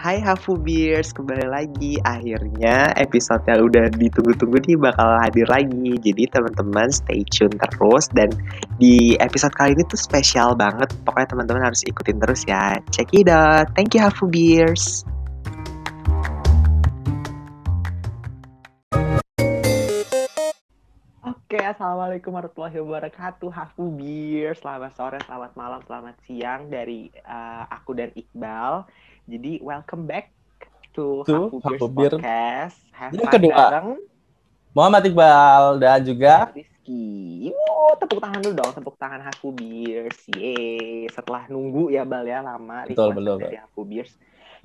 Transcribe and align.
Hai 0.00 0.16
Hafu 0.16 0.56
Beers, 0.56 1.12
kembali 1.12 1.44
lagi. 1.44 2.00
Akhirnya 2.08 2.88
episode 2.96 3.44
yang 3.44 3.68
udah 3.68 3.92
ditunggu-tunggu 4.00 4.56
nih 4.64 4.80
bakal 4.80 5.04
hadir 5.20 5.44
lagi. 5.44 5.92
Jadi 6.00 6.24
teman-teman 6.24 6.88
stay 6.88 7.20
tune 7.28 7.52
terus 7.52 8.08
dan 8.16 8.32
di 8.80 9.20
episode 9.20 9.52
kali 9.52 9.76
ini 9.76 9.84
tuh 9.92 10.00
spesial 10.00 10.56
banget. 10.56 10.88
Pokoknya 11.04 11.36
teman-teman 11.36 11.68
harus 11.68 11.84
ikutin 11.84 12.16
terus 12.16 12.48
ya. 12.48 12.80
Check 12.88 13.12
it 13.12 13.28
out. 13.28 13.68
Thank 13.76 13.92
you 13.92 14.00
Hafu 14.00 14.24
Beers. 14.24 15.04
Oke, 21.20 21.60
assalamualaikum 21.60 22.32
warahmatullahi 22.32 22.80
wabarakatuh. 22.80 23.52
Hafu 23.52 23.92
Beers, 24.00 24.64
selamat 24.64 24.96
sore, 24.96 25.20
selamat 25.28 25.52
malam, 25.60 25.84
selamat 25.84 26.16
siang 26.24 26.72
dari 26.72 27.12
uh, 27.28 27.68
aku 27.68 27.92
dan 27.92 28.08
Iqbal. 28.16 28.88
Jadi 29.30 29.62
welcome 29.62 30.10
back 30.10 30.34
to, 30.90 31.22
To 31.22 31.54
Beers 31.54 31.62
Hafu 31.62 31.86
Beer. 31.86 32.12
Podcast. 32.18 32.78
Have 32.90 33.14
Yang 33.14 33.30
kedua. 33.30 33.54
bareng 33.54 33.88
Muhammad 34.74 35.02
Iqbal 35.06 35.64
dan 35.78 35.98
juga 36.02 36.34
Rizky. 36.50 37.54
Wow, 37.54 37.94
tepuk 37.94 38.18
tangan 38.18 38.42
dulu 38.42 38.54
dong, 38.58 38.72
tepuk 38.74 38.96
tangan 38.98 39.22
Hafu 39.22 39.54
Beers. 39.54 40.18
Yeay, 40.34 41.06
setelah 41.14 41.46
nunggu 41.46 41.94
ya 41.94 42.02
Bal 42.02 42.26
ya 42.26 42.42
lama 42.42 42.90
Betul, 42.90 43.14
betul, 43.14 43.38
dari 43.38 43.58
Hafu 43.62 43.86
Beers, 43.86 44.10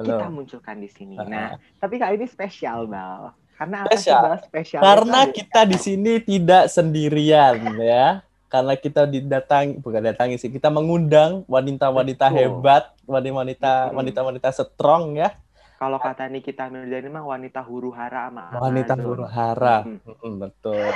Halo. 0.02 0.18
kita 0.18 0.28
munculkan 0.34 0.76
di 0.82 0.90
sini. 0.90 1.14
Ah. 1.22 1.26
Nah, 1.30 1.50
tapi 1.78 2.02
kali 2.02 2.18
ini 2.18 2.26
spesial 2.26 2.90
Bal. 2.90 3.38
Karena 3.56 3.86
apa 3.86 3.94
sih 3.94 4.10
Spesial. 4.10 4.22
Bal 4.26 4.38
spesial? 4.42 4.82
karena 4.82 5.20
kita 5.30 5.62
di 5.70 5.78
sini 5.78 6.14
tidak 6.26 6.74
sendirian 6.74 7.54
ya. 7.78 8.26
Karena 8.56 8.72
kita 8.74 9.04
didatangi 9.04 9.84
bukan 9.84 10.00
datangi 10.00 10.40
sih, 10.40 10.48
kita 10.48 10.72
mengundang 10.72 11.44
wanita-wanita 11.44 12.32
Betul. 12.32 12.40
hebat, 12.40 12.96
wanita-wanita 13.04 13.92
Mm. 13.92 14.00
wanita-wanita 14.00 14.48
strong 14.50 15.20
ya, 15.20 15.36
Kalau 15.76 16.00
kata 16.00 16.32
Nikita 16.32 16.72
Mirzani 16.72 17.12
mah 17.12 17.28
wanita 17.28 17.60
huru 17.60 17.92
hara 17.92 18.32
sama 18.32 18.48
wanita 18.64 18.96
Amazon. 18.96 19.08
huru 19.12 19.26
hara. 19.28 19.84
Mm. 19.84 20.00
Mm, 20.08 20.36
betul. 20.40 20.88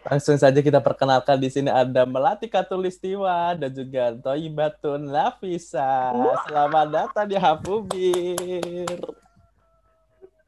Langsung 0.00 0.40
saja 0.40 0.56
kita 0.58 0.80
perkenalkan 0.80 1.36
di 1.36 1.52
sini 1.52 1.68
ada 1.68 2.08
Melati 2.08 2.48
Katulistiwa 2.48 3.52
dan 3.52 3.68
juga 3.68 4.16
Toibatun 4.16 5.12
Nafisa. 5.12 6.16
Selamat 6.48 6.86
datang 6.88 7.28
di 7.28 7.36
Hafubir. 7.36 8.88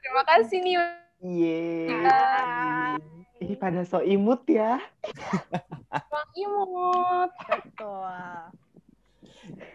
Terima 0.00 0.22
kasih 0.24 0.58
nih. 0.64 0.76
Yeay. 1.20 2.96
Ih, 3.40 3.56
pada 3.56 3.80
so 3.88 4.04
imut 4.04 4.44
ya. 4.44 4.76
Bang 6.12 6.30
Imut. 6.36 7.30
Betul. 7.32 8.12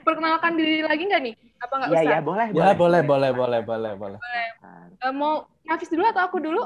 Perkenalkan 0.05 0.53
diri 0.53 0.85
lagi 0.85 1.01
nggak 1.09 1.21
nih? 1.25 1.33
Apa 1.57 1.73
nggak 1.81 1.89
Iya, 1.89 1.97
usah? 1.97 2.05
iya, 2.05 2.19
boleh, 2.21 2.45
Ya 2.53 2.71
boleh 2.77 3.01
boleh 3.01 3.31
boleh 3.33 3.59
boleh 3.65 3.91
boleh. 3.97 4.19
Eh, 5.01 5.11
mau 5.11 5.49
Nafis 5.65 5.89
dulu 5.89 6.05
atau 6.05 6.21
aku 6.29 6.37
dulu? 6.37 6.61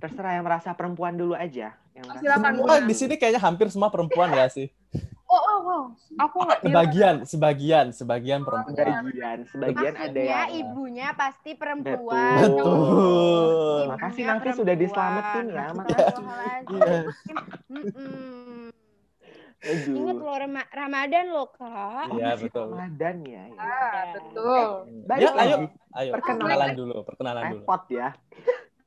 Terserah 0.00 0.40
yang 0.40 0.48
merasa 0.48 0.72
perempuan 0.72 1.12
dulu 1.12 1.36
aja. 1.36 1.76
Yang 1.92 2.04
merasa 2.08 2.20
Silakan. 2.24 2.52
Semua 2.56 2.76
di 2.80 2.94
sini 2.96 3.14
kayaknya 3.20 3.42
hampir 3.44 3.68
semua 3.68 3.92
perempuan 3.92 4.32
ya 4.32 4.48
sih. 4.48 4.72
Oh, 5.34 5.42
oh, 5.42 5.60
oh. 5.66 5.84
Aku 6.16 6.36
nggak 6.40 6.60
Sebagian, 6.62 7.14
sebagian, 7.26 7.86
sebagian 7.90 8.40
perempuan. 8.40 9.02
Sebagian, 9.02 9.38
sebagian 9.50 9.92
ada 9.92 10.06
Maksudnya 10.06 10.30
yang 10.30 10.50
ibunya 10.54 11.08
pasti 11.12 11.50
perempuan. 11.58 12.38
Betul. 12.38 12.70
Ibunya 12.70 13.90
Makasih, 13.90 14.22
Nafi, 14.24 14.50
sudah 14.54 14.74
perempuan. 14.78 14.78
diselamatin 14.78 15.44
ya, 15.44 15.66
makasih. 15.74 15.98
Astagfirullahaladzim. 15.98 16.78
Iya. 16.78 16.98
Aduh. 19.64 19.96
Ingat 19.96 20.16
loh 20.20 20.36
Rama- 20.36 20.70
Ramadan 20.70 21.24
loh 21.26 21.48
kak. 21.50 22.04
Oh, 22.06 22.16
Iya, 22.20 22.30
betul. 22.36 22.68
Ramadan 22.70 23.16
ya. 23.24 23.42
ya. 23.48 23.58
Ah, 23.58 24.02
betul. 24.12 24.66
Balik 25.02 25.24
Ya, 25.24 25.30
ayo, 25.34 25.56
ayo. 25.96 26.10
Perkenalan. 26.12 26.44
Perkenalan 26.44 26.70
dulu, 26.76 26.96
perkenalan 27.02 27.42
dulu. 27.50 27.64
Repot 27.64 27.82
ya. 27.90 28.08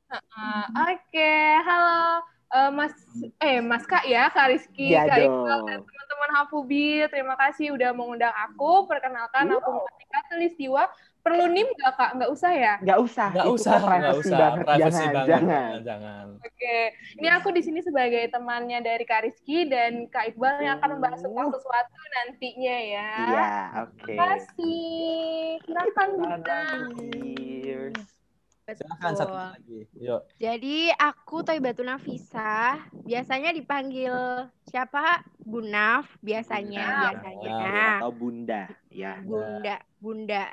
Ah, 0.08 0.64
Oke, 0.88 1.34
halo. 1.59 2.22
Eh, 2.47 2.72
Mas, 2.72 2.96
eh 3.44 3.59
Mas 3.59 3.84
Kak 3.84 4.08
ya, 4.08 4.31
Kak 4.31 4.47
Rizky, 4.47 4.96
Iya 4.96 5.03
Kak. 5.03 5.19
Iqbal, 5.19 5.59
dan 5.68 5.80
teman-teman 5.84 6.30
Hafubi. 6.40 7.03
Terima 7.12 7.35
kasih 7.35 7.75
udah 7.75 7.91
mengundang 7.91 8.31
aku. 8.31 8.88
Perkenalkan 8.88 9.52
aku 9.52 9.84
Matika 9.84 10.19
Tulistiwa. 10.31 10.88
Perlu 11.28 11.44
nim 11.52 11.68
nggak 11.68 11.94
Kak? 12.00 12.09
Nggak 12.16 12.31
usah 12.31 12.52
ya? 12.56 12.74
Nggak 12.80 13.00
usah. 13.03 13.28
Nggak 13.36 13.47
itu 13.52 13.56
usah, 13.59 13.72
kan 13.75 13.84
nggak 13.84 14.00
privacy 14.00 14.24
usah. 14.24 14.40
banget. 14.40 14.63
Privacy 14.63 14.80
jangan, 14.80 15.12
banget. 15.12 15.28
jangan. 15.28 15.75
Jangan. 15.84 16.25
Oke, 16.40 16.78
ini 17.19 17.28
aku 17.28 17.47
di 17.52 17.62
sini 17.68 17.80
sebagai 17.84 18.24
temannya 18.31 18.80
dari 18.80 19.03
Kak 19.03 19.22
Rizky 19.28 19.68
dan 19.68 20.07
Kak 20.07 20.31
Iqbal 20.31 20.56
yang 20.63 20.80
akan 20.80 20.90
membahas 20.96 21.19
tentang 21.19 21.52
sesuatu 21.52 22.00
nantinya 22.16 22.78
ya. 22.80 23.12
Iya, 23.28 23.47
oke. 23.91 24.07
Terima 24.07 24.25
kasih. 24.40 25.59
Silakan 25.68 26.07
Bunda. 26.16 26.63
Silakan 28.67 29.13
satu 29.16 29.31
Betul. 29.31 29.47
lagi. 29.47 29.79
Yuk. 29.95 30.22
Jadi 30.44 30.78
aku 31.00 31.39
Toibatun 31.39 31.88
Nafisa. 31.88 32.75
Biasanya 33.07 33.55
dipanggil 33.55 34.11
siapa? 34.67 35.23
Bunaf 35.39 36.11
biasanya. 36.19 36.83
Bunda. 36.83 37.07
Biasanya. 37.16 37.56
Nah. 37.63 37.97
Atau 38.03 38.11
bunda, 38.11 38.61
ya. 38.91 39.13
Bunda. 39.23 39.75
Bunda. 40.03 40.45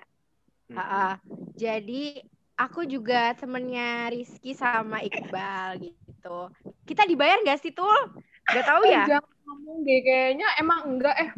Mm-mm. 0.71 0.79
Ha-ha. 0.79 1.19
Jadi 1.59 2.23
aku 2.55 2.87
juga 2.87 3.35
temennya 3.35 4.15
Rizky 4.15 4.55
sama 4.55 5.03
Iqbal 5.03 5.83
gitu. 5.83 6.39
Kita 6.87 7.11
dibayar 7.11 7.43
nggak 7.43 7.67
sih 7.67 7.75
tuh? 7.75 8.15
Gak 8.47 8.63
tahu 8.63 8.87
ya? 8.87 9.19
Jangan 9.19 9.34
ngomong 9.45 9.79
deh, 9.83 10.01
kayaknya 10.01 10.49
emang 10.57 10.81
enggak 10.87 11.17
eh. 11.19 11.31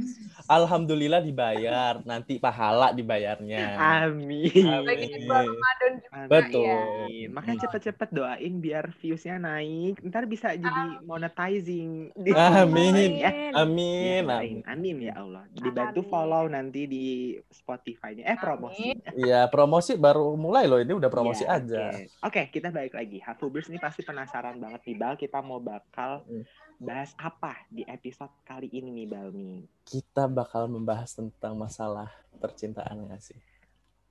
Alhamdulillah 0.46 1.20
dibayar. 1.20 1.98
Nanti 2.02 2.38
pahala 2.38 2.94
dibayarnya. 2.94 3.74
Amin. 4.06 4.62
Lagi 4.86 5.10
Amin. 5.10 5.26
bulan 5.26 5.44
Ramadan 5.50 5.92
juga 5.98 6.26
Betul. 6.30 6.62
ya. 6.62 6.78
Amin. 6.78 7.28
Makanya 7.34 7.58
cepet-cepet 7.66 8.08
doain 8.10 8.54
biar 8.56 8.84
viewsnya 8.96 9.36
naik. 9.36 9.98
Ntar 10.06 10.24
bisa 10.24 10.54
jadi 10.54 10.82
monetizing. 11.02 12.14
Amin. 12.32 12.94
Ya. 13.16 13.32
Amin. 13.56 14.22
Ya, 14.22 14.38
Amin. 14.38 14.58
amin 14.66 14.96
ya 15.02 15.14
Allah. 15.16 15.42
Dibantu 15.50 16.04
Amin. 16.04 16.10
follow 16.10 16.44
nanti 16.46 16.86
di 16.86 17.06
Spotify-nya. 17.48 18.22
Eh 18.28 18.38
promosi. 18.38 18.92
Iya, 19.16 19.48
promosi 19.48 19.96
baru 19.96 20.36
mulai 20.36 20.68
loh. 20.68 20.78
Ini 20.78 20.92
udah 20.92 21.10
promosi 21.10 21.42
Iya, 21.42 21.58
aja. 21.58 21.84
Oke, 21.90 22.06
Oke, 22.22 22.42
kita 22.52 22.70
balik 22.70 22.94
lagi. 22.94 23.18
Hafubers 23.18 23.66
ini 23.66 23.80
pasti 23.80 24.02
penasaran 24.02 24.60
banget 24.60 24.84
nih 24.84 24.96
Bal. 24.96 25.14
Kita 25.16 25.40
mau 25.40 25.58
bakal 25.58 26.22
Hmm. 26.26 26.44
Bahas 26.76 27.16
apa 27.16 27.56
di 27.72 27.82
episode 27.88 28.32
kali 28.44 28.68
ini 28.68 28.92
nih 28.92 29.06
Bal 29.08 29.28
nih. 29.32 29.64
Kita 29.84 30.28
bakal 30.28 30.68
membahas 30.68 31.16
tentang 31.16 31.56
masalah 31.56 32.12
percintaan 32.36 33.08
nggak 33.08 33.22
sih? 33.22 33.40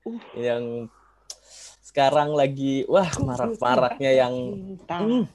Uh. 0.05 0.21
Yang 0.33 0.89
sekarang 1.85 2.33
lagi 2.33 2.83
wah 2.89 3.09
marak-maraknya 3.21 4.11
yang. 4.25 4.35
Hmm. 4.89 5.25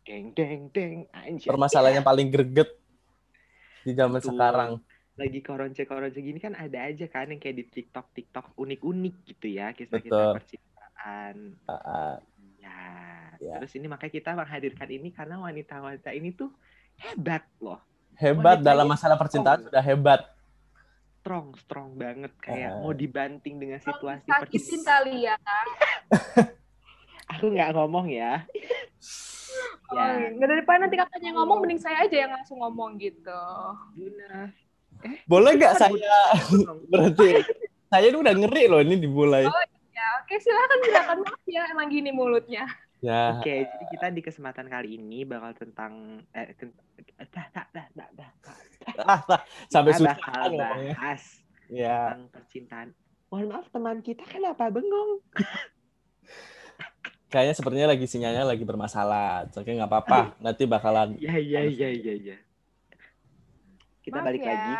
Deng 0.00 0.34
deng 0.34 0.62
deng 0.74 1.06
anjir. 1.14 1.46
permasalahan 1.46 2.02
yang 2.02 2.08
paling 2.08 2.34
greget 2.34 2.74
di 3.86 3.92
zaman 3.94 4.18
Betul. 4.18 4.34
sekarang. 4.34 4.70
Lagi 5.14 5.40
koronce-koronce 5.44 6.18
gini 6.18 6.40
kan 6.40 6.56
ada 6.56 6.88
aja 6.88 7.06
kan 7.06 7.30
yang 7.30 7.38
kayak 7.38 7.62
di 7.62 7.64
TikTok 7.68 8.10
TikTok 8.16 8.46
unik-unik 8.58 9.14
gitu 9.28 9.46
ya 9.54 9.70
kisah-kisah 9.70 10.34
percintaan. 10.34 11.34
Ah, 11.68 11.74
ah, 11.74 12.14
Ya. 12.70 12.82
Ya. 13.40 13.54
Terus 13.58 13.72
ini 13.74 13.86
makanya 13.86 14.12
kita 14.12 14.30
menghadirkan 14.32 14.88
ini 14.88 15.08
karena 15.10 15.36
wanita-wanita 15.36 16.10
ini 16.12 16.30
tuh 16.30 16.52
hebat 16.96 17.42
loh. 17.58 17.80
hebat 18.14 18.60
Wanitanya 18.60 18.68
dalam 18.68 18.86
masalah 18.86 19.16
percintaan 19.16 19.58
strong. 19.58 19.68
sudah 19.72 19.82
hebat. 19.82 20.20
Strong, 21.20 21.46
strong 21.56 21.88
banget 21.94 22.32
kayak 22.38 22.70
Ah. 22.70 22.80
mau 22.80 22.92
dibanting 22.92 23.56
dengan 23.56 23.76
situasi 23.78 24.28
percintaan. 24.28 24.84
kali 24.84 25.24
ya. 25.24 25.34
Aku 27.32 27.48
nggak 27.48 27.72
ngomong 27.72 28.06
ya. 28.08 28.44
Oh, 29.90 29.98
ya, 29.98 30.30
nggak 30.30 30.46
daripada 30.46 30.86
nanti 30.86 30.94
kakaknya 30.94 31.34
ngomong, 31.34 31.66
mending 31.66 31.82
saya 31.82 32.06
aja 32.06 32.14
yang 32.14 32.30
langsung 32.30 32.62
ngomong 32.62 32.94
gitu. 32.94 33.34
Buna. 33.98 34.46
Boleh 35.26 35.58
nggak 35.58 35.74
Kan 35.74 35.90
saya 35.90 36.14
berarti 36.94 37.42
saya 37.90 38.06
ini 38.06 38.18
udah 38.22 38.34
ngeri 38.38 38.64
loh 38.70 38.78
ini 38.78 38.94
dimulai. 39.02 39.50
Ya, 39.50 39.50
oke 40.30 40.38
silakan 40.38 40.78
silakan 40.86 41.18
maaf 41.26 41.42
ya, 41.50 41.62
emang 41.74 41.90
gini 41.90 42.14
mulutnya. 42.14 42.62
Ya, 43.02 43.34
Oke, 43.34 43.66
jadi 43.66 43.84
kita 43.90 44.06
di 44.14 44.22
kesempatan 44.22 44.70
kali 44.70 44.94
ini 44.94 45.26
bakal 45.26 45.50
tentang 45.58 46.22
eh, 46.30 46.54
ten- 46.54 46.76
dah, 47.34 47.46
dah, 47.50 47.66
dah, 47.74 47.86
dah, 47.98 48.08
dah. 48.14 48.30
ah, 49.02 49.42
sampai 49.66 49.90
susah 49.98 50.14
bakal 50.14 50.54
bahas 50.54 51.22
Ya, 51.66 52.14
tentang 52.14 52.20
percintaan. 52.30 52.88
Mohon 53.34 53.46
maaf 53.50 53.66
teman 53.74 53.98
kita 54.06 54.22
kenapa 54.30 54.70
bengong? 54.70 55.18
kayaknya 57.30 57.54
sepertinya 57.54 57.88
lagi 57.94 58.06
sinyalnya 58.10 58.44
lagi 58.44 58.64
bermasalah. 58.66 59.48
Oke, 59.54 59.70
nggak 59.70 59.90
apa-apa. 59.90 60.34
Nanti 60.42 60.62
bakalan 60.66 61.14
Ya 61.24 61.34
ya 61.38 61.62
ya 61.66 61.88
ya 61.90 62.14
ya. 62.14 62.36
Kita 64.02 64.18
Maaf 64.18 64.26
balik 64.26 64.42
ya. 64.42 64.50
lagi. 64.50 64.74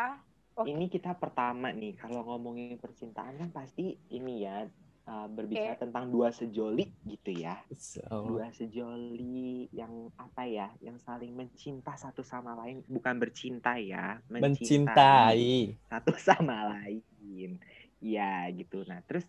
Oke. 0.59 0.69
Ini 0.71 0.85
kita 0.93 1.17
pertama 1.17 1.73
nih 1.73 1.97
kalau 1.97 2.21
ngomongin 2.27 2.77
percintaan 2.77 3.39
kan 3.41 3.49
pasti 3.55 3.97
ini 4.13 4.45
ya 4.45 4.67
uh, 5.07 5.29
berbicara 5.31 5.77
Oke. 5.77 5.83
tentang 5.89 6.05
dua 6.13 6.29
sejoli 6.35 6.91
gitu 7.07 7.31
ya. 7.33 7.57
So, 7.77 8.03
Dua 8.37 8.51
sejoli 8.53 9.71
yang 9.73 10.13
apa 10.19 10.45
ya? 10.45 10.69
Yang 10.83 11.07
saling 11.07 11.33
mencinta 11.33 11.97
satu 11.97 12.21
sama 12.21 12.57
lain, 12.59 12.85
bukan 12.89 13.17
bercinta 13.17 13.79
ya, 13.81 14.21
mencintai. 14.29 15.79
satu 15.89 16.13
sama 16.19 16.67
lain. 16.77 17.57
Ya 18.01 18.49
gitu. 18.53 18.85
Nah, 18.89 19.05
terus 19.05 19.29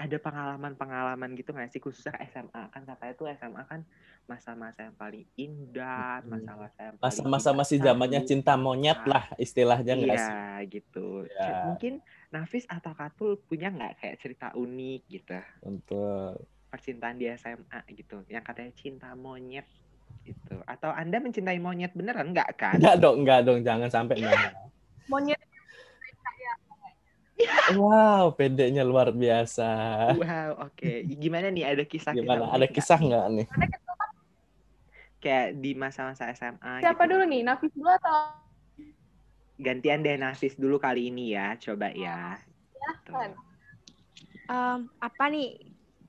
ada 0.00 0.16
pengalaman-pengalaman 0.16 1.36
gitu 1.36 1.52
nggak 1.52 1.76
sih 1.76 1.82
khususnya 1.82 2.16
SMA 2.32 2.72
kan 2.72 2.82
katanya 2.88 3.14
tuh 3.20 3.28
SMA 3.36 3.62
kan 3.68 3.84
masa-masa 4.24 4.86
yang 4.86 4.96
paling 4.96 5.26
indah, 5.34 6.22
masa-masa 6.24 6.78
yang 6.86 6.96
paling 6.96 7.04
Masa-masa 7.04 7.50
masih 7.50 7.78
zamannya 7.82 8.20
cinta 8.24 8.54
monyet 8.54 9.02
lah 9.04 9.26
istilahnya 9.36 9.98
nggak 9.98 10.16
sih? 10.16 10.32
Iya 10.32 10.70
gitu. 10.70 11.08
Iya. 11.26 11.56
Mungkin 11.68 11.94
Nafis 12.30 12.62
atau 12.70 12.94
Katul 12.94 13.42
punya 13.42 13.74
nggak 13.74 13.98
kayak 13.98 14.16
cerita 14.22 14.54
unik 14.54 15.02
gitu 15.10 15.38
Untuk 15.66 16.46
percintaan 16.70 17.18
di 17.18 17.26
SMA 17.34 17.82
gitu 17.90 18.22
yang 18.30 18.46
katanya 18.46 18.70
cinta 18.78 19.10
monyet 19.18 19.66
gitu 20.22 20.62
atau 20.62 20.94
Anda 20.94 21.18
mencintai 21.18 21.58
monyet 21.58 21.90
beneran 21.98 22.30
nggak 22.30 22.50
kan? 22.54 22.78
enggak 22.78 22.96
dong, 23.02 23.26
enggak 23.26 23.40
dong, 23.42 23.58
jangan 23.66 23.90
sampai 23.90 24.14
enggak. 24.22 24.54
Monyet 25.10 25.40
Wow, 27.72 28.36
pedenya 28.36 28.84
luar 28.84 29.16
biasa. 29.16 29.70
Wow, 30.12 30.68
oke. 30.68 31.08
Gimana 31.08 31.48
nih 31.48 31.64
ada 31.72 31.84
kisah 31.88 32.12
Gimana? 32.12 32.52
Ada 32.52 32.68
kisah 32.68 32.98
nggak 33.00 33.24
nih? 33.32 33.46
kayak 35.20 35.60
di 35.60 35.76
masa-masa 35.76 36.32
SMA 36.32 36.80
siapa 36.80 37.04
gitu. 37.04 37.12
dulu 37.16 37.24
nih? 37.28 37.40
Nafis 37.44 37.72
dulu 37.76 37.92
atau 37.92 38.16
Gantian 39.60 40.00
deh 40.00 40.16
Nafis 40.16 40.56
dulu 40.56 40.76
kali 40.76 41.08
ini 41.08 41.36
ya, 41.36 41.52
coba 41.54 41.92
ya. 41.92 42.40
Em, 44.48 44.78
apa 44.98 45.24
nih 45.28 45.60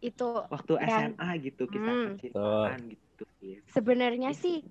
itu 0.01 0.25
Waktu 0.49 0.73
Dan- 0.79 1.13
SMA 1.13 1.29
gitu 1.43 1.63
kisah 1.67 1.93
Hmm. 1.93 2.05
percintaan 2.09 2.79
gitu. 2.89 3.23
sebenarnya 3.69 4.33
sih 4.33 4.65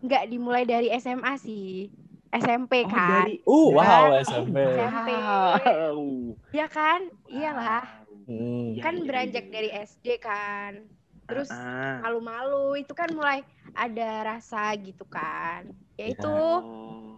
nggak 0.00 0.24
dimulai 0.26 0.64
dari 0.64 0.88
SMA 0.94 1.36
sih 1.36 1.92
SMP 2.30 2.86
Oh, 2.86 2.88
kan 2.88 3.28
dari 3.28 3.36
Uh, 3.44 3.68
wow, 3.74 4.16
SMP. 4.16 4.56
SMP. 4.56 5.08
Wow. 5.12 6.00
Iya 6.48 6.66
kan 6.66 7.00
iyalah 7.28 7.84
Hmm. 8.24 8.72
Iya, 8.72 8.80
kan 8.80 8.94
iya, 8.94 9.04
beranjak 9.04 9.44
iya. 9.44 9.52
dari 9.52 9.68
SD 9.74 10.06
kan 10.16 10.86
terus 11.26 11.50
Ah, 11.50 11.98
malu-malu 12.00 12.78
itu 12.78 12.94
kan 12.94 13.10
mulai 13.10 13.42
ada 13.72 14.10
rasa 14.24 14.70
gitu 14.78 15.02
kan 15.04 15.66
ya 15.94 16.06
itu 16.08 16.30
oh. 16.30 17.09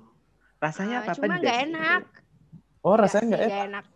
Rasanya 0.62 0.96
eh, 0.96 1.04
apa 1.04 1.12
cuma 1.16 1.32
nggak 1.40 1.58
enak 1.68 2.02
Oh, 2.86 2.94
rasanya 3.00 3.26
nggak 3.30 3.44
enak. 3.48 3.54
nggak 3.54 3.60
enak 3.68 3.86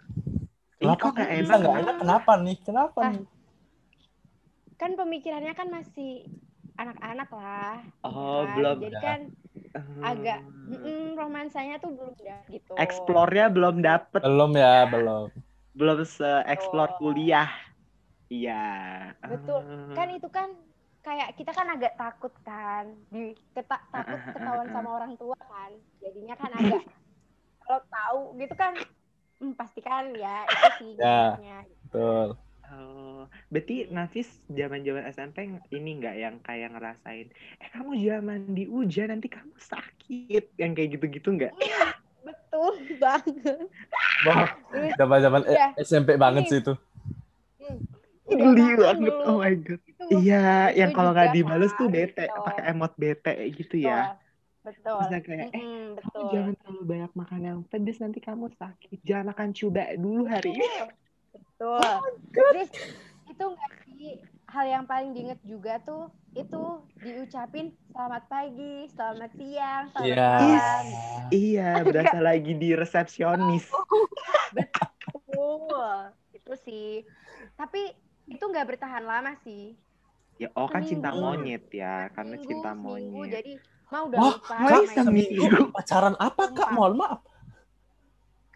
Ih, 0.84 0.92
Kenapa 0.92 1.02
kok 1.02 1.12
nggak 1.14 1.30
enak? 1.40 1.58
nggak 1.60 1.76
enak? 1.80 1.94
Kenapa 2.00 2.32
nih? 2.44 2.56
Kenapa 2.66 3.00
Ah. 3.00 3.12
nih? 3.12 3.24
kan 4.80 4.92
pemikirannya 5.00 5.52
kan 5.56 5.68
masih 5.72 6.28
anak-anak 6.76 7.28
lah 7.32 7.80
Oh, 8.04 8.46
kan? 8.46 8.48
belum. 8.54 8.78
jadi 8.82 8.96
kan 9.00 9.20
Hmm. 9.76 10.12
agak 10.12 10.38
mm, 10.68 11.16
romansanya 11.20 11.76
tuh 11.82 11.90
belum 11.96 12.12
ada 12.22 12.36
gitu 12.52 12.76
Explore-nya 12.84 13.46
belum 13.54 13.76
dapet, 13.88 14.24
Belum 14.24 14.50
ya, 14.62 14.74
belum. 14.92 15.26
belum 15.78 15.98
se-explore 16.16 16.92
Betul. 16.92 17.00
kuliah. 17.00 17.48
Iya. 18.32 18.52
Betul. 19.30 19.60
Ah. 19.62 19.94
kan 19.96 20.08
itu 20.16 20.28
kan 20.36 20.48
kayak 21.06 21.29
kita 21.38 21.55
kan 21.55 21.70
agak 21.70 21.94
takut 21.94 22.35
kan 22.43 22.85
di 23.14 23.31
keta- 23.55 23.87
takut 23.94 24.19
Ah, 24.19 24.19
ah, 24.19 24.26
ah, 24.26 24.35
ketahuan 24.35 24.67
ah. 24.67 24.75
sama 24.75 24.91
orang 24.99 25.12
tua 25.14 25.38
kan 25.38 25.70
jadinya 26.03 26.35
kan 26.35 26.50
agak 26.50 26.82
kalau 27.62 27.81
tahu 27.87 28.20
gitu 28.37 28.55
kan 28.58 28.73
hmm, 29.38 29.55
pasti 29.55 29.81
kan 29.81 30.11
ya 30.12 30.43
itu 30.44 30.69
sih 30.79 30.91
Ya. 30.99 31.38
jadinya. 31.38 31.58
Betul. 31.87 32.29
Oh, 32.67 33.23
berarti 33.47 33.87
Nafis 33.94 34.26
zaman-zaman 34.50 35.06
SMP 35.06 35.47
ini 35.70 36.03
nggak 36.03 36.17
yang 36.19 36.35
kayak 36.43 36.75
ngerasain, 36.75 37.31
eh 37.62 37.69
kamu 37.70 37.94
zaman 38.03 38.41
di 38.50 38.67
hujan 38.67 39.14
nanti 39.14 39.31
kamu 39.31 39.55
sakit, 39.55 40.58
yang 40.58 40.75
kayak 40.75 40.99
gitu-gitu 40.99 41.31
nggak? 41.31 41.55
betul 42.26 42.75
banget 43.06 43.55
Wah, 44.26 44.50
zaman-zaman 44.99 45.47
Iya. 45.47 45.79
SMP 45.79 46.19
banget 46.19 46.50
sih 46.50 46.58
itu. 46.58 46.75
Geli 48.26 48.58
zaman 48.58 48.76
banget, 48.78 49.12
dulu. 49.14 49.28
oh 49.31 49.37
my 49.38 49.55
god. 49.62 49.81
Itu 49.87 50.05
Iya, 50.11 50.46
itu 50.70 50.78
yang 50.82 50.90
kalau 50.93 51.11
nggak 51.14 51.31
dibales 51.31 51.73
tuh 51.75 51.87
Kak, 51.88 51.94
bete, 51.94 52.25
gitu. 52.26 52.40
pakai 52.43 52.64
emot 52.75 52.93
bete 52.99 53.34
gitu 53.55 53.76
ya. 53.78 54.00
betul 54.67 54.99
Bisa 54.99 55.17
kayak, 55.23 55.49
eh 55.55 55.62
kamu 55.94 56.20
jangan 56.34 56.52
terlalu 56.58 56.82
banyak 56.90 57.12
makan 57.14 57.40
yang 57.40 57.58
pedes 57.70 57.99
nanti 58.02 58.19
kamu 58.19 58.50
sakit. 58.58 58.99
Jangan 59.06 59.31
makan 59.31 59.49
coba 59.55 59.82
dulu 59.94 60.23
hari 60.26 60.50
ini. 60.58 60.67
betul 61.37 61.78
Oh 61.78 62.00
terus 62.32 62.69
itu 63.28 63.44
nggak 63.44 63.73
sih 63.84 64.20
hal 64.49 64.64
yang 64.69 64.84
paling 64.88 65.12
diinget 65.12 65.40
juga 65.44 65.81
tuh 65.84 66.08
itu 66.32 66.84
diucapin 67.00 67.72
selamat 67.93 68.25
pagi 68.29 68.88
selamat 68.93 69.31
siang 69.37 69.84
selamat 69.93 70.05
Iya. 70.06 70.29
malam 70.40 70.84
Iya, 71.32 71.70
berasa 71.82 72.19
lagi 72.22 72.52
di 72.55 72.70
resepsionis. 72.76 73.67
Betul. 74.56 75.93
Itu 76.32 76.52
sih. 76.55 77.02
Tapi 77.58 78.06
itu 78.26 78.43
nggak 78.43 78.67
bertahan 78.75 79.05
lama 79.06 79.32
sih. 79.43 79.75
Ya, 80.37 80.52
oh 80.52 80.69
kan 80.69 80.84
cinta 80.84 81.17
monyet 81.17 81.64
ya, 81.73 82.12
karena 82.12 82.37
cinta 82.37 82.76
seminggu. 82.76 83.25
monyet. 83.25 83.32
Jadi 83.40 83.52
mau 83.88 84.02
udah 84.11 84.19
Wah, 84.20 84.34
lupa 84.37 84.56
Kak, 84.69 84.84
seminggu. 84.93 85.64
Pacaran 85.73 86.14
apa, 86.20 86.44
Kak? 86.52 86.69
Mohon 86.76 86.94
maaf. 87.00 87.20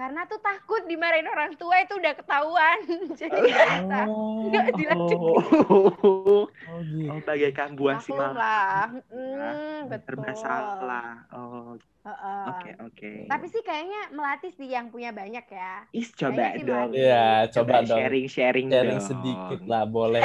Karena 0.00 0.24
tuh 0.24 0.40
takut 0.40 0.80
dimarahin 0.88 1.28
orang 1.28 1.52
tua 1.60 1.76
itu 1.84 1.92
udah 1.92 2.12
ketahuan. 2.16 2.78
Jadi 3.20 3.36
nggak 3.36 3.68
bisa. 3.68 4.00
Oh, 4.08 4.48
Nggak 4.48 4.66
dilanjutin. 4.76 5.20
Oh, 5.20 6.24
oh 6.80 6.84
gitu. 6.88 7.12
oh 7.12 7.20
bagaikan 7.28 7.70
buah 7.76 8.00
si. 8.00 8.10
Mm, 8.16 9.92
betul. 9.92 10.06
serba 10.16 10.32
salah. 10.32 11.12
Oh, 11.36 11.76
Heeh. 11.76 12.44
oke 12.48 12.70
oke. 12.88 13.12
Tapi 13.28 13.46
sih 13.52 13.60
kayaknya 13.60 14.00
melatih 14.16 14.52
sih 14.56 14.68
yang 14.72 14.88
punya 14.88 15.12
banyak 15.12 15.44
ya. 15.44 15.84
Is 15.92 16.08
coba 16.16 16.56
kayaknya 16.56 16.64
dong. 16.64 16.90
Iya, 16.96 17.28
coba 17.52 17.74
dong. 17.84 18.00
sharing 18.00 18.26
sharing 18.32 18.66
dong. 18.72 19.04
sedikit 19.04 19.60
lah, 19.68 19.84
boleh. 19.84 20.24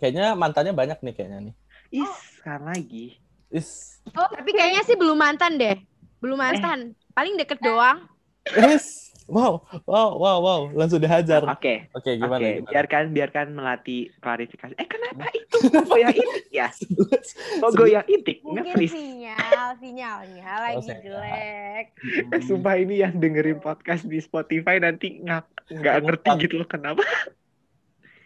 Kayaknya 0.00 0.32
mantannya 0.32 0.72
banyak 0.72 0.98
nih 1.04 1.12
kayaknya 1.12 1.38
nih. 1.52 1.54
Is 1.92 2.12
sekarang 2.40 2.72
lagi. 2.72 3.20
Is. 3.52 4.00
Tapi 4.16 4.50
kayaknya 4.56 4.82
sih 4.88 4.96
belum 4.96 5.18
mantan 5.20 5.60
deh. 5.60 5.76
Belum 6.24 6.40
mantan. 6.40 6.96
Paling 7.12 7.36
deket 7.36 7.60
doang. 7.60 8.08
Is. 8.56 9.09
Wow, 9.30 9.52
wow, 9.84 10.10
wow, 10.12 10.38
wow. 10.38 10.60
Langsung 10.70 10.98
dihajar. 10.98 11.40
Oke. 11.44 11.86
Oke, 11.90 12.14
gimana? 12.14 12.36
Oke, 12.36 12.50
gimana? 12.56 12.68
biarkan 12.68 13.02
biarkan 13.10 13.46
melatih 13.50 14.00
klarifikasi. 14.18 14.74
Eh 14.74 14.84
kenapa 14.84 15.24
itu 15.30 15.56
goyang 15.84 16.10
itik 16.12 16.46
ya? 16.50 16.68
Oh 17.60 17.70
goyang 17.70 18.02
itik, 18.04 18.42
Mungkin 18.42 18.66
nge-freeze. 18.66 18.92
sinyal, 18.92 19.66
sinyalnya 19.78 20.44
lagi 20.60 20.82
sinyal. 20.82 21.00
jelek. 21.00 21.84
Eh, 22.28 22.42
Sumpah 22.42 22.74
ini 22.76 22.98
yang 22.98 23.14
dengerin 23.14 23.58
podcast 23.58 24.02
di 24.04 24.18
Spotify 24.18 24.76
nanti 24.76 25.16
nggak 25.16 25.44
nggak 25.72 25.94
ngerti 26.02 26.28
gitu 26.42 26.54
loh 26.56 26.66
kenapa. 26.66 27.06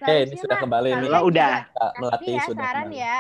Eh, 0.01 0.25
ini 0.27 0.37
sudah 0.37 0.57
kembali 0.59 0.89
nih. 0.91 1.07
Kalau 1.07 1.23
udah. 1.27 1.53
Kak 1.67 1.73
Tapi 1.73 1.99
Melati 1.99 2.29
ya 2.31 2.43
sudah 2.45 2.61
saran 2.63 2.83
kembali. 2.87 2.97
ya, 2.99 3.19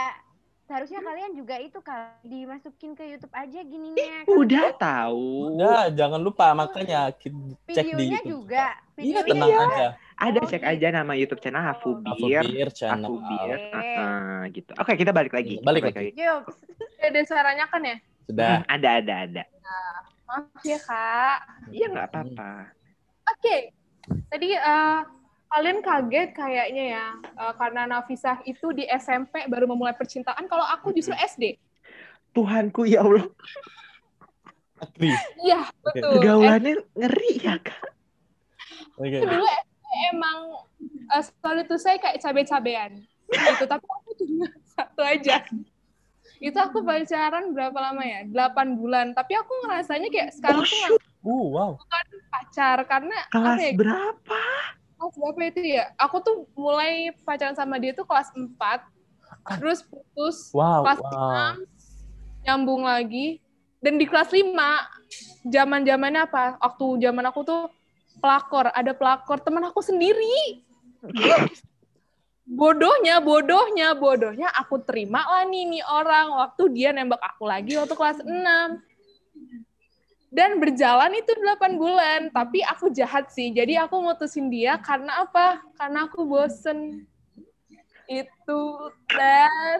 seharusnya 0.64 1.00
kalian 1.00 1.32
juga 1.32 1.54
itu 1.56 1.78
kali 1.78 2.24
dimasukin 2.24 2.92
ke 2.92 3.04
YouTube 3.04 3.30
aja 3.30 3.60
gininya. 3.60 4.24
Udah 4.26 4.66
tahu. 4.74 5.54
Udah, 5.54 5.92
jangan 5.92 6.20
lupa 6.20 6.52
makanya 6.52 7.12
cek 7.12 7.28
di 7.28 7.52
Videonya 7.68 8.20
YouTube. 8.24 8.48
juga. 8.48 8.66
Iya, 8.96 9.20
tenang 9.22 9.50
juga. 9.50 9.64
aja. 9.68 9.86
Ada 10.14 10.38
Oh, 10.40 10.46
cek 10.46 10.62
gitu. 10.62 10.72
aja 10.72 10.86
nama 10.90 11.12
YouTube 11.12 11.40
channel 11.42 11.62
Hafubir. 11.62 12.40
Afubir 12.40 12.68
channel. 12.70 13.08
Hafubir. 13.12 13.58
Ah, 13.74 14.42
gitu. 14.48 14.70
Oke, 14.78 14.92
kita 14.94 15.10
balik 15.10 15.32
lagi. 15.32 15.58
Kita 15.58 15.66
Balik 15.66 15.82
lagi. 15.90 16.10
Yuk, 16.14 16.40
ada 17.02 17.20
suaranya 17.26 17.64
kan 17.68 17.82
ya? 17.82 17.96
Sudah. 18.24 18.54
Hmm, 18.62 18.72
Ada 18.72 18.88
ada 19.04 19.14
ada. 19.28 19.42
Maaf 20.24 20.64
ya 20.64 20.78
kak. 20.80 21.38
Iya 21.68 21.86
nggak 21.92 22.06
apa-apa. 22.08 22.50
Oke, 23.36 23.56
tadi 24.32 24.48
eh, 24.56 24.98
kalian 25.54 25.78
kaget 25.80 26.28
kayaknya 26.34 26.84
ya 26.98 27.06
eh, 27.14 27.54
karena 27.54 27.86
Nafisah 27.86 28.42
itu 28.42 28.74
di 28.74 28.84
SMP 28.90 29.46
baru 29.46 29.70
memulai 29.70 29.94
percintaan. 29.94 30.44
Kalau 30.44 30.66
aku 30.66 30.90
justru 30.90 31.14
SD. 31.14 31.54
Tuhanku 32.34 32.82
ya 32.82 33.06
Allah, 33.06 33.30
Agri. 34.82 35.14
Iya 35.38 35.70
betul. 35.86 36.18
pergaulannya 36.18 36.82
ngeri 36.98 37.32
ya 37.38 37.54
kak. 37.62 37.78
Oke. 38.98 39.22
Aku 39.22 39.26
dulu 39.30 39.46
SD 39.46 39.82
emang 40.10 40.38
uh, 41.14 41.22
sorry 41.22 41.62
to 41.64 41.78
say 41.78 41.94
kayak 42.02 42.18
cabe-cabean 42.18 43.06
gitu. 43.30 43.64
Tapi 43.70 43.86
aku 43.86 44.10
cuma 44.18 44.50
satu 44.74 45.06
aja. 45.06 45.46
Itu 46.42 46.58
aku 46.58 46.82
pacaran 46.82 47.54
berapa 47.54 47.78
lama 47.78 48.02
ya? 48.02 48.26
8 48.26 48.74
bulan. 48.74 49.14
Tapi 49.14 49.38
aku 49.38 49.52
ngerasanya 49.64 50.10
kayak 50.10 50.34
sekarang 50.34 50.66
Oh, 50.66 50.66
tuh. 50.66 50.98
Uh, 51.24 51.44
wow. 51.54 51.70
pacar 52.28 52.82
karena 52.84 53.16
Kelas 53.30 53.56
apa 53.56 53.62
ya? 53.62 53.72
berapa? 53.78 54.42
Kelas 55.04 55.16
berapa 55.20 55.40
itu 55.52 55.60
ya? 55.76 55.92
Aku 56.00 56.24
tuh 56.24 56.48
mulai 56.56 57.12
pacaran 57.28 57.52
sama 57.52 57.76
dia 57.76 57.92
tuh 57.92 58.08
kelas 58.08 58.32
4. 58.32 58.48
Terus 59.60 59.84
putus 59.84 60.48
Wow, 60.56 60.88
kelas 60.88 61.00
wow. 61.04 61.60
6 61.60 62.48
nyambung 62.48 62.84
lagi 62.88 63.40
dan 63.84 64.00
di 64.00 64.08
kelas 64.08 64.32
5 64.32 64.56
zaman-zamannya 65.48 66.24
apa? 66.24 66.56
Waktu 66.56 67.04
zaman 67.04 67.24
aku 67.28 67.40
tuh 67.44 67.62
pelakor, 68.20 68.72
ada 68.72 68.92
pelakor 68.96 69.40
teman 69.44 69.68
aku 69.68 69.84
sendiri. 69.84 70.64
bodohnya, 72.44 73.20
bodohnya, 73.20 73.92
bodohnya 73.92 74.48
aku 74.52 74.80
terima 74.84 75.24
lah 75.24 75.44
nih 75.48 75.64
nih 75.68 75.84
orang 75.84 76.32
waktu 76.32 76.72
dia 76.72 76.92
nembak 76.92 77.20
aku 77.20 77.44
lagi 77.44 77.76
waktu 77.76 77.92
kelas 77.92 78.20
6. 78.24 78.32
Dan 80.34 80.58
berjalan 80.58 81.14
itu 81.14 81.30
8 81.30 81.78
bulan. 81.78 82.20
Tapi 82.34 82.66
aku 82.66 82.90
jahat 82.90 83.30
sih. 83.30 83.54
Jadi 83.54 83.78
aku 83.78 84.02
mutusin 84.02 84.50
dia 84.50 84.74
karena 84.82 85.22
apa? 85.22 85.62
Karena 85.78 86.10
aku 86.10 86.26
bosen. 86.26 87.06
Itu. 88.10 88.62
Dan 89.06 89.78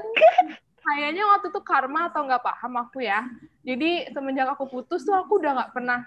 kayaknya 0.79 1.27
waktu 1.27 1.51
itu 1.51 1.61
karma 1.67 2.07
atau 2.07 2.23
nggak 2.23 2.47
paham 2.47 2.87
aku 2.87 3.03
ya. 3.03 3.27
Jadi 3.67 4.15
semenjak 4.15 4.55
aku 4.55 4.71
putus 4.71 5.03
tuh 5.03 5.19
aku 5.19 5.43
udah 5.43 5.59
nggak 5.59 5.73
pernah 5.75 6.07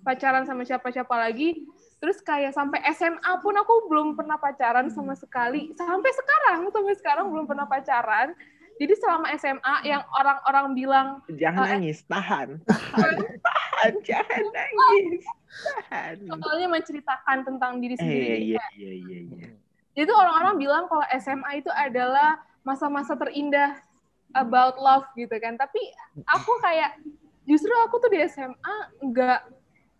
pacaran 0.00 0.48
sama 0.48 0.64
siapa-siapa 0.64 1.12
lagi. 1.28 1.68
Terus 2.00 2.24
kayak 2.24 2.56
sampai 2.56 2.80
SMA 2.96 3.32
pun 3.44 3.52
aku 3.52 3.84
belum 3.92 4.16
pernah 4.16 4.40
pacaran 4.40 4.88
sama 4.88 5.12
sekali. 5.12 5.76
Sampai 5.76 6.08
sekarang 6.16 6.72
sampai 6.72 6.94
sekarang 6.96 7.28
belum 7.28 7.44
pernah 7.44 7.68
pacaran 7.68 8.32
jadi 8.78 8.94
selama 8.94 9.26
SMA 9.34 9.74
yang 9.84 10.02
orang-orang 10.14 10.66
bilang 10.72 11.06
Jangan 11.26 11.66
Eh, 11.66 11.70
nangis, 11.74 11.98
tahan. 12.06 12.48
Tahan, 12.70 13.14
tahan, 13.42 13.92
jangan 14.06 14.42
nangis. 14.54 15.24
Tahan. 15.90 16.16
soalnya 16.38 16.68
menceritakan 16.70 17.38
tentang 17.42 17.72
diri 17.82 17.94
sendiri. 17.98 18.26
Eh, 18.26 18.30
Jadi 18.30 18.46
iya, 18.54 18.64
iya, 18.78 18.92
iya, 18.94 19.18
iya. 19.26 19.48
Jadi 19.98 20.10
orang-orang 20.14 20.54
bilang 20.62 20.84
kalau 20.86 21.02
SMA 21.18 21.58
itu 21.58 21.70
adalah 21.74 22.38
masa-masa 22.62 23.18
terindah 23.18 23.82
about 24.38 24.78
love 24.78 25.10
gitu 25.18 25.34
kan. 25.42 25.58
Tapi 25.58 25.80
aku 26.30 26.52
kayak 26.62 27.02
justru 27.42 27.74
aku 27.82 27.98
tuh 27.98 28.10
di 28.12 28.22
SMA 28.30 28.76
nggak 29.02 29.40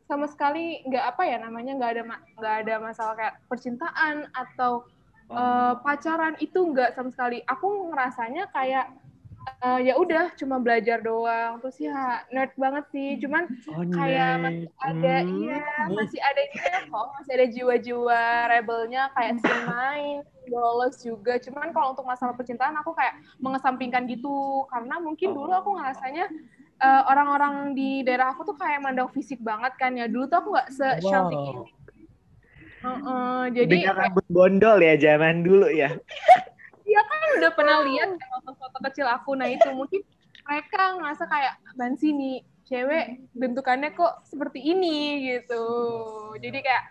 sama 0.07 0.25
sekali 0.31 0.81
nggak 0.87 1.05
apa 1.05 1.23
ya 1.27 1.37
namanya 1.37 1.73
nggak 1.77 1.91
ada 1.93 2.03
nggak 2.39 2.55
ada 2.65 2.75
masalah 2.81 3.15
kayak 3.19 3.35
percintaan 3.51 4.25
atau 4.33 4.89
Oh. 5.29 5.37
eh, 5.37 5.73
pacaran 5.81 6.35
itu 6.39 6.57
nggak 6.57 6.93
sama 6.93 7.13
sekali. 7.13 7.45
Aku 7.45 7.93
ngerasanya 7.93 8.49
kayak 8.49 8.87
eh, 9.59 9.81
ya 9.83 9.95
udah 9.95 10.33
cuma 10.35 10.57
belajar 10.57 11.01
doang. 11.01 11.61
Terus 11.61 11.77
ya 11.79 12.25
nerd 12.29 12.53
banget 12.55 12.85
sih. 12.89 13.17
Cuman 13.17 13.45
Oh, 13.69 13.85
kayak 13.87 14.33
masih 14.41 14.69
ada 14.79 15.17
Hmm. 15.21 15.37
iya 15.39 15.63
masih 15.89 16.21
ada 16.21 16.41
ini 16.43 16.57
kok 16.89 17.07
masih 17.15 17.33
ada 17.35 17.47
jiwa-jiwa 17.47 18.21
rebelnya 18.49 19.03
kayak 19.13 19.37
sering 19.39 19.65
main 19.65 20.17
bolos 20.49 20.97
juga 21.01 21.37
cuman 21.37 21.69
kalau 21.71 21.93
untuk 21.93 22.05
masalah 22.05 22.33
percintaan 22.33 22.73
aku 22.77 22.97
kayak 22.97 23.13
mengesampingkan 23.37 24.09
gitu 24.09 24.65
karena 24.67 24.97
mungkin 24.97 25.37
dulu 25.37 25.53
aku 25.53 25.77
ngerasanya 25.77 26.25
eh, 26.79 27.03
orang-orang 27.05 27.73
di 27.73 28.01
daerah 28.01 28.33
aku 28.33 28.45
tuh 28.45 28.57
kayak 28.57 28.81
mandang 28.81 29.13
fisik 29.13 29.41
banget 29.41 29.77
kan 29.77 29.93
ya 29.93 30.09
dulu 30.09 30.25
tuh 30.25 30.41
aku 30.41 30.49
nggak 30.57 30.69
se 30.71 30.89
Wow. 31.05 31.29
ini 31.29 31.69
Heeh, 32.79 33.41
jadi 33.55 33.75
Dengan 33.91 33.97
rambut 33.99 34.27
bondol 34.31 34.79
ya 34.79 34.95
zaman 34.97 35.43
dulu 35.43 35.67
ya. 35.67 35.91
dia 36.87 37.01
kan 37.11 37.29
udah 37.43 37.53
pernah 37.53 37.77
lihat 37.85 38.11
kan 38.17 38.29
foto-foto 38.39 38.79
kecil 38.91 39.07
aku. 39.11 39.35
Nah 39.35 39.51
itu 39.51 39.69
mungkin 39.75 40.01
mereka 40.49 40.97
ngerasa 40.97 41.25
kayak 41.29 41.55
ban 41.77 41.99
nih 41.99 42.41
cewek 42.69 43.05
bentukannya 43.35 43.93
kok 43.93 44.25
seperti 44.25 44.63
ini 44.63 45.27
gitu. 45.27 45.65
Jadi 46.39 46.59
kayak 46.63 46.85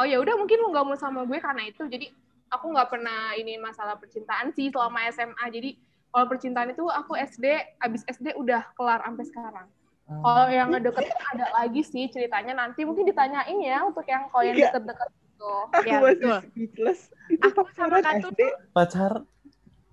oh 0.00 0.06
ya 0.08 0.18
udah 0.18 0.34
mungkin 0.40 0.58
lu 0.58 0.72
nggak 0.74 0.86
mau 0.86 0.96
sama 0.98 1.22
gue 1.28 1.38
karena 1.38 1.68
itu. 1.68 1.84
Jadi 1.86 2.10
aku 2.50 2.70
nggak 2.72 2.88
pernah 2.90 3.34
ini 3.36 3.60
masalah 3.60 3.98
percintaan 3.98 4.54
sih 4.54 4.70
selama 4.70 5.06
SMA 5.10 5.44
jadi 5.50 5.70
kalau 6.14 6.30
percintaan 6.30 6.70
itu 6.70 6.86
aku 6.86 7.18
SD 7.18 7.46
abis 7.82 8.06
SD 8.06 8.38
udah 8.38 8.70
kelar 8.78 9.02
sampai 9.02 9.26
sekarang. 9.26 9.66
Kalau 10.04 10.46
yang 10.52 10.68
ngedeket 10.70 11.08
ada 11.32 11.46
lagi 11.58 11.80
sih 11.82 12.06
ceritanya. 12.12 12.54
Nanti 12.54 12.84
mungkin 12.84 13.08
ditanyain 13.08 13.58
ya 13.58 13.82
untuk 13.82 14.04
yang 14.06 14.28
kalau 14.28 14.44
yang 14.44 14.54
Iya. 14.54 14.68
deket-deket 14.70 15.10
gitu 15.34 15.52
Aku 15.74 15.88
Ya, 15.90 15.98
masih 15.98 16.14
betul. 16.14 16.38
speechless. 16.46 17.00
Itu 17.26 17.42
Aku 17.50 17.60
sama 17.74 17.98
Katu 18.00 18.28
SD 18.30 18.40
pacar 18.70 19.12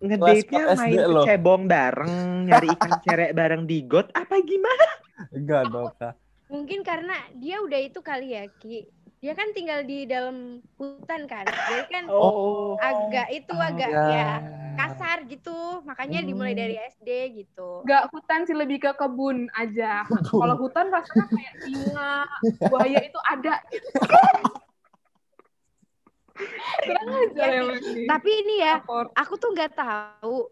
ngedate-nya 0.01 0.63
main 0.73 0.97
loh. 1.05 1.25
cebong 1.25 1.63
bareng, 1.69 2.13
nyari 2.49 2.67
ikan 2.73 2.93
cerek 2.99 3.31
bareng 3.33 3.63
di 3.65 3.85
got, 3.85 4.09
apa 4.13 4.41
gimana? 4.41 4.87
enggak 5.29 5.69
dong 5.69 5.93
kak 5.93 6.17
Mungkin 6.49 6.81
karena 6.81 7.13
dia 7.37 7.61
udah 7.61 7.79
itu 7.79 8.01
kali 8.01 8.33
ya, 8.33 8.43
Ki. 8.59 8.83
Dia 9.21 9.37
kan 9.37 9.53
tinggal 9.53 9.85
di 9.85 10.03
dalam 10.03 10.59
hutan 10.75 11.29
kan. 11.29 11.45
Jadi 11.45 11.85
kan 11.87 12.09
Oh. 12.09 12.75
agak 12.75 13.29
itu 13.29 13.53
Oh, 13.53 13.61
agak 13.61 13.87
ya. 13.87 14.09
ya 14.09 14.29
kasar 14.75 15.23
gitu. 15.29 15.85
Makanya 15.85 16.25
dimulai 16.25 16.51
Hmm. 16.51 16.61
dari 16.65 16.75
SD 16.75 17.09
gitu. 17.37 17.85
nggak 17.85 18.09
hutan 18.09 18.43
sih 18.43 18.57
lebih 18.57 18.81
ke 18.81 18.91
kebun 18.97 19.45
aja. 19.53 20.03
Kalau 20.25 20.57
hutan 20.57 20.89
rasanya 20.89 21.29
kayak 21.29 21.55
singa, 21.61 22.25
buaya 22.59 22.99
itu 22.99 23.19
ada. 23.21 23.61
Gitu. 23.69 23.87
Kurang 24.01 24.33
aja 24.33 24.41
Iya 24.41 24.41
emang 24.41 24.57
sih. 24.57 26.30
Tapi 28.11 28.29
ini 28.31 28.55
ya, 28.59 28.81
Lapor. 28.81 29.11
aku 29.13 29.33
tuh 29.37 29.49
nggak 29.53 29.71
tahu. 29.73 30.47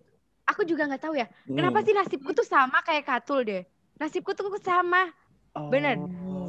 Aku 0.49 0.61
juga 0.65 0.89
nggak 0.89 1.03
tahu 1.03 1.13
ya. 1.13 1.29
Kenapa 1.45 1.79
Hmm. 1.79 1.85
sih 1.85 1.93
nasibku 1.93 2.31
tuh 2.33 2.45
sama 2.45 2.81
kayak 2.81 3.05
Katul 3.05 3.45
deh? 3.45 3.63
Nasibku 3.97 4.33
tuh 4.33 4.49
sama. 4.59 5.09
Oh. 5.53 5.69
Bener. 5.69 5.97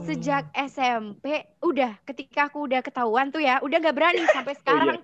Sejak 0.05 0.49
SMP, 0.55 1.45
udah 1.61 2.01
ketika 2.05 2.49
aku 2.49 2.65
udah 2.65 2.81
ketahuan 2.81 3.29
tuh 3.29 3.41
ya, 3.41 3.61
udah 3.61 3.77
nggak 3.77 3.97
berani 3.97 4.25
sampai 4.29 4.57
sekarang. 4.61 4.97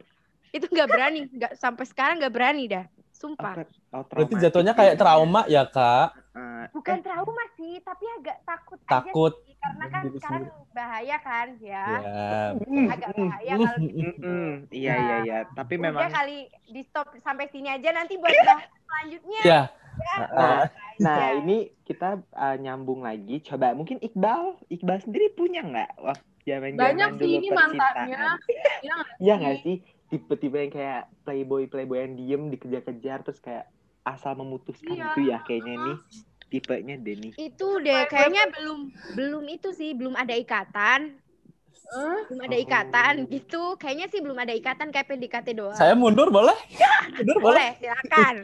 Itu 0.52 0.68
nggak 0.72 0.88
berani, 0.88 1.20
nggak 1.28 1.52
sampai 1.60 1.84
sekarang 1.84 2.16
nggak 2.20 2.32
berani 2.32 2.64
dah. 2.64 2.84
Sumpah. 3.12 3.64
Oh, 3.92 4.04
berarti 4.04 4.36
jatuhnya 4.36 4.72
ya. 4.72 4.78
kayak 4.78 4.94
trauma 4.96 5.44
ya 5.48 5.64
kak 5.64 6.12
Eh, 6.36 6.68
Bukan 6.68 7.00
trauma 7.00 7.44
sih, 7.56 7.80
tapi 7.80 8.04
agak 8.20 8.44
takut, 8.44 8.76
Takut 8.84 9.32
aja 9.32 9.40
sih. 9.48 9.56
Karena 9.56 9.84
kan 9.88 10.02
diri 10.04 10.18
sekarang 10.20 10.44
bahaya 10.76 11.16
kan 11.24 11.48
ya. 11.56 11.86
ya 12.04 12.52
Agak 12.92 13.08
bahaya 13.16 13.52
kalau 13.56 13.80
gitu. 13.80 14.32
Iya 14.68 14.94
iya 14.94 15.16
iya, 15.24 15.38
tapi 15.56 15.80
Udah 15.80 15.84
memang 15.88 16.12
kali 16.12 16.38
di 16.68 16.84
stop 16.84 17.08
sampai 17.24 17.48
sini 17.48 17.72
aja 17.72 17.88
nanti 17.96 18.20
buat 18.20 18.36
bahas 18.44 18.68
selanjutnya. 18.84 19.40
ya 19.42 19.60
Nah, 19.96 20.68
nah 21.00 21.16
Ya. 21.32 21.40
ini 21.40 21.72
kita 21.88 22.20
uh, 22.36 22.56
nyambung 22.60 23.00
lagi. 23.00 23.40
Coba 23.40 23.72
mungkin 23.72 23.96
Iqbal, 23.96 24.60
Iqbal 24.68 25.00
sendiri 25.00 25.32
punya 25.32 25.64
nggak 25.64 25.90
waktu 26.04 26.24
zaman 26.44 26.76
Banyak 26.76 27.10
zaman 27.16 27.20
sih 27.20 27.30
ini 27.32 27.48
mantannya. 27.50 28.20
Iya 28.84 28.92
nggak 28.92 29.16
Iya 29.18 29.34
nggak 29.40 29.56
sih? 29.64 29.76
Tipe-tipe 30.06 30.56
yang 30.60 30.72
kayak 30.72 31.02
playboy 31.24 31.66
playboy 31.66 31.98
yang 32.04 32.14
diem 32.14 32.42
dikejar-kejar 32.52 33.24
terus 33.26 33.40
kayak 33.40 33.66
asal 34.06 34.38
memutuskan 34.38 34.94
Iya. 34.94 35.06
itu 35.10 35.20
ya 35.32 35.38
kayaknya 35.42 35.74
nih 35.80 35.96
tipenya 36.48 36.96
Denny. 36.96 37.34
Itu 37.34 37.78
deh 37.78 38.06
kayaknya 38.06 38.48
belum 38.50 38.80
belum 39.12 39.44
itu 39.46 39.70
sih, 39.70 39.92
belum 39.92 40.14
ada 40.14 40.32
ikatan. 40.32 41.18
Eh, 41.86 42.18
Belum 42.26 42.42
ada 42.42 42.56
Oh. 42.56 42.64
ikatan 42.66 43.14
gitu. 43.28 43.62
Kayaknya 43.76 44.06
sih 44.08 44.18
belum 44.18 44.34
ada 44.34 44.50
ikatan 44.50 44.90
kayak 44.90 45.06
PDKT 45.06 45.54
doang. 45.54 45.70
saya 45.72 45.94
mundur 45.94 46.26
boleh 46.28 46.58
mundur 47.12 47.38
boleh 47.38 47.62
Boleh, 47.62 47.70
silakan. 47.78 48.34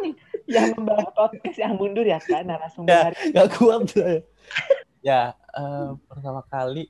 nih? 0.00 0.12
yang 0.56 0.72
membahas 0.72 1.12
podcast 1.12 1.58
yang 1.58 1.76
mundur 1.76 2.00
ya 2.02 2.16
kan 2.16 2.40
narasumber 2.42 2.88
Ya. 2.88 3.04
hari 3.04 3.16
nggak 3.28 3.48
kuat 3.52 3.80
saya 3.86 4.18
ya 4.98 5.20
eh, 5.52 5.88
pertama 6.02 6.40
kali 6.42 6.88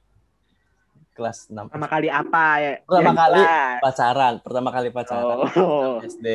kelas 1.11 1.51
6 1.51 1.67
pertama 1.67 1.91
kali 1.91 2.07
apa 2.07 2.47
ya? 2.57 2.73
Pertama 2.81 3.11
Ya, 3.11 3.19
kali. 3.19 3.41
jelas. 3.41 3.79
pacaran 3.83 4.35
pertama 4.39 4.69
kali 4.71 4.89
pacaran 4.89 5.37
Oh. 5.59 5.99
SD 6.01 6.27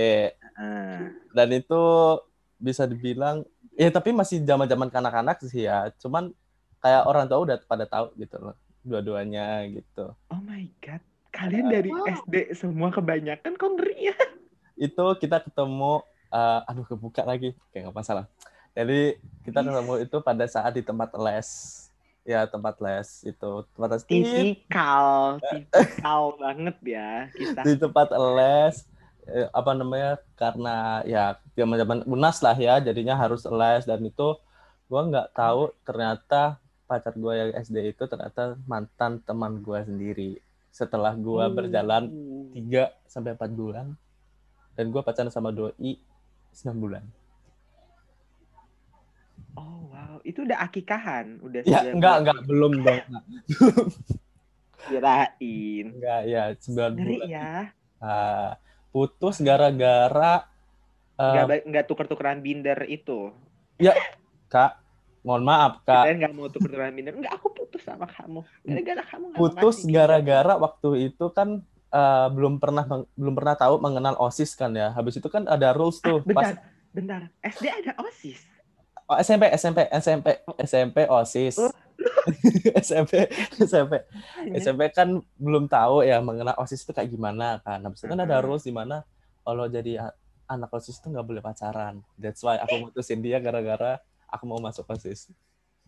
Ah. 0.54 1.00
dan 1.32 1.48
itu 1.50 1.84
bisa 2.60 2.84
dibilang 2.84 3.48
ya 3.74 3.90
tapi 3.90 4.10
masih 4.10 4.42
zaman 4.42 4.66
zaman 4.66 4.88
kanak-kanak 4.88 5.38
sih 5.42 5.66
ya. 5.66 5.90
Cuman 5.98 6.32
kayak 6.78 7.04
orang 7.04 7.26
tua 7.26 7.40
udah 7.42 7.58
pada 7.64 7.86
tahu 7.86 8.12
gitu 8.16 8.38
loh 8.38 8.56
dua-duanya 8.82 9.64
gitu. 9.68 10.12
Oh 10.28 10.42
my 10.42 10.68
god. 10.80 11.00
Kalian 11.30 11.66
dari 11.68 11.90
Wow. 11.90 12.06
SD 12.22 12.36
semua 12.54 12.90
kebanyakan 12.90 13.56
kok 13.56 13.72
ngeri 13.74 14.12
ya? 14.12 14.18
itu 14.76 15.06
kita 15.18 15.38
ketemu 15.40 16.02
eh, 16.28 16.60
aduh 16.66 16.84
kebuka 16.84 17.24
lagi. 17.24 17.54
Kayak 17.70 17.90
nggak 17.90 17.98
masalah. 17.98 18.26
Jadi 18.74 19.18
kita 19.42 19.62
ketemu 19.62 19.94
itu 20.00 20.18
pada 20.20 20.46
saat 20.46 20.74
di 20.74 20.82
tempat 20.82 21.14
les. 21.16 21.50
Ya 22.24 22.46
tempat 22.46 22.78
les 22.80 23.22
itu. 23.24 23.52
Tempat 23.70 23.90
les 23.92 24.04
Tipikal, 24.04 25.38
tipikal 25.40 26.22
banget 26.38 26.78
ya 26.82 27.10
kita. 27.32 27.62
di 27.62 27.74
tempat 27.76 28.08
les 28.14 28.76
eh, 29.28 29.48
apa 29.52 29.72
namanya 29.74 30.12
karena 30.36 30.76
ya 31.06 31.24
zaman 31.56 31.78
zaman 31.80 32.00
unas 32.06 32.38
lah 32.42 32.56
ya 32.58 32.80
jadinya 32.80 33.16
harus 33.16 33.44
les 33.46 33.84
dan 33.86 34.02
itu 34.04 34.36
gua 34.92 35.02
nggak 35.08 35.28
tahu 35.34 35.72
ternyata 35.88 36.58
pacar 36.86 37.14
gua 37.16 37.34
yang 37.40 37.50
SD 37.56 37.96
itu 37.96 38.04
ternyata 38.06 38.60
mantan 38.68 39.24
teman 39.24 39.64
gua 39.64 39.82
sendiri. 39.84 40.38
Setelah 40.74 41.14
gua 41.16 41.48
Hmm. 41.50 41.56
berjalan 41.58 42.04
3 42.52 42.92
sampai 43.06 43.34
4 43.34 43.52
bulan 43.54 43.88
dan 44.76 44.86
gua 44.90 45.02
pacaran 45.02 45.32
sama 45.32 45.50
doi 45.50 45.98
9 46.54 46.78
bulan. 46.78 47.04
Oh 49.54 49.86
wow, 49.86 50.18
itu 50.26 50.42
udah 50.42 50.66
akikahan, 50.66 51.38
udah 51.46 51.62
ya 51.62 51.80
sembilan 51.86 51.94
enggak 51.94 52.16
enggak 52.26 52.40
belum 52.50 52.74
dong 52.82 53.02
kirain. 54.84 55.88
enggak 55.94 56.22
ya 56.28 56.44
9 56.58 56.94
Ngeri 56.94 57.16
bulan. 57.16 57.28
ya. 57.30 57.50
Ah, 58.02 58.50
putus 58.94 59.42
gara-gara 59.42 60.46
eh, 61.14 61.26
Nggak 61.26 61.46
ba- 61.46 61.66
nggak 61.66 61.86
tuker-tukeran 61.86 62.40
binder 62.40 62.78
itu. 62.86 63.34
kak 64.48 64.78
mohon 65.22 65.42
maaf 65.42 65.82
kak 65.82 66.06
Kalian 66.06 66.18
nggak 66.20 66.34
mau 66.34 66.46
tuker-tukeran 66.48 66.94
binder. 66.94 67.14
Enggak, 67.14 67.34
aku 67.36 67.50
putus 67.52 67.82
sama 67.82 68.06
kamu. 68.06 68.46
Gara-gara 68.62 69.02
kamu 69.04 69.24
nggak 69.28 69.40
putus 69.40 69.78
gara-gara 69.86 70.54
waktu 70.56 70.90
itu 71.10 71.26
kan 71.30 71.50
eh, 71.90 72.28
belum 72.30 72.58
pernah 72.58 72.86
belum 73.12 73.34
pernah 73.34 73.56
tahu 73.56 73.76
mengenal 73.78 74.14
osis 74.20 74.54
kan 74.54 74.72
ya 74.72 74.92
habis 74.92 75.16
itu 75.16 75.26
kan 75.26 75.44
ada 75.46 75.74
rules 75.74 75.98
tuh 75.98 76.20
Ah, 76.20 76.24
bentar, 76.24 76.44
pas 76.46 76.50
bentar. 76.92 77.22
SD 77.42 77.66
ada 77.68 77.92
OSIS. 78.00 78.40
Oh, 79.04 79.20
SMP, 79.20 79.52
SMP, 79.52 79.80
SMP, 79.92 80.28
SMP 80.60 80.98
OSIS. 81.06 81.60
Oh. 81.60 81.68
SMP, 82.84 83.28
SMP. 83.58 83.94
Iya. 84.44 84.60
SMP 84.60 84.92
kan 84.92 85.10
belum 85.36 85.68
tahu 85.68 86.04
ya 86.04 86.20
mengenai 86.20 86.56
OSIS 86.56 86.84
itu 86.84 86.92
kayak 86.92 87.10
gimana 87.10 87.60
kan. 87.62 87.80
Habis 87.80 88.04
itu 88.04 88.08
kan 88.08 88.20
ada 88.20 88.40
rules 88.40 88.64
di 88.64 88.72
mana 88.72 89.04
kalau 89.42 89.68
jadi 89.68 90.12
anak 90.46 90.70
OSIS 90.70 91.00
itu 91.00 91.08
nggak 91.10 91.26
boleh 91.26 91.42
pacaran. 91.42 92.04
That's 92.16 92.44
why 92.44 92.60
aku 92.60 92.88
mutusin 92.88 93.20
dia 93.20 93.40
gara-gara 93.40 94.00
aku 94.28 94.44
mau 94.44 94.60
masuk 94.60 94.86
OSIS. 94.86 95.32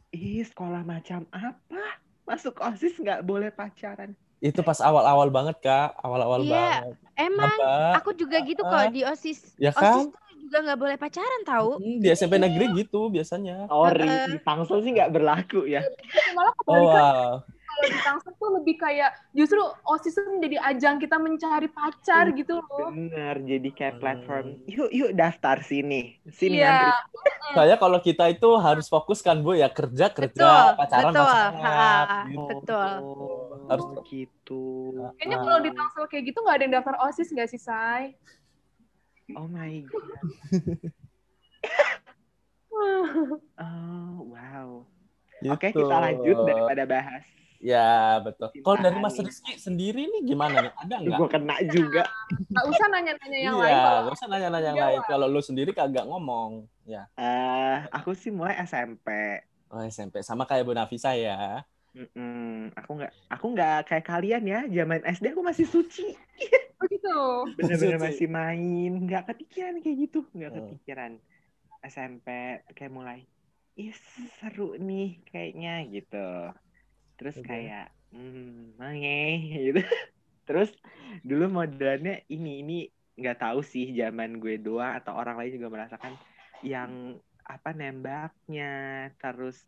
Ih, 0.09 0.43
sekolah 0.43 0.81
macam 0.81 1.27
apa? 1.29 1.83
Masuk 2.23 2.57
OSIS 2.57 2.95
nggak 2.97 3.21
boleh 3.21 3.51
pacaran. 3.51 4.15
Itu 4.39 4.61
pas 4.61 4.77
awal-awal 4.77 5.31
banget, 5.31 5.57
Kak. 5.59 5.95
Awal-awal 5.97 6.43
Iya. 6.43 6.51
banget. 6.51 6.95
Emang 7.15 7.55
Apa? 7.55 8.03
aku 8.03 8.11
juga 8.13 8.37
gitu 8.43 8.61
kok 8.61 8.75
Ah. 8.75 8.91
di 8.91 9.01
OSIS. 9.01 9.55
Ya 9.55 9.71
OSIS 9.71 9.79
kan? 9.79 9.95
tuh 10.03 10.11
juga 10.45 10.57
nggak 10.61 10.79
boleh 10.79 10.95
pacaran 10.95 11.41
tahu. 11.43 11.69
Hmm, 11.77 11.97
di 11.97 12.07
SMP 12.07 12.37
negeri 12.37 12.65
gitu 12.77 13.09
biasanya. 13.09 13.65
Oh, 13.67 13.85
Heeh. 13.85 14.29
di 14.29 14.37
Tangsel 14.39 14.79
sih 14.79 14.93
nggak 14.93 15.11
berlaku 15.11 15.65
ya. 15.65 15.81
malah 16.31 16.53
Oh, 16.63 16.85
wow. 16.85 17.41
kalau 17.43 17.87
di 17.89 17.99
Tangsel 17.99 18.31
tuh 18.35 18.49
lebih 18.55 18.75
kayak 18.77 19.11
justru 19.31 19.59
OSIS 19.83 20.15
tuh 20.15 20.31
menjadi 20.31 20.57
ajang 20.63 20.95
kita 20.95 21.17
mencari 21.17 21.67
pacar 21.67 22.29
Iya, 22.29 22.37
gitu 22.37 22.53
loh. 22.55 22.87
Bener, 22.87 23.35
jadi 23.41 23.69
kayak 23.69 23.93
Hmm. 23.93 24.01
platform. 24.01 24.45
Yuk, 24.65 24.89
yuk 24.89 25.11
daftar 25.11 25.59
sini. 25.59 26.21
Sini 26.29 26.61
Iya. 26.61 26.71
ngantri. 26.71 26.91
Saya 27.45 27.75
kalau 27.75 27.99
kita 27.99 28.25
itu 28.27 28.49
harus 28.57 28.87
fokus 28.87 29.19
kan, 29.19 29.37
Bu, 29.39 29.53
ya 29.53 29.67
kerja, 29.67 30.09
kerja, 30.09 30.33
Betul, 30.33 30.77
pacaran, 30.77 31.11
betul. 31.11 31.25
pacaran. 31.25 31.61
Ha, 31.61 32.23
gitu. 32.25 32.45
betul. 32.57 32.91
Oh, 32.95 33.65
Harus- 33.65 33.89
gitu. 34.05 34.63
Kayaknya 35.15 35.37
kalau 35.39 35.59
di 35.59 35.71
Tangsel 35.71 36.05
kayak 36.05 36.23
gitu 36.25 36.37
nggak 36.39 36.55
ada 36.55 36.63
yang 36.63 36.75
daftar 36.75 36.95
OSIS 37.01 37.29
nggak 37.29 37.49
sih, 37.49 37.59
Say? 37.59 38.13
Oh 39.33 39.49
my 39.49 39.81
god. 39.89 40.05
Oh, 43.55 44.27
wow. 44.35 44.83
Oke, 45.47 45.71
Gitu. 45.71 45.79
kita 45.79 45.95
lanjut 45.95 46.37
daripada 46.43 46.83
bahas. 46.83 47.23
Ya, 47.63 48.19
betul. 48.21 48.51
Kalau 48.61 48.77
dari 48.77 48.97
Mas. 48.99 49.15
Rizky 49.17 49.55
sendiri 49.57 50.05
nih 50.05 50.21
gimana 50.27 50.69
nih? 50.69 50.73
Ada 50.75 50.95
nggak? 51.01 51.17
Gue 51.17 51.27
kena 51.31 51.55
juga. 51.65 52.03
Nggak 52.51 52.65
usah 52.69 52.87
nanya-nanya 52.91 53.39
yang 53.39 53.55
iya, 53.57 53.63
lain. 53.63 53.75
nggak 54.03 54.15
usah 54.19 54.27
nanya-nanya 54.27 54.69
yang 54.69 54.81
lain. 54.85 55.01
Kalau 55.07 55.25
lu 55.31 55.41
sendiri 55.41 55.71
kagak 55.71 56.05
ngomong. 56.05 56.67
Ya. 56.85 57.07
Eh, 57.15 57.77
aku 57.89 58.13
sih 58.13 58.29
mulai 58.29 58.59
SMP. 58.67 59.07
Oh, 59.71 59.81
SMP. 59.81 60.21
Sama 60.21 60.45
kayak 60.45 60.67
Bu 60.67 60.75
Nafisa 60.75 61.15
ya. 61.17 61.63
Mm-mm. 61.95 62.75
Aku 62.75 62.99
nggak, 62.99 63.13
aku 63.31 63.45
nggak 63.55 63.77
kayak 63.87 64.05
kalian 64.05 64.43
ya. 64.43 64.59
Zaman 64.67 65.01
SD 65.07 65.31
aku 65.31 65.41
masih 65.41 65.63
suci. 65.63 66.11
begitu. 66.81 67.17
Bener-bener 67.55 67.99
masih 68.03 68.27
main. 68.27 68.91
Nggak 69.07 69.31
kepikiran 69.31 69.79
kayak 69.79 69.97
gitu. 70.09 70.27
Nggak 70.35 70.51
Hmm. 70.51 70.59
kepikiran. 70.59 71.11
SMP 71.85 72.27
kayak 72.73 72.93
mulai, 72.93 73.29
ih 73.77 73.93
seru 74.41 74.73
nih 74.75 75.21
kayaknya 75.29 75.85
gitu. 75.93 76.27
Terus 77.15 77.37
Udah. 77.39 77.45
kayak, 77.45 77.85
hmm, 78.09 78.75
mange 78.81 79.17
gitu. 79.69 79.81
Terus 80.49 80.73
dulu 81.21 81.45
modelannya 81.63 82.25
ini 82.27 82.51
ini 82.65 82.77
nggak 83.15 83.39
tahu 83.39 83.63
sih 83.63 83.95
zaman 83.95 84.41
gue 84.43 84.59
doang 84.59 84.99
atau 84.99 85.15
orang 85.15 85.39
lain 85.39 85.55
juga 85.55 85.71
merasakan 85.71 86.13
yang 86.65 87.15
apa 87.45 87.71
nembaknya 87.71 88.73
terus 89.21 89.63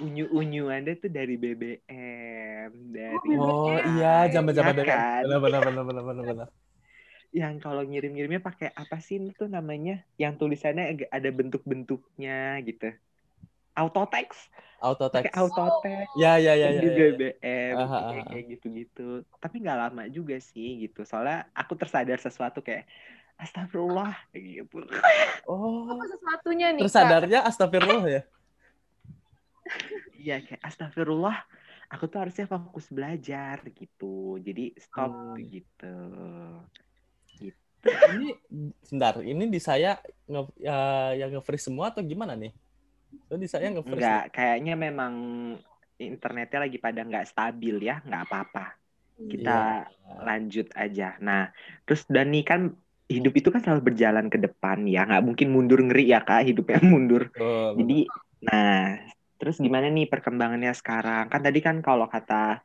unyu-unyuannya 0.00 0.92
tuh 1.02 1.10
dari 1.12 1.34
BBM 1.36 2.70
dari 2.96 3.16
Oh, 3.36 3.76
BBM. 3.76 3.92
iya, 3.92 4.08
zaman-zaman 4.32 4.72
Ya 4.72 4.76
BBM. 4.78 4.88
kan? 4.88 5.22
Benar, 5.26 5.38
benar, 5.44 5.60
benar, 5.66 5.84
benar, 5.84 6.04
benar, 6.08 6.24
benar. 6.32 6.48
yang 7.32 7.56
kalau 7.64 7.80
ngirim-ngirimnya 7.88 8.44
pakai 8.44 8.76
apa 8.76 9.00
sih 9.00 9.16
itu 9.16 9.48
namanya 9.48 10.04
yang 10.20 10.36
tulisannya 10.36 11.08
ada 11.08 11.28
bentuk-bentuknya 11.32 12.60
gitu 12.68 12.92
auto 13.72 14.04
text 14.04 14.52
Auto 14.84 15.08
pakai 15.08 15.32
text. 15.32 15.40
auto 15.40 15.64
text 15.80 16.12
Ya, 16.20 16.36
ya, 16.36 16.52
ya, 16.52 16.68
ya. 16.68 16.82
di 16.84 16.88
ya. 16.92 16.92
BBM 16.92 17.76
Aha, 17.80 17.98
kayak 18.04 18.24
aha. 18.28 18.30
kayak 18.36 18.44
gitu-gitu 18.52 19.24
tapi 19.40 19.56
nggak 19.64 19.78
lama 19.80 20.02
juga 20.12 20.36
sih 20.44 20.84
gitu 20.84 21.08
soalnya 21.08 21.48
aku 21.56 21.72
tersadar 21.80 22.20
sesuatu 22.20 22.60
kayak 22.60 22.84
astagfirullah 23.40 24.12
kayak 24.28 24.44
gitu 24.68 24.76
Oh, 25.48 25.88
Apa 25.88 26.04
sesuatunya 26.12 26.68
nih, 26.76 26.84
Kak? 26.84 26.92
tersadarnya 26.92 27.38
astagfirullah 27.48 28.04
ya. 28.12 28.22
Iya 30.16 30.40
kayak 30.42 30.62
astagfirullah 30.62 31.36
aku 31.92 32.04
tuh 32.08 32.18
harusnya 32.24 32.46
fokus 32.48 32.88
belajar 32.88 33.60
gitu 33.74 34.40
jadi 34.40 34.72
stop 34.80 35.12
Hmm. 35.36 35.42
gitu 35.44 35.96
Ini 37.82 38.38
sebentar, 38.86 39.18
ini 39.26 39.50
di 39.50 39.58
saya 39.58 39.98
nge, 40.30 40.42
ya, 40.62 41.10
yang 41.18 41.34
nge-freeze 41.34 41.66
semua 41.66 41.90
atau 41.90 41.98
gimana 42.06 42.38
nih? 42.38 42.54
So, 43.26 43.34
di 43.34 43.50
saya 43.50 43.74
nge-freeze. 43.74 43.98
Enggak, 43.98 44.22
kayaknya 44.30 44.74
memang 44.78 45.14
internetnya 45.98 46.62
lagi 46.62 46.78
pada 46.78 47.02
nggak 47.02 47.26
stabil 47.26 47.82
ya, 47.82 47.98
nggak 48.06 48.22
apa-apa. 48.22 48.78
Kita 49.26 49.82
Iya. 49.82 50.14
lanjut 50.22 50.66
aja. 50.78 51.18
Nah, 51.18 51.50
terus 51.82 52.06
dan 52.06 52.30
nih 52.30 52.46
kan 52.46 52.60
hidup 53.10 53.34
itu 53.34 53.48
kan 53.50 53.60
selalu 53.66 53.92
berjalan 53.92 54.30
ke 54.30 54.38
depan 54.38 54.86
ya, 54.86 55.02
nggak 55.02 55.24
mungkin 55.26 55.48
mundur 55.50 55.82
ngeri 55.82 56.14
ya 56.14 56.22
kak, 56.22 56.46
hidupnya 56.46 56.78
mundur. 56.86 57.34
Betul, 57.34 57.82
Jadi, 57.82 57.98
nah, 58.46 58.94
terus 59.42 59.58
gimana 59.58 59.90
nih 59.90 60.06
perkembangannya 60.06 60.70
sekarang? 60.70 61.26
Kan 61.26 61.42
tadi 61.42 61.58
kan 61.58 61.82
kalau 61.82 62.06
kata 62.06 62.62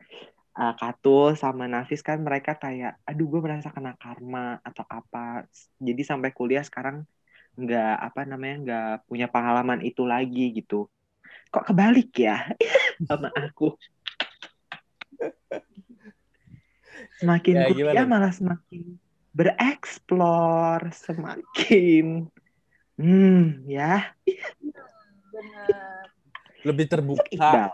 uh, 0.53 0.73
Katul 0.77 1.33
sama 1.33 1.65
Nafis 1.65 2.05
kan 2.05 2.21
mereka 2.21 2.53
kayak, 2.53 3.01
aduh 3.01 3.25
gue 3.25 3.41
merasa 3.41 3.73
kena 3.73 3.97
karma 3.97 4.61
atau 4.61 4.85
apa. 4.85 5.49
Jadi 5.81 6.01
sampai 6.05 6.29
kuliah 6.37 6.61
sekarang 6.61 7.01
nggak 7.57 7.95
apa 7.97 8.21
namanya 8.29 8.55
nggak 8.61 8.89
punya 9.09 9.25
pengalaman 9.25 9.81
itu 9.81 10.05
lagi 10.05 10.53
gitu. 10.53 10.85
Kok 11.49 11.73
kebalik 11.73 12.13
ya 12.13 12.45
sama 13.09 13.33
aku? 13.33 13.73
Semakin 17.17 17.53
Ya, 17.57 17.65
kuliah 17.73 18.05
gimana? 18.05 18.05
malah 18.05 18.33
semakin 18.37 19.01
bereksplor, 19.33 20.93
semakin 20.93 22.29
hmm 23.01 23.65
ya 23.65 24.13
Benar. 25.33 26.16
Lebih 26.69 26.85
terbuka. 26.91 27.71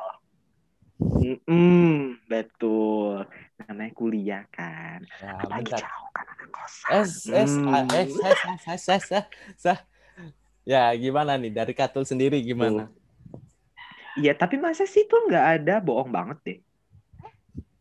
Mm-mm, 1.00 2.20
betul. 2.32 3.26
Namanya 3.60 3.92
kuliah 4.00 4.44
kan. 4.52 5.00
Ya, 5.22 5.34
Apalagi 5.40 5.72
bentar. 5.72 5.82
jauh 5.82 6.10
kan 6.16 6.26
anak 6.34 6.50
kosan. 6.52 7.02
Es, 7.02 7.30
es, 7.30 7.52
Hmm. 7.64 7.88
es, 7.92 8.12
es, 8.20 8.46
es, 8.46 8.68
es, 8.68 8.90
es, 8.90 9.12
es, 9.12 9.66
es. 9.66 9.80
Ya, 10.64 10.92
gimana 10.96 11.36
nih 11.42 11.52
dari 11.52 11.74
Katul 11.76 12.04
sendiri 12.08 12.40
gimana? 12.44 12.92
Iya, 14.20 14.32
tapi 14.42 14.56
masa 14.66 14.84
sih 14.94 15.04
tuh 15.10 15.20
nggak 15.28 15.46
ada 15.60 15.74
bohong 15.86 16.10
banget 16.18 16.38
deh. 16.48 16.58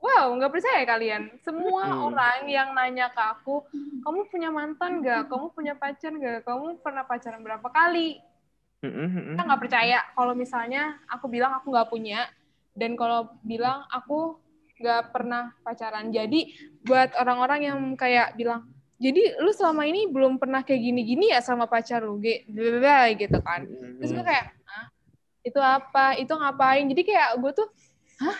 Wow, 0.02 0.34
nggak 0.36 0.52
percaya 0.54 0.82
kalian. 0.82 1.22
Semua 1.46 1.86
Mm-mm. 1.86 2.10
orang 2.10 2.38
yang 2.50 2.68
nanya 2.74 3.06
ke 3.14 3.22
aku, 3.22 3.62
kamu 4.02 4.20
punya 4.32 4.50
mantan 4.50 4.98
nggak? 5.00 5.30
Kamu 5.30 5.46
punya 5.54 5.74
pacar 5.78 6.10
nggak? 6.10 6.42
Kamu 6.42 6.82
pernah 6.82 7.04
pacaran 7.06 7.40
berapa 7.46 7.68
kali? 7.70 8.18
Mm-mm. 8.82 9.38
Kita 9.38 9.42
nggak 9.46 9.62
percaya 9.62 9.98
kalau 10.18 10.34
misalnya 10.34 10.98
aku 11.06 11.30
bilang 11.30 11.54
aku 11.54 11.70
nggak 11.70 11.86
punya, 11.86 12.26
dan 12.74 12.98
kalau 12.98 13.30
bilang 13.46 13.86
aku 13.86 14.42
nggak 14.82 15.14
pernah 15.14 15.54
pacaran. 15.62 16.10
Jadi 16.10 16.50
buat 16.82 17.14
orang-orang 17.14 17.60
yang 17.70 17.78
kayak 17.94 18.34
bilang, 18.34 18.66
jadi 18.98 19.38
lu 19.38 19.54
selama 19.54 19.86
ini 19.86 20.10
belum 20.10 20.42
pernah 20.42 20.66
kayak 20.66 20.82
gini-gini 20.82 21.30
ya 21.30 21.38
sama 21.38 21.70
pacar 21.70 22.02
lu, 22.02 22.18
gitu 22.18 23.38
kan? 23.42 23.62
Terus 24.02 24.10
gue 24.10 24.24
kayak, 24.26 24.46
Hah? 24.66 24.86
itu 25.46 25.60
apa? 25.62 26.18
Itu 26.18 26.34
ngapain? 26.34 26.86
Jadi 26.90 27.02
kayak 27.06 27.38
gue 27.38 27.52
tuh, 27.54 27.68
hah? 28.18 28.38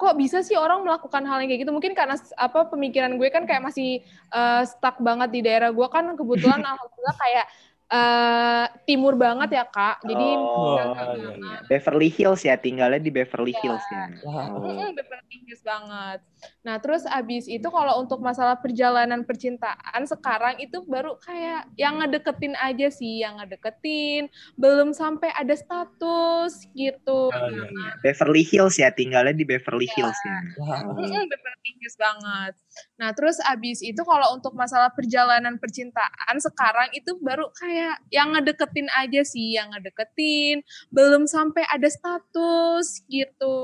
Kok 0.00 0.16
bisa 0.16 0.40
sih 0.40 0.56
orang 0.56 0.80
melakukan 0.80 1.20
hal 1.28 1.44
yang 1.44 1.48
kayak 1.52 1.60
gitu? 1.68 1.72
Mungkin 1.76 1.92
karena 1.92 2.16
apa 2.40 2.72
pemikiran 2.72 3.20
gue 3.20 3.28
kan 3.28 3.44
kayak 3.44 3.60
masih 3.60 4.00
eh, 4.32 4.62
stuck 4.64 4.96
banget 5.00 5.28
di 5.28 5.40
daerah 5.44 5.68
gue 5.72 5.88
kan 5.92 6.08
kebetulan 6.16 6.60
alhamdulillah 6.68 7.16
kayak 7.20 7.44
eh, 7.90 8.64
timur 8.86 9.14
banget 9.14 9.50
ya 9.52 9.64
kak. 9.66 9.98
Jadi 10.02 10.28
Oh, 10.32 10.78
iya, 10.78 10.84
iya. 11.12 11.30
nggak- 11.34 11.62
Beverly 11.66 12.06
Hills 12.08 12.42
ya, 12.42 12.54
tinggalnya 12.54 12.98
di 12.98 13.10
Beverly 13.10 13.50
Iya. 13.50 13.60
Hills 13.60 13.86
ya. 13.86 14.06
Oh. 14.22 14.62
Mm-mm, 14.62 14.94
Beverly 14.94 15.36
Hills 15.42 15.62
banget. 15.62 16.18
Nah, 16.60 16.78
terus 16.78 17.02
abis 17.04 17.44
itu 17.46 17.68
kalau 17.68 17.98
untuk 17.98 18.18
masalah 18.18 18.56
perjalanan 18.56 19.22
percintaan 19.22 20.06
sekarang 20.06 20.56
itu 20.56 20.80
baru 20.84 21.18
kayak 21.18 21.68
yang 21.74 22.00
ngedeketin 22.00 22.54
aja 22.56 22.88
sih, 22.88 23.20
yang 23.20 23.36
ngedeketin, 23.36 24.26
belum 24.54 24.90
sampai 24.90 25.28
ada 25.30 25.52
status 25.52 26.64
gitu. 26.72 27.28
Ah, 27.28 27.50
iya, 27.50 27.92
Beverly 28.00 28.40
Hills 28.40 28.78
ya, 28.78 28.88
tinggalnya 28.88 29.34
di 29.34 29.44
Beverly 29.44 29.90
Hills 29.90 30.16
ya. 30.22 30.38
Oh. 30.56 30.94
Mm-mm, 30.96 31.24
Beverly 31.26 31.70
Hills 31.76 31.96
banget. 31.98 32.54
Nah, 32.96 33.10
terus 33.12 33.42
abis 33.42 33.82
itu 33.82 33.98
kalau 34.06 34.34
untuk 34.34 34.54
masalah 34.54 34.94
perjalanan 34.94 35.58
percintaan 35.58 36.36
sekarang 36.38 36.90
itu 36.94 37.18
baru 37.18 37.50
kayak 37.52 37.98
yang 38.14 38.30
ngedeketin 38.32 38.86
aja 38.94 39.22
sih, 39.26 39.58
yang 39.58 39.74
ngedeketin, 39.74 40.62
belum 40.94 41.26
sampai 41.26 41.66
ada 41.66 41.88
status 41.90 43.02
gitu. 43.06 43.58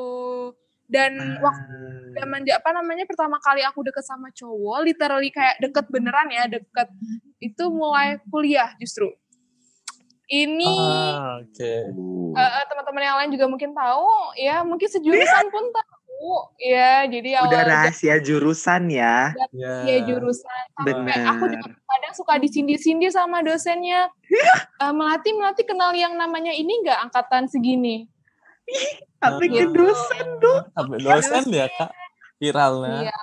Dan 0.87 1.39
waktu 1.43 1.67
Ah. 1.67 2.23
zaman 2.23 2.49
apa 2.49 2.71
namanya 2.73 3.05
pertama 3.05 3.37
kali 3.43 3.61
aku 3.61 3.85
deket 3.85 4.07
sama 4.07 4.33
cowok 4.33 4.89
literally 4.89 5.29
kayak 5.29 5.61
deket 5.61 5.85
beneran 5.93 6.33
ya 6.33 6.49
deket 6.49 6.89
itu 7.45 7.65
mulai 7.69 8.17
kuliah 8.33 8.73
justru 8.81 9.13
ini 10.27 10.65
Ah, 11.13 11.39
oke. 11.39 11.73
eh, 12.33 12.51
eh, 12.57 12.65
teman-teman 12.67 13.03
yang 13.05 13.17
lain 13.21 13.31
juga 13.37 13.47
mungkin 13.47 13.71
tahu, 13.71 14.09
ya 14.41 14.65
mungkin 14.67 14.89
sejurusan 14.89 15.45
pun 15.53 15.65
tahu, 15.71 15.96
ya. 16.61 17.05
Jadi 17.07 17.31
Udah 17.37 17.49
awal 17.49 17.69
rahasia 17.69 18.17
jurusan 18.21 18.89
ya. 18.91 19.33
Ya. 19.53 19.75
ya 19.85 19.99
jurusan 20.05 20.63
sampai 20.77 20.93
aku 21.25 21.45
Benar. 21.49 21.63
juga 21.63 21.79
kadang 21.87 22.15
suka 22.17 22.35
disindir-sindir 22.41 23.13
sama 23.13 23.41
dosennya. 23.45 24.09
Eh, 24.77 24.93
melati 24.93 25.33
melati 25.33 25.65
kenal 25.65 25.97
yang 25.97 26.13
namanya 26.21 26.53
ini 26.53 26.85
nggak 26.85 27.09
angkatan 27.09 27.49
segini. 27.49 28.05
Ke 29.17 29.49
Gitu. 29.49 29.73
dosen 29.73 30.27
dong. 30.37 30.69
Sampai 30.77 30.99
dosen 31.01 31.45
ya 31.49 31.67
kak 31.73 31.91
viralnya. 32.37 33.09
Iya. 33.09 33.19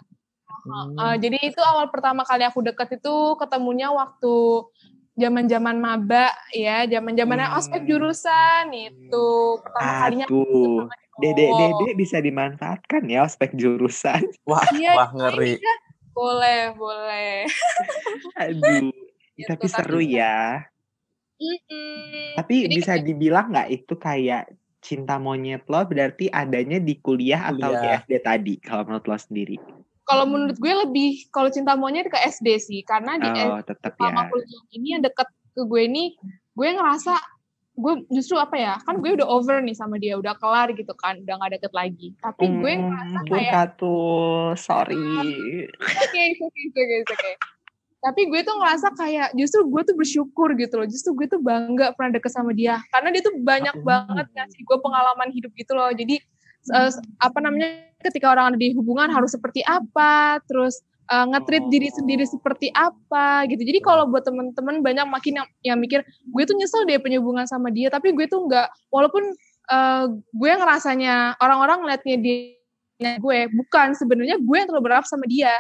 Hmm. 0.64 0.96
Eh, 0.98 1.16
jadi 1.22 1.38
itu 1.54 1.62
awal 1.62 1.92
pertama 1.94 2.26
kali 2.26 2.42
aku 2.48 2.64
deket 2.66 2.98
itu 2.98 3.16
ketemunya 3.38 3.94
waktu 3.94 4.66
zaman-zaman 5.14 5.78
maba 5.78 6.28
ya, 6.50 6.86
zaman-zamannya 6.86 7.48
Hmm. 7.48 7.58
ospek 7.58 7.82
jurusan 7.84 8.66
itu 8.72 9.28
pertama 9.60 9.92
kalinya 10.02 10.26
Aduh. 10.28 10.90
Dede 11.14 11.46
cowok. 11.46 11.60
dede 11.78 11.90
bisa 11.94 12.18
dimanfaatkan 12.18 13.06
ya 13.06 13.22
ospek 13.22 13.54
jurusan. 13.54 14.18
Wah, 14.50 14.66
Iya, 14.72 14.98
wah 14.98 15.10
ngeri. 15.12 15.62
boleh, 16.12 16.74
boleh. 16.74 17.46
Aduh. 18.42 18.90
Gitu, 19.34 19.46
Tapi 19.46 19.66
seru 19.68 19.98
tapi- 20.00 20.14
ya. 20.16 20.66
Mm-mm. 21.36 22.34
Tapi 22.34 22.56
Jadi 22.66 22.74
bisa 22.74 22.94
dibilang 22.98 23.50
nggak 23.50 23.70
itu 23.70 23.94
kayak 23.94 24.50
cinta 24.80 25.16
monyet 25.16 25.66
lo 25.66 25.82
berarti 25.84 26.28
adanya 26.28 26.78
di 26.78 26.98
kuliah 26.98 27.46
atau 27.48 27.72
di. 27.72 27.98
SD 28.00 28.12
tadi 28.20 28.54
kalau 28.58 28.82
menurut 28.84 29.06
lo 29.06 29.16
sendiri? 29.16 29.58
Kalau 30.04 30.26
menurut 30.28 30.58
gue 30.60 30.74
lebih 30.88 31.32
kalau 31.32 31.48
cinta 31.48 31.80
monyet 31.80 32.12
ke 32.12 32.18
SD 32.20 32.48
sih 32.60 32.80
karena 32.84 33.16
di 33.20 33.30
Oh, 33.32 33.60
tetap 33.64 33.96
selama 33.96 34.28
ya. 34.28 34.30
kuliah 34.32 34.64
ini 34.76 34.88
yang 35.00 35.04
deket 35.04 35.28
ke 35.56 35.62
gue 35.64 35.82
ini 35.88 36.04
gue 36.54 36.70
ngerasa 36.76 37.14
gue 37.74 37.94
justru 38.14 38.38
apa 38.38 38.54
ya 38.54 38.74
kan 38.86 39.02
gue 39.02 39.18
udah 39.18 39.26
over 39.26 39.58
nih 39.64 39.74
sama 39.74 39.98
dia 39.98 40.14
udah 40.14 40.38
kelar 40.38 40.70
gitu 40.78 40.94
kan 40.94 41.18
udah 41.26 41.36
gak 41.42 41.58
deket 41.58 41.74
lagi 41.74 42.14
tapi 42.22 42.46
gue 42.46 42.74
ngerasa 42.86 43.18
Hmm, 43.18 43.30
kayak 43.34 43.66
tuh, 43.82 44.54
sorry. 44.60 45.02
oke 45.82 46.22
oke 46.38 46.62
oke 46.70 46.96
oke 47.10 47.32
tapi 48.04 48.28
gue 48.28 48.44
tuh 48.44 48.56
ngerasa 48.60 48.88
kayak 49.00 49.32
justru 49.32 49.64
gue 49.64 49.82
tuh 49.88 49.96
bersyukur 49.96 50.52
gitu 50.60 50.76
loh 50.76 50.88
justru 50.92 51.16
gue 51.16 51.28
tuh 51.32 51.40
bangga 51.40 51.96
pernah 51.96 52.20
deket 52.20 52.36
sama 52.36 52.52
dia 52.52 52.84
karena 52.92 53.16
dia 53.16 53.24
tuh 53.24 53.32
banyak 53.40 53.80
banget 53.80 54.28
ngasih 54.36 54.60
gue 54.60 54.78
pengalaman 54.84 55.32
hidup 55.32 55.56
gitu 55.56 55.72
loh 55.72 55.88
jadi 55.96 56.20
eh, 56.72 56.92
apa 57.20 57.38
namanya 57.44 57.92
ketika 58.04 58.32
orang 58.32 58.54
ada 58.54 58.58
di 58.60 58.76
hubungan 58.76 59.12
harus 59.12 59.36
seperti 59.36 59.64
apa 59.68 60.40
terus 60.48 60.80
eh, 61.12 61.26
nge-treat 61.34 61.66
diri 61.68 61.90
sendiri 61.92 62.24
seperti 62.24 62.72
apa 62.72 63.44
gitu. 63.52 63.64
Jadi 63.64 63.80
kalau 63.84 64.08
buat 64.08 64.24
temen-temen 64.24 64.80
banyak 64.80 65.08
makin 65.10 65.44
yang, 65.44 65.48
yang 65.64 65.78
mikir 65.80 66.06
gue 66.06 66.44
tuh 66.48 66.56
nyesel 66.56 66.88
deh 66.88 67.00
punya 67.00 67.20
hubungan 67.20 67.48
sama 67.50 67.72
dia 67.74 67.92
tapi 67.92 68.16
gue 68.16 68.30
tuh 68.30 68.48
nggak 68.48 68.68
walaupun 68.94 69.24
eh, 69.72 70.06
gue 70.14 70.52
ngerasanya 70.54 71.40
orang-orang 71.44 71.84
ngeliatnya 71.84 72.18
dia 72.22 73.18
gue 73.20 73.40
bukan. 73.52 73.98
Sebenarnya 73.98 74.40
gue 74.40 74.56
yang 74.56 74.68
terlalu 74.70 74.86
berharap 74.92 75.06
sama 75.10 75.28
dia. 75.28 75.52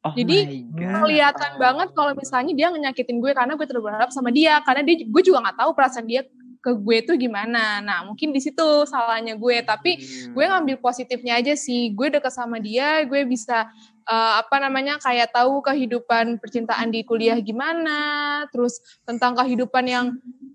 Oh 0.00 0.16
Jadi, 0.16 0.64
kelihatan 0.72 1.60
banget 1.60 1.92
kalau 1.92 2.16
misalnya 2.16 2.56
dia 2.56 2.72
ngenyakitin 2.72 3.20
gue 3.20 3.36
karena 3.36 3.52
gue 3.52 3.66
terlalu 3.68 3.92
berharap 3.92 4.08
sama 4.08 4.32
dia 4.32 4.56
karena 4.64 4.80
dia 4.80 5.04
gue 5.04 5.22
juga 5.22 5.44
nggak 5.44 5.60
tahu 5.60 5.70
perasaan 5.76 6.08
dia 6.08 6.24
ke 6.60 6.76
gue 6.76 6.98
tuh 7.02 7.16
gimana. 7.16 7.80
Nah 7.80 8.04
mungkin 8.04 8.36
di 8.36 8.40
situ 8.40 8.84
salahnya 8.84 9.34
gue 9.34 9.56
tapi 9.64 9.96
Hmm. 9.96 10.36
gue 10.36 10.44
ngambil 10.44 10.76
positifnya 10.78 11.40
aja 11.40 11.56
sih. 11.56 11.90
Gue 11.96 12.12
deket 12.12 12.30
sama 12.30 12.60
dia 12.60 13.00
gue 13.08 13.24
bisa 13.24 13.66
eh, 14.04 14.32
apa 14.40 14.56
namanya 14.60 15.00
kayak 15.00 15.32
tahu 15.32 15.64
kehidupan 15.64 16.36
percintaan 16.36 16.92
di 16.92 17.00
kuliah 17.02 17.40
gimana 17.40 18.44
terus 18.52 18.78
tentang 19.08 19.36
kehidupan 19.40 19.84
yang 19.88 20.06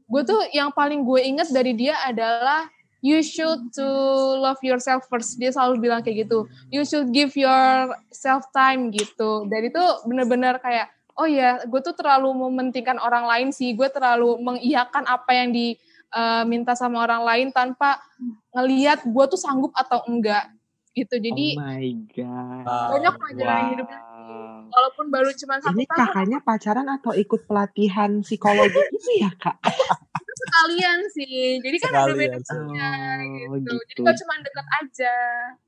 gue 0.06 0.22
tuh 0.22 0.42
yang 0.54 0.70
paling 0.70 1.02
gue 1.02 1.22
inget 1.26 1.50
dari 1.50 1.74
dia 1.74 1.98
adalah 2.06 2.70
you 3.02 3.22
should 3.26 3.74
to 3.74 3.86
love 4.38 4.62
yourself 4.62 5.06
first. 5.10 5.42
Dia 5.42 5.50
selalu 5.50 5.90
bilang 5.90 6.06
kayak 6.06 6.30
gitu 6.30 6.46
you 6.70 6.86
should 6.86 7.10
give 7.10 7.34
yourself 7.34 8.46
time 8.54 8.94
gitu. 8.94 9.50
Dan 9.50 9.74
itu 9.74 9.82
bener-bener 10.06 10.62
kayak 10.62 10.94
oh 11.16 11.26
ya 11.26 11.64
gue 11.64 11.82
tuh 11.82 11.96
terlalu 11.96 12.30
mementingkan 12.36 13.02
orang 13.02 13.26
lain 13.26 13.50
sih. 13.50 13.74
Gue 13.74 13.90
terlalu 13.90 14.38
mengiyakan 14.38 15.08
apa 15.08 15.32
yang 15.34 15.50
diminta 16.12 16.74
sama 16.78 17.04
orang 17.04 17.24
lain 17.26 17.48
tanpa 17.52 18.00
ngeliat 18.56 19.04
gue 19.04 19.26
tuh 19.28 19.40
sanggup 19.40 19.72
atau 19.76 20.04
enggak 20.08 20.48
gitu 20.96 21.20
jadi 21.20 21.60
oh 21.60 21.60
my 21.60 21.88
god. 22.16 22.66
Banyak 22.96 23.14
pelajaran 23.20 23.56
yang 23.60 23.72
hidupnya 23.76 24.00
Wow. 24.26 24.74
walaupun 24.74 25.06
baru 25.14 25.30
cuma 25.38 25.62
satu 25.62 25.78
Ini 25.78 25.86
tahun 25.86 26.00
kakaknya 26.02 26.40
pacaran 26.42 26.88
atau 26.90 27.14
ikut 27.14 27.46
pelatihan 27.46 28.26
psikologi 28.26 28.82
gitu 28.90 29.12
ya 29.22 29.30
kak? 29.38 29.62
sekalian 30.36 31.00
sih 31.14 31.62
jadi 31.62 31.78
kan 31.80 31.92
ada 31.94 32.02
Sekalian. 32.10 32.18
benefitnya 32.18 32.90
Oh, 33.46 33.56
gitu 33.62 33.74
jadi 33.76 33.86
gitu. 33.94 34.02
gak 34.02 34.16
cuma 34.18 34.34
dekat 34.42 34.68
aja 34.82 35.16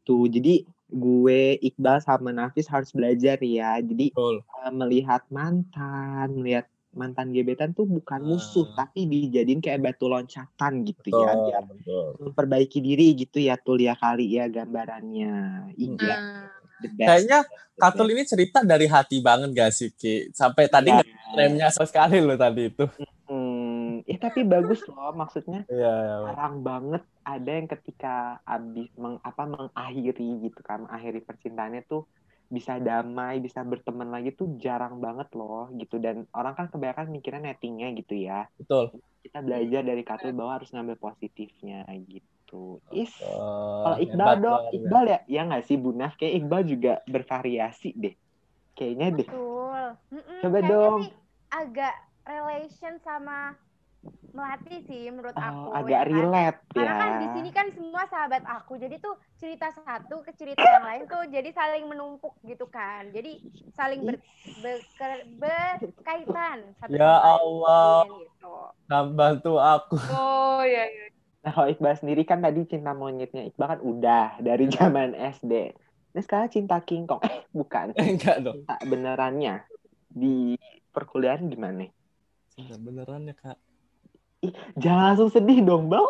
Tuh, 0.08 0.24
jadi 0.32 0.54
gue 0.88 1.42
Iqbal 1.60 2.00
sama 2.00 2.32
Nafis 2.32 2.72
harus 2.72 2.96
belajar 2.96 3.36
ya. 3.44 3.76
Jadi 3.84 4.16
Betul. 4.16 4.40
eh, 4.40 4.72
melihat 4.72 5.28
mantan, 5.28 6.32
melihat 6.40 6.64
mantan 6.98 7.30
gebetan 7.30 7.72
tuh 7.72 7.86
bukan 7.86 8.26
musuh, 8.26 8.66
Ah. 8.74 8.84
tapi 8.90 9.06
dijadiin 9.06 9.62
kayak 9.62 9.86
batu 9.86 10.10
loncatan 10.10 10.82
gitu 10.82 11.14
Betul. 11.14 11.22
ya, 11.22 11.32
biar 11.38 11.64
betul. 11.70 12.08
memperbaiki 12.20 12.80
diri 12.82 13.14
gitu 13.14 13.38
ya 13.38 13.56
tuh 13.56 13.78
ya 13.78 13.94
kali 13.94 14.34
ya 14.34 14.50
gambarannya. 14.50 15.34
Iya, 15.78 16.18
the 16.82 16.90
best. 16.92 17.08
Kayaknya 17.08 17.40
Katul 17.78 18.10
ini 18.10 18.26
cerita 18.26 18.66
dari 18.66 18.90
hati 18.90 19.22
banget 19.22 19.54
gak 19.54 19.70
sih 19.70 19.94
Ki? 19.94 20.34
Sampai 20.34 20.66
tadi 20.66 20.90
nggak 20.90 21.38
remnya 21.38 21.70
sama 21.70 21.86
sekali 21.86 22.18
loh 22.18 22.34
tadi 22.34 22.74
itu. 22.74 22.90
Hmm, 23.30 24.02
ya 24.10 24.18
tapi 24.18 24.42
bagus 24.42 24.82
loh 24.90 25.14
maksudnya 25.14 25.62
Iya, 25.70 25.94
iya. 25.94 26.16
jarang 26.26 26.66
banget 26.66 27.06
ada 27.22 27.52
yang 27.54 27.70
ketika 27.70 28.42
abis 28.50 28.90
meng, 28.98 29.22
apa 29.22 29.46
mengakhiri 29.46 30.50
gitu 30.50 30.58
kan 30.66 30.90
mengakhiri 30.90 31.22
percintaannya 31.22 31.86
tuh 31.86 32.10
bisa 32.48 32.80
damai 32.80 33.44
bisa 33.44 33.60
berteman 33.68 34.08
lagi 34.08 34.32
tuh 34.32 34.56
jarang 34.58 35.04
banget 35.04 35.28
loh 35.36 35.68
gitu. 35.76 36.00
Dan 36.00 36.24
orang 36.32 36.54
kan 36.56 36.68
kebanyakan 36.72 37.12
mikirnya 37.12 37.52
nettingnya 37.52 37.92
gitu 37.96 38.16
ya. 38.16 38.48
Betul. 38.56 38.98
kita 39.28 39.44
belajar 39.44 39.84
dari 39.84 40.04
Katul 40.08 40.32
bahwa 40.32 40.56
harus 40.56 40.72
ngambil 40.72 40.96
positifnya 41.04 41.84
gitu. 42.08 42.80
Is 42.96 43.12
Oh, 43.20 43.84
kalau 43.84 43.98
Iqbal 44.00 44.36
dong. 44.40 44.62
Iqbal 44.72 45.06
ya? 45.12 45.20
Ya 45.28 45.42
nggak 45.44 45.68
sih 45.68 45.76
Bu 45.76 45.92
Naf 45.92 46.16
kayak 46.16 46.34
Iqbal 46.40 46.62
juga 46.64 47.04
bervariasi 47.04 47.92
deh. 47.92 48.16
Kayaknya 48.80 49.08
deh. 49.20 49.28
Betul. 49.28 49.84
Mm-mm, 50.16 50.40
Coba 50.48 50.58
kayaknya 50.64 50.72
dong. 50.72 51.00
sih 51.04 51.12
agak 51.52 51.96
relation 52.24 52.94
sama 53.04 53.56
melati 54.36 54.86
sih 54.86 55.10
menurut 55.10 55.34
Oh, 55.34 55.42
aku. 55.42 55.70
agak 55.74 55.90
ya 55.90 56.04
kan? 56.04 56.10
relate 56.14 56.60
Karena 56.70 56.86
ya 56.86 56.94
kan 57.02 57.12
di 57.18 57.28
sini 57.34 57.50
kan 57.50 57.68
semua 57.74 58.04
sahabat 58.06 58.44
aku. 58.46 58.78
Jadi 58.78 58.96
tuh 59.02 59.16
cerita 59.40 59.74
satu 59.74 60.22
ke 60.22 60.32
cerita 60.38 60.62
yang 60.62 60.86
lain 60.86 61.04
tuh 61.10 61.24
jadi 61.32 61.50
saling 61.50 61.90
menumpuk 61.90 62.38
gitu 62.46 62.70
kan. 62.70 63.10
Jadi 63.10 63.42
saling 63.74 64.06
ber, 64.06 64.16
beker- 64.62 65.26
berkaitan 65.42 66.76
satu 66.78 66.94
Ya 66.94 67.18
Allah. 67.18 68.06
gitu. 68.06 68.54
Nah, 68.88 69.02
bantu 69.10 69.58
aku. 69.58 69.98
oh 69.98 70.62
ya 70.62 70.86
ya 70.86 71.06
Nah, 71.48 71.56
kalau 71.56 71.72
Iqbal 71.72 71.96
sendiri 71.96 72.28
kan 72.28 72.44
tadi 72.44 72.68
cinta 72.68 72.92
monyetnya 72.92 73.48
Iqbal 73.48 73.78
kan 73.78 73.82
udah 73.82 74.36
dari 74.44 74.68
zaman 74.68 75.16
SD. 75.16 75.72
Nah, 76.12 76.22
sekarang 76.22 76.52
cinta 76.52 76.76
King 76.84 77.08
Kong. 77.08 77.24
Eh, 77.24 77.48
bukan. 77.56 77.96
Enggak 77.98 78.44
dong. 78.44 78.68
Cinta 78.68 78.76
benerannya 78.84 79.64
di 80.12 80.60
perkuliahan 80.92 81.48
gimana? 81.48 81.88
Cinta 82.52 82.76
beneran 82.76 83.32
ya 83.32 83.36
Jangan 84.78 85.04
langsung 85.14 85.30
sedih 85.34 85.66
dong, 85.66 85.90
Bang. 85.90 86.06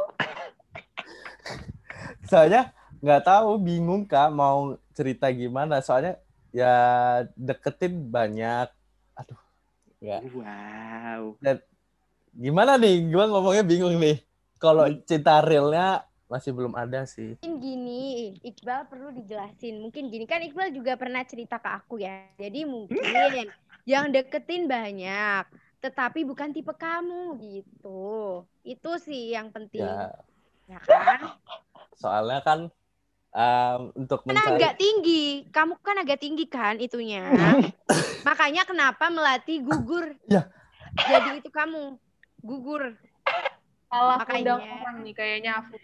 Soalnya 2.28 2.76
nggak 3.00 3.24
tahu, 3.24 3.56
bingung 3.62 4.04
kak 4.04 4.34
mau 4.36 4.76
cerita 4.92 5.32
gimana. 5.32 5.80
Soalnya 5.80 6.20
ya 6.52 6.76
deketin 7.40 8.12
banyak. 8.12 8.68
Aduh, 9.16 9.40
nggak. 10.04 10.22
Wow. 10.36 11.40
Gimana 12.36 12.76
nih? 12.76 13.08
Gua 13.10 13.32
ngomongnya 13.32 13.64
bingung 13.64 13.96
nih. 13.96 14.20
Kalau 14.60 14.90
cinta 15.06 15.40
realnya 15.40 16.04
masih 16.28 16.52
belum 16.52 16.76
ada 16.76 17.08
sih. 17.08 17.40
Mungkin 17.40 17.64
gini, 17.64 18.36
Iqbal 18.44 18.92
perlu 18.92 19.16
dijelasin. 19.16 19.80
Mungkin 19.80 20.12
gini 20.12 20.28
kan 20.28 20.44
Iqbal 20.44 20.76
juga 20.76 21.00
pernah 21.00 21.24
cerita 21.24 21.56
ke 21.56 21.70
aku 21.72 22.04
ya. 22.04 22.28
Jadi 22.36 22.68
mungkin 22.68 23.00
yang 23.88 24.12
deketin 24.12 24.68
banyak, 24.68 25.48
tetapi 25.78 26.26
bukan 26.26 26.50
tipe 26.52 26.74
kamu 26.74 27.38
gitu. 27.38 28.44
Itu 28.62 28.98
sih 28.98 29.34
yang 29.34 29.54
penting, 29.54 29.86
Ya, 29.86 30.14
ya 30.68 30.80
kan? 30.82 31.38
soalnya 31.94 32.42
kan 32.42 32.60
em, 33.32 33.82
untuk 33.94 34.26
Kan 34.26 34.34
mencari 34.36 34.58
agak 34.58 34.74
tinggi, 34.78 35.46
kamu 35.50 35.74
kan 35.80 35.98
agak 36.02 36.20
tinggi 36.20 36.46
kan 36.50 36.82
itunya. 36.82 37.30
Makanya 38.28 38.66
kenapa 38.66 39.08
melati 39.08 39.62
gugur? 39.62 40.18
Ya. 40.26 40.50
Jadi 40.98 41.40
itu 41.40 41.50
kamu 41.50 41.96
gugur. 42.42 42.98
salah 43.88 44.20
Makanya. 44.20 44.60
undang 44.60 44.84
orang 44.84 44.98
nih 45.00 45.14
kayaknya 45.16 45.52
aku 45.64 45.80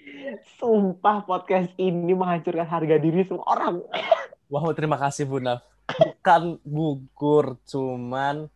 Sumpah 0.59 1.23
podcast 1.23 1.71
ini 1.79 2.11
menghancurkan 2.11 2.67
harga 2.67 2.99
diri 2.99 3.23
semua 3.23 3.47
orang. 3.47 3.79
Wow, 4.51 4.75
terima 4.75 4.99
kasih 4.99 5.23
Bu 5.23 5.39
Naf. 5.39 5.63
Bukan 5.87 6.59
gugur, 6.67 7.55
cuman 7.63 8.51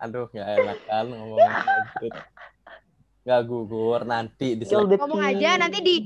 aduh 0.00 0.26
nggak 0.32 0.48
enak 0.56 0.78
kan 0.88 1.06
ngomongnya 1.06 1.52
gitu. 2.00 2.20
nggak 3.20 3.40
gugur 3.44 4.00
nanti 4.02 4.48
di 4.56 4.64
Ngomong 4.64 5.20
aja 5.20 5.60
nanti 5.60 5.78
di. 5.84 5.96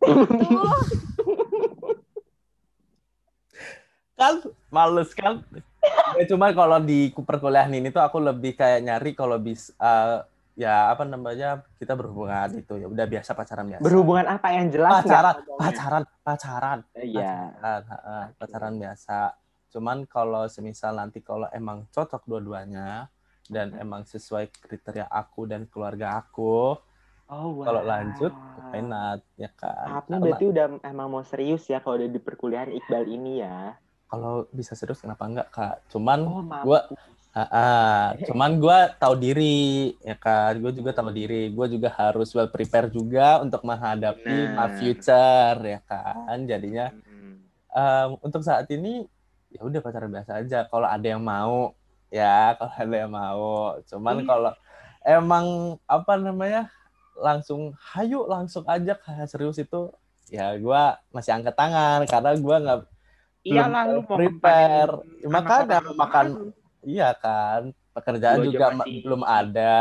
Tuh. 0.00 0.72
kan 4.14 4.34
males 4.70 5.10
kan 5.12 5.42
ya, 6.16 6.24
cuma 6.30 6.54
kalau 6.54 6.78
di 6.78 7.10
perkuliahan 7.10 7.74
ini 7.74 7.90
tuh 7.90 8.00
aku 8.00 8.22
lebih 8.22 8.54
kayak 8.54 8.80
nyari 8.80 9.10
kalau 9.12 9.36
bisa 9.36 9.74
eh, 9.76 10.18
ya 10.54 10.94
apa 10.94 11.02
namanya 11.02 11.66
kita 11.82 11.98
berhubungan 11.98 12.46
itu 12.54 12.78
ya 12.78 12.86
udah 12.86 13.06
biasa 13.10 13.34
pacaran 13.34 13.66
biasa 13.74 13.82
Berhubungan 13.82 14.26
apa 14.30 14.48
yang 14.54 14.70
jelas 14.70 15.02
pacaran 15.02 15.34
pacaran 15.58 16.02
pacaran 16.22 16.78
Iya. 16.94 17.58
pacaran, 17.58 17.82
ha-ha, 17.90 18.18
pacaran 18.38 18.74
biasa 18.78 19.18
cuman 19.74 20.06
kalau 20.06 20.46
semisal 20.46 20.94
nanti 20.94 21.18
kalau 21.18 21.50
emang 21.50 21.82
cocok 21.90 22.22
dua-duanya 22.24 23.10
dan 23.50 23.74
emang 23.74 24.06
sesuai 24.06 24.54
kriteria 24.54 25.10
aku 25.10 25.44
dan 25.44 25.66
keluarga 25.66 26.14
aku 26.16 26.78
Oh, 27.24 27.56
wow. 27.56 27.64
kalau 27.66 27.82
lanjut 27.82 28.32
why 28.70 28.78
not 28.78 29.18
ya 29.34 29.50
kan 29.50 30.04
Karena 30.06 30.16
berarti 30.22 30.44
udah 30.46 30.66
emang 30.84 31.08
mau 31.10 31.24
serius 31.24 31.66
ya 31.66 31.80
kalau 31.80 31.98
udah 31.98 32.06
di 32.06 32.20
perkuliahan 32.20 32.70
Iqbal 32.70 33.04
ini 33.08 33.40
ya. 33.42 33.74
kalau 34.06 34.46
bisa 34.54 34.78
serius 34.78 35.02
kenapa 35.02 35.26
enggak 35.26 35.48
kak 35.50 35.74
cuman 35.90 36.20
Oh, 36.22 36.78
Ah, 37.34 37.50
ah. 37.50 38.02
cuman 38.30 38.62
gue 38.62 38.78
tahu 38.94 39.14
diri 39.18 39.90
ya 39.98 40.14
kan 40.14 40.54
gue 40.54 40.70
juga 40.70 40.94
tahu 40.94 41.10
diri 41.10 41.50
gue 41.50 41.66
juga 41.66 41.90
harus 41.90 42.30
well 42.30 42.46
prepare 42.46 42.86
juga 42.86 43.42
untuk 43.42 43.66
menghadapi 43.66 44.54
my 44.54 44.70
Benar. 44.70 44.78
future 44.78 45.58
ya 45.58 45.80
kan 45.82 46.38
jadinya 46.46 46.94
Hmm. 46.94 47.42
em, 47.74 48.10
untuk 48.22 48.46
saat 48.46 48.70
ini 48.70 49.10
ya 49.54 49.60
udah 49.62 49.80
pacaran 49.80 50.10
biasa 50.10 50.42
aja. 50.42 50.66
Kalau 50.66 50.84
ada 50.84 51.06
yang 51.06 51.22
mau 51.22 51.72
ya 52.10 52.52
kalau 52.58 52.74
ada 52.74 52.96
yang 52.96 53.12
mau. 53.12 53.48
Cuman 53.84 54.16
Iya. 54.16 54.26
kalau 54.26 54.52
emang 55.00 55.46
apa 55.84 56.12
namanya 56.16 56.62
langsung 57.14 57.70
hayu 57.94 58.26
langsung 58.26 58.66
aja 58.66 58.96
kayak 58.96 59.28
serius 59.28 59.56
itu 59.56 59.86
ya 60.26 60.50
gue 60.52 60.82
masih 61.08 61.30
angkat 61.32 61.54
tangan 61.54 62.02
karena 62.04 62.30
gue 62.34 62.56
nggak 62.58 62.80
Iyalah 63.44 63.82
belum 63.84 63.92
lu 63.92 64.00
mau 64.00 64.16
prepare. 64.16 64.92
ngempanin 65.20 65.28
makanya 65.30 65.78
makan 65.94 66.26
iya 66.80 67.12
kan 67.12 67.62
pekerjaan 67.92 68.40
Lu 68.40 68.48
juga 68.48 68.72
belum 68.82 69.22
ada. 69.22 69.76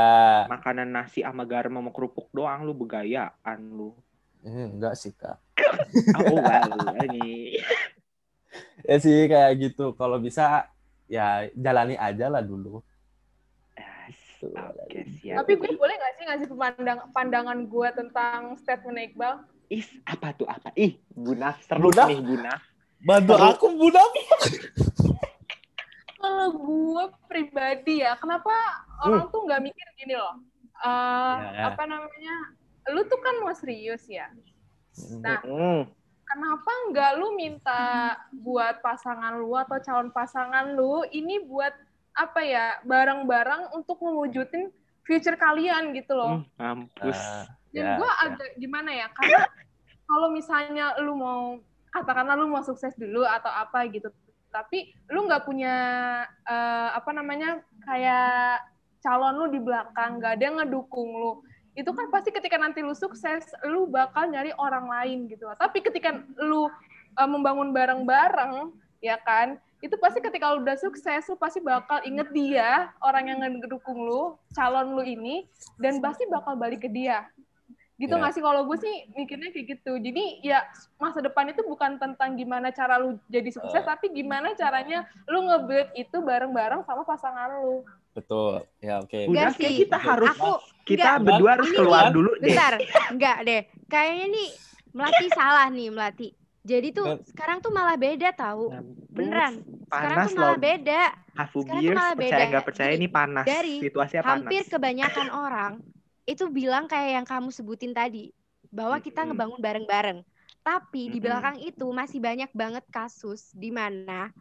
makanan 0.45 0.91
nasi 0.91 1.23
sama 1.23 1.41
garam 1.43 1.73
sama 1.73 1.89
kerupuk 1.89 2.27
doang 2.29 2.61
lu 2.61 2.75
begayaan 2.75 3.59
lu. 3.71 3.95
Eh, 4.43 4.67
enggak 4.69 4.93
sih 4.93 5.15
kak. 5.15 5.39
Oh, 6.19 6.37
wow, 6.37 6.93
ini. 6.99 7.57
Ya 8.83 8.95
sih 8.97 9.25
kayak 9.25 9.51
gitu 9.57 9.91
kalau 9.93 10.17
bisa 10.17 10.67
ya 11.05 11.47
jalani 11.53 11.95
aja 11.95 12.27
lah 12.27 12.41
dulu 12.41 12.83
Oke, 14.43 15.07
siap. 15.17 15.39
Tapi 15.39 15.55
gue 15.55 15.71
boleh 15.71 15.95
nggak 15.95 16.13
sih 16.13 16.23
ngasih 16.27 16.47
pemandang, 16.51 16.99
pandangan 17.15 17.63
gue 17.63 17.87
tentang 17.95 18.59
statement 18.59 18.99
Iqbal? 18.99 19.39
Ih, 19.71 19.87
apa 20.03 20.35
tuh 20.35 20.43
apa? 20.43 20.67
Ih, 20.75 20.99
Buna 21.09 21.55
seru 21.63 21.87
Buna? 21.87 22.03
nih 22.05 22.19
Buna. 22.19 22.51
bantu 22.99 23.33
Seru. 23.33 23.47
aku 23.47 23.65
bunda 23.71 24.03
Kalau 26.19 26.47
gue 26.51 27.03
pribadi 27.27 27.99
ya, 27.99 28.15
kenapa 28.15 28.51
orang 28.99 29.27
tuh 29.27 29.43
nggak 29.43 29.63
mikir 29.63 29.87
gini 29.95 30.15
loh? 30.15 30.35
Eh, 30.77 31.35
Ya. 31.39 31.71
Apa 31.71 31.83
namanya? 31.83 32.35
Lu 32.91 33.03
tuh 33.07 33.19
kan 33.19 33.39
mau 33.39 33.55
serius 33.55 34.03
ya. 34.07 34.27
Nah, 35.19 35.39
Hmm. 35.39 35.87
Kenapa 36.33 36.71
nggak 36.89 37.11
lu 37.21 37.37
minta 37.37 38.17
buat 38.33 38.81
pasangan 38.81 39.37
lu 39.37 39.53
atau 39.53 39.77
calon 39.77 40.09
pasangan 40.09 40.73
lu 40.73 41.05
ini 41.13 41.45
buat 41.45 41.71
apa 42.13 42.41
ya 42.41 42.81
bareng-bareng 42.85 43.73
untuk 43.77 44.01
mewujudin 44.01 44.73
future 45.05 45.37
kalian 45.37 45.93
gitu 45.93 46.13
loh. 46.17 46.41
Hmm, 46.57 46.89
mampus. 46.89 47.19
Ah, 47.19 47.45
Dan 47.73 47.85
ya, 47.85 47.93
gue 47.99 48.09
ya. 48.09 48.23
agak 48.29 48.49
gimana 48.57 48.89
ya, 48.93 49.07
karena 49.13 49.43
kalau 50.09 50.27
misalnya 50.31 50.85
lu 51.01 51.13
mau 51.17 51.57
katakanlah 51.93 52.37
lu 52.37 52.49
mau 52.49 52.63
sukses 52.65 52.93
dulu 52.97 53.25
atau 53.25 53.49
apa 53.49 53.85
gitu, 53.89 54.09
tapi 54.49 54.93
lu 55.09 55.25
nggak 55.25 55.45
punya 55.45 55.75
eh, 56.45 56.89
apa 56.93 57.11
namanya 57.13 57.61
kayak 57.85 58.61
calon 59.03 59.35
lu 59.41 59.45
di 59.51 59.59
belakang, 59.59 60.21
nggak 60.21 60.33
ada 60.39 60.43
yang 60.43 60.57
ngedukung 60.63 61.09
lu. 61.11 61.43
Itu 61.73 61.89
kan 61.93 62.09
pasti 62.13 62.29
ketika 62.29 62.57
nanti 62.61 62.85
lu 62.85 62.93
sukses, 62.93 63.49
lu 63.65 63.89
bakal 63.89 64.29
nyari 64.29 64.53
orang 64.57 64.85
lain 64.85 65.25
gitu. 65.29 65.49
Tapi 65.57 65.81
ketika 65.81 66.21
lu 66.37 66.69
eh, 67.17 67.29
membangun 67.29 67.73
bareng-bareng, 67.73 68.73
ya 69.01 69.17
kan, 69.21 69.57
itu 69.83 69.99
pasti 69.99 70.23
ketika 70.23 70.53
lu 70.53 70.63
udah 70.63 70.79
sukses, 70.79 71.27
lu 71.27 71.35
pasti 71.35 71.59
bakal 71.59 71.99
inget 72.07 72.31
dia, 72.31 72.93
orang 73.03 73.27
yang 73.27 73.39
ngedukung 73.41 73.99
lu, 74.05 74.39
calon 74.55 74.95
lu 74.95 75.03
ini, 75.03 75.49
dan 75.81 75.99
pasti 75.99 76.23
bakal 76.29 76.55
balik 76.55 76.85
ke 76.85 76.89
dia. 76.89 77.27
Gitu 78.01 78.09
nggak 78.09 78.33
sih? 78.33 78.41
Kalau 78.41 78.65
gue 78.65 78.77
sih 78.81 78.95
mikirnya 79.13 79.53
kayak 79.53 79.67
gitu. 79.77 80.01
Jadi 80.01 80.41
ya 80.41 80.65
masa 80.97 81.21
depan 81.21 81.53
itu 81.53 81.61
bukan 81.61 82.01
tentang 82.01 82.33
gimana 82.33 82.73
cara 82.73 82.97
lu 82.97 83.21
jadi 83.29 83.53
sukses 83.53 83.79
Eh. 83.79 83.85
tapi 83.85 84.09
gimana 84.09 84.57
caranya 84.57 85.05
lu 85.29 85.45
nge-build 85.45 85.93
itu 85.93 86.17
bareng-bareng 86.19 86.81
sama 86.89 87.05
pasangan 87.05 87.53
lu 87.61 87.85
betul 88.13 88.61
ya 88.77 89.01
oke 89.01 89.19
Bunda, 89.25 89.49
Enggak 89.49 89.57
sih. 89.57 89.73
kita 89.81 89.97
harus 89.97 90.29
Aku 90.31 90.51
kita 90.83 91.17
enggak, 91.17 91.25
berdua 91.25 91.49
harus 91.51 91.69
keluar 91.71 92.03
dulu 92.09 92.31
deh. 92.37 92.49
bentar. 92.49 92.73
Enggak 93.09 93.37
deh. 93.41 93.61
Kayaknya 93.87 94.25
nih 94.29 94.49
Melati 94.93 95.27
salah 95.29 95.67
nih 95.67 95.89
Melati. 95.89 96.29
Jadi 96.61 96.87
tuh 96.91 97.07
Ben- 97.09 97.25
sekarang 97.25 97.57
tuh 97.59 97.71
malah 97.71 97.97
beda 97.97 98.29
tahu. 98.31 98.69
Mampus. 98.69 99.09
Beneran. 99.09 99.53
Sekarang 99.83 100.15
Panas 100.15 100.27
tuh 100.27 100.37
malah 100.37 100.49
loh. 100.49 100.61
beda. 100.61 101.01
Hafu 101.33 101.57
sekarang 101.59 101.81
tuh 101.81 101.93
malah 101.93 102.13
percaya 102.13 102.29
beda. 102.37 102.45
nggak 102.47 102.65
percaya 102.65 102.87
Jadi, 102.87 102.99
ini 102.99 103.07
panas. 103.09 103.45
dari 103.45 103.75
Situasinya 103.79 104.21
panas. 104.21 104.33
Hampir 104.37 104.61
kebanyakan 104.67 105.27
orang 105.29 105.71
itu 106.23 106.43
bilang 106.47 106.85
kayak 106.85 107.11
yang 107.13 107.25
kamu 107.25 107.49
sebutin 107.49 107.91
tadi 107.91 108.29
bahwa 108.69 108.97
kita 108.97 109.21
ngebangun 109.23 109.57
bareng-bareng. 109.57 110.19
Tapi 110.61 111.09
di 111.09 111.19
belakang 111.19 111.59
itu 111.59 111.83
masih 111.89 112.17
banyak 112.17 112.47
banget 112.51 112.85
kasus 112.87 113.51
di 113.51 113.67
mana 113.67 114.31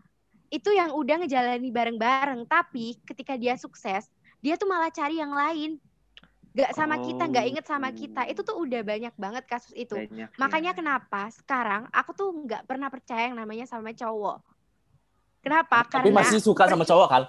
itu 0.52 0.68
yang 0.68 0.92
udah 0.92 1.16
ngejalani 1.16 1.72
bareng-bareng, 1.72 2.44
tapi 2.44 3.00
ketika 3.02 3.34
dia 3.34 3.56
sukses, 3.56 4.04
dia 4.38 4.54
tuh 4.54 4.68
malah 4.68 4.92
cari 4.92 5.16
yang 5.16 5.32
lain. 5.32 5.80
Gak 6.52 6.76
sama 6.76 7.00
kita, 7.00 7.24
nggak 7.24 7.46
inget 7.48 7.64
sama 7.64 7.88
kita. 7.90 8.28
Itu 8.28 8.44
tuh 8.44 8.60
udah 8.60 8.84
banyak 8.84 9.16
banget 9.16 9.48
kasus 9.48 9.72
itu. 9.72 9.96
Banyak, 9.96 10.36
Makanya 10.36 10.72
ya. 10.72 10.76
kenapa 10.76 11.32
sekarang 11.32 11.88
aku 11.88 12.12
tuh 12.12 12.28
nggak 12.28 12.68
pernah 12.68 12.86
percaya 12.86 13.32
yang 13.32 13.40
namanya 13.40 13.64
sama 13.64 13.90
cowok. 13.90 14.44
Kenapa? 15.40 15.82
tapi 15.82 16.12
Karena 16.12 16.20
masih 16.20 16.38
suka 16.38 16.68
sama 16.68 16.84
cowok 16.84 17.08
kan 17.08 17.24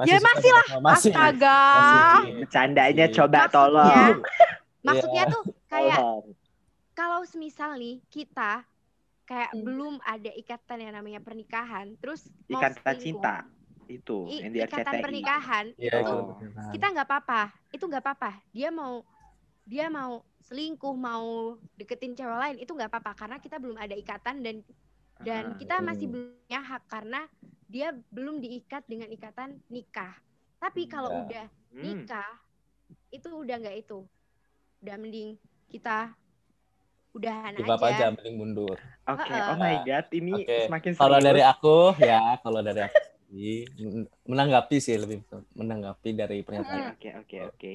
Ya, 0.00 0.16
suka 0.16 0.30
masih 0.30 0.50
cowok. 0.54 0.66
masih 0.78 1.10
astaga. 1.10 1.58
Masih. 1.58 2.30
Bercandanya 2.38 3.04
Masih. 3.04 3.16
coba 3.18 3.26
Maksudnya- 3.34 3.50
tolong. 3.50 4.14
Maksudnya 4.86 5.24
Iya. 5.26 5.32
tuh 5.34 5.42
kayak 5.66 5.98
Tolong. 5.98 6.24
kalau 6.94 7.20
semisal 7.26 7.70
nih 7.74 7.98
kita 8.06 8.62
kayak 9.28 9.52
Hmm. 9.52 9.60
belum 9.60 9.94
ada 10.00 10.32
ikatan 10.32 10.78
yang 10.80 10.94
namanya 10.96 11.20
pernikahan, 11.20 11.92
terus 12.00 12.32
mau 12.48 12.64
Ikatan 12.64 12.96
cinta 12.96 13.44
itu 13.84 14.24
i- 14.26 14.40
yang 14.40 14.52
di 14.52 14.60
ikatan 14.60 14.88
RCTI. 14.88 15.04
pernikahan 15.04 15.66
Iya, 15.76 15.92
itu 16.00 16.16
Oh. 16.16 16.32
kita 16.72 16.86
nggak 16.88 17.06
apa-apa, 17.06 17.42
itu 17.68 17.84
nggak 17.84 18.00
apa-apa. 18.00 18.30
Dia 18.50 18.72
mau 18.72 19.04
dia 19.68 19.92
mau 19.92 20.24
selingkuh, 20.40 20.96
mau 20.96 21.28
deketin 21.76 22.16
cewek 22.16 22.38
lain 22.40 22.56
itu 22.56 22.72
nggak 22.72 22.88
apa-apa 22.88 23.12
karena 23.14 23.36
kita 23.36 23.60
belum 23.60 23.76
ada 23.76 23.92
ikatan 23.92 24.40
dan 24.40 24.56
dan 25.20 25.44
Ah, 25.44 25.56
kita 25.60 25.82
masih 25.82 26.08
Hmm. 26.08 26.14
belum 26.16 26.28
punya 26.40 26.60
hak 26.62 26.82
karena 26.88 27.20
dia 27.68 27.88
belum 28.08 28.40
diikat 28.40 28.88
dengan 28.88 29.12
ikatan 29.12 29.60
nikah. 29.68 30.16
Tapi 30.56 30.88
kalau 30.88 31.12
Ya. 31.12 31.18
udah 31.20 31.46
hmm. 31.68 31.82
nikah 31.84 32.30
itu 33.10 33.28
udah 33.28 33.56
nggak 33.58 33.76
itu 33.78 34.08
udah 34.78 34.96
mending 34.96 35.36
kita 35.66 36.16
udahan 37.12 37.52
Give 37.54 37.68
up 37.68 37.82
aja, 37.82 38.08
aja 38.08 38.14
mending 38.14 38.36
mundur 38.36 38.76
Oke, 39.08 39.24
Heeh. 39.24 39.48
oh 39.48 39.56
my 39.56 39.76
god, 39.88 40.06
ini 40.12 40.32
Oke. 40.44 40.68
semakin 40.68 40.92
kalau 40.92 41.16
serius. 41.16 41.26
dari 41.32 41.42
aku 41.42 41.76
ya 41.96 42.20
kalau 42.40 42.60
dari 42.60 42.80
aku 42.84 42.98
menanggapi 44.30 44.76
sih 44.78 44.96
lebih 44.96 45.24
menanggapi 45.52 46.08
dari 46.12 46.40
pernyataan 46.40 46.92
Oke, 46.96 47.08
oke, 47.16 47.36
oke. 47.48 47.72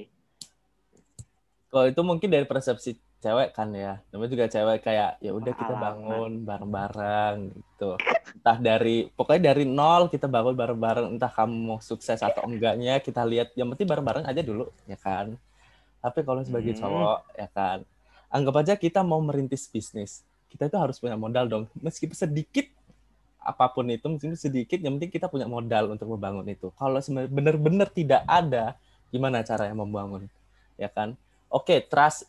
kalau 1.70 1.86
itu 1.90 2.02
mungkin 2.02 2.30
dari 2.30 2.46
persepsi 2.46 2.94
cewek 3.18 3.56
kan 3.56 3.72
ya 3.72 4.04
namanya 4.12 4.30
juga 4.30 4.46
cewek 4.52 4.84
kayak 4.84 5.16
ya 5.24 5.32
udah 5.32 5.54
kita 5.56 5.74
bangun 5.74 6.44
bareng-bareng 6.44 7.36
gitu 7.56 7.96
entah 8.36 8.58
dari 8.60 9.08
pokoknya 9.08 9.56
dari 9.56 9.64
nol 9.64 10.12
kita 10.12 10.28
bangun 10.28 10.54
bareng-bareng 10.54 11.08
entah 11.16 11.32
kamu 11.32 11.56
mau 11.56 11.80
sukses 11.80 12.20
atau 12.20 12.44
enggaknya 12.44 13.00
kita 13.00 13.24
lihat 13.24 13.56
yang 13.56 13.72
penting 13.72 13.88
bareng-bareng 13.88 14.28
aja 14.28 14.44
dulu 14.44 14.68
ya 14.86 15.00
kan 15.00 15.40
tapi 16.04 16.20
kalau 16.28 16.44
sebagai 16.44 16.76
Hmm. 16.76 16.82
cowok 16.84 17.20
ya 17.40 17.48
kan 17.48 17.78
anggap 18.34 18.56
aja 18.66 18.74
kita 18.74 19.06
mau 19.06 19.22
merintis 19.22 19.70
bisnis. 19.70 20.26
Kita 20.50 20.66
itu 20.66 20.78
harus 20.78 20.98
punya 20.98 21.14
modal 21.14 21.46
dong. 21.46 21.64
Meskipun 21.78 22.18
sedikit 22.18 22.66
apa 23.44 23.70
pun 23.70 23.86
itu 23.92 24.08
meskipun 24.08 24.40
sedikit 24.40 24.80
yang 24.80 24.98
penting 24.98 25.14
kita 25.14 25.30
punya 25.30 25.46
modal 25.46 25.94
untuk 25.94 26.10
membangun 26.10 26.50
itu. 26.50 26.74
Kalau 26.74 26.98
benar-benar 27.30 27.94
tidak 27.94 28.26
ada 28.26 28.74
gimana 29.14 29.46
caranya 29.46 29.78
membangun? 29.78 30.26
Ya 30.82 30.90
kan? 30.90 31.14
Oke 31.54 31.78
trust 31.86 32.26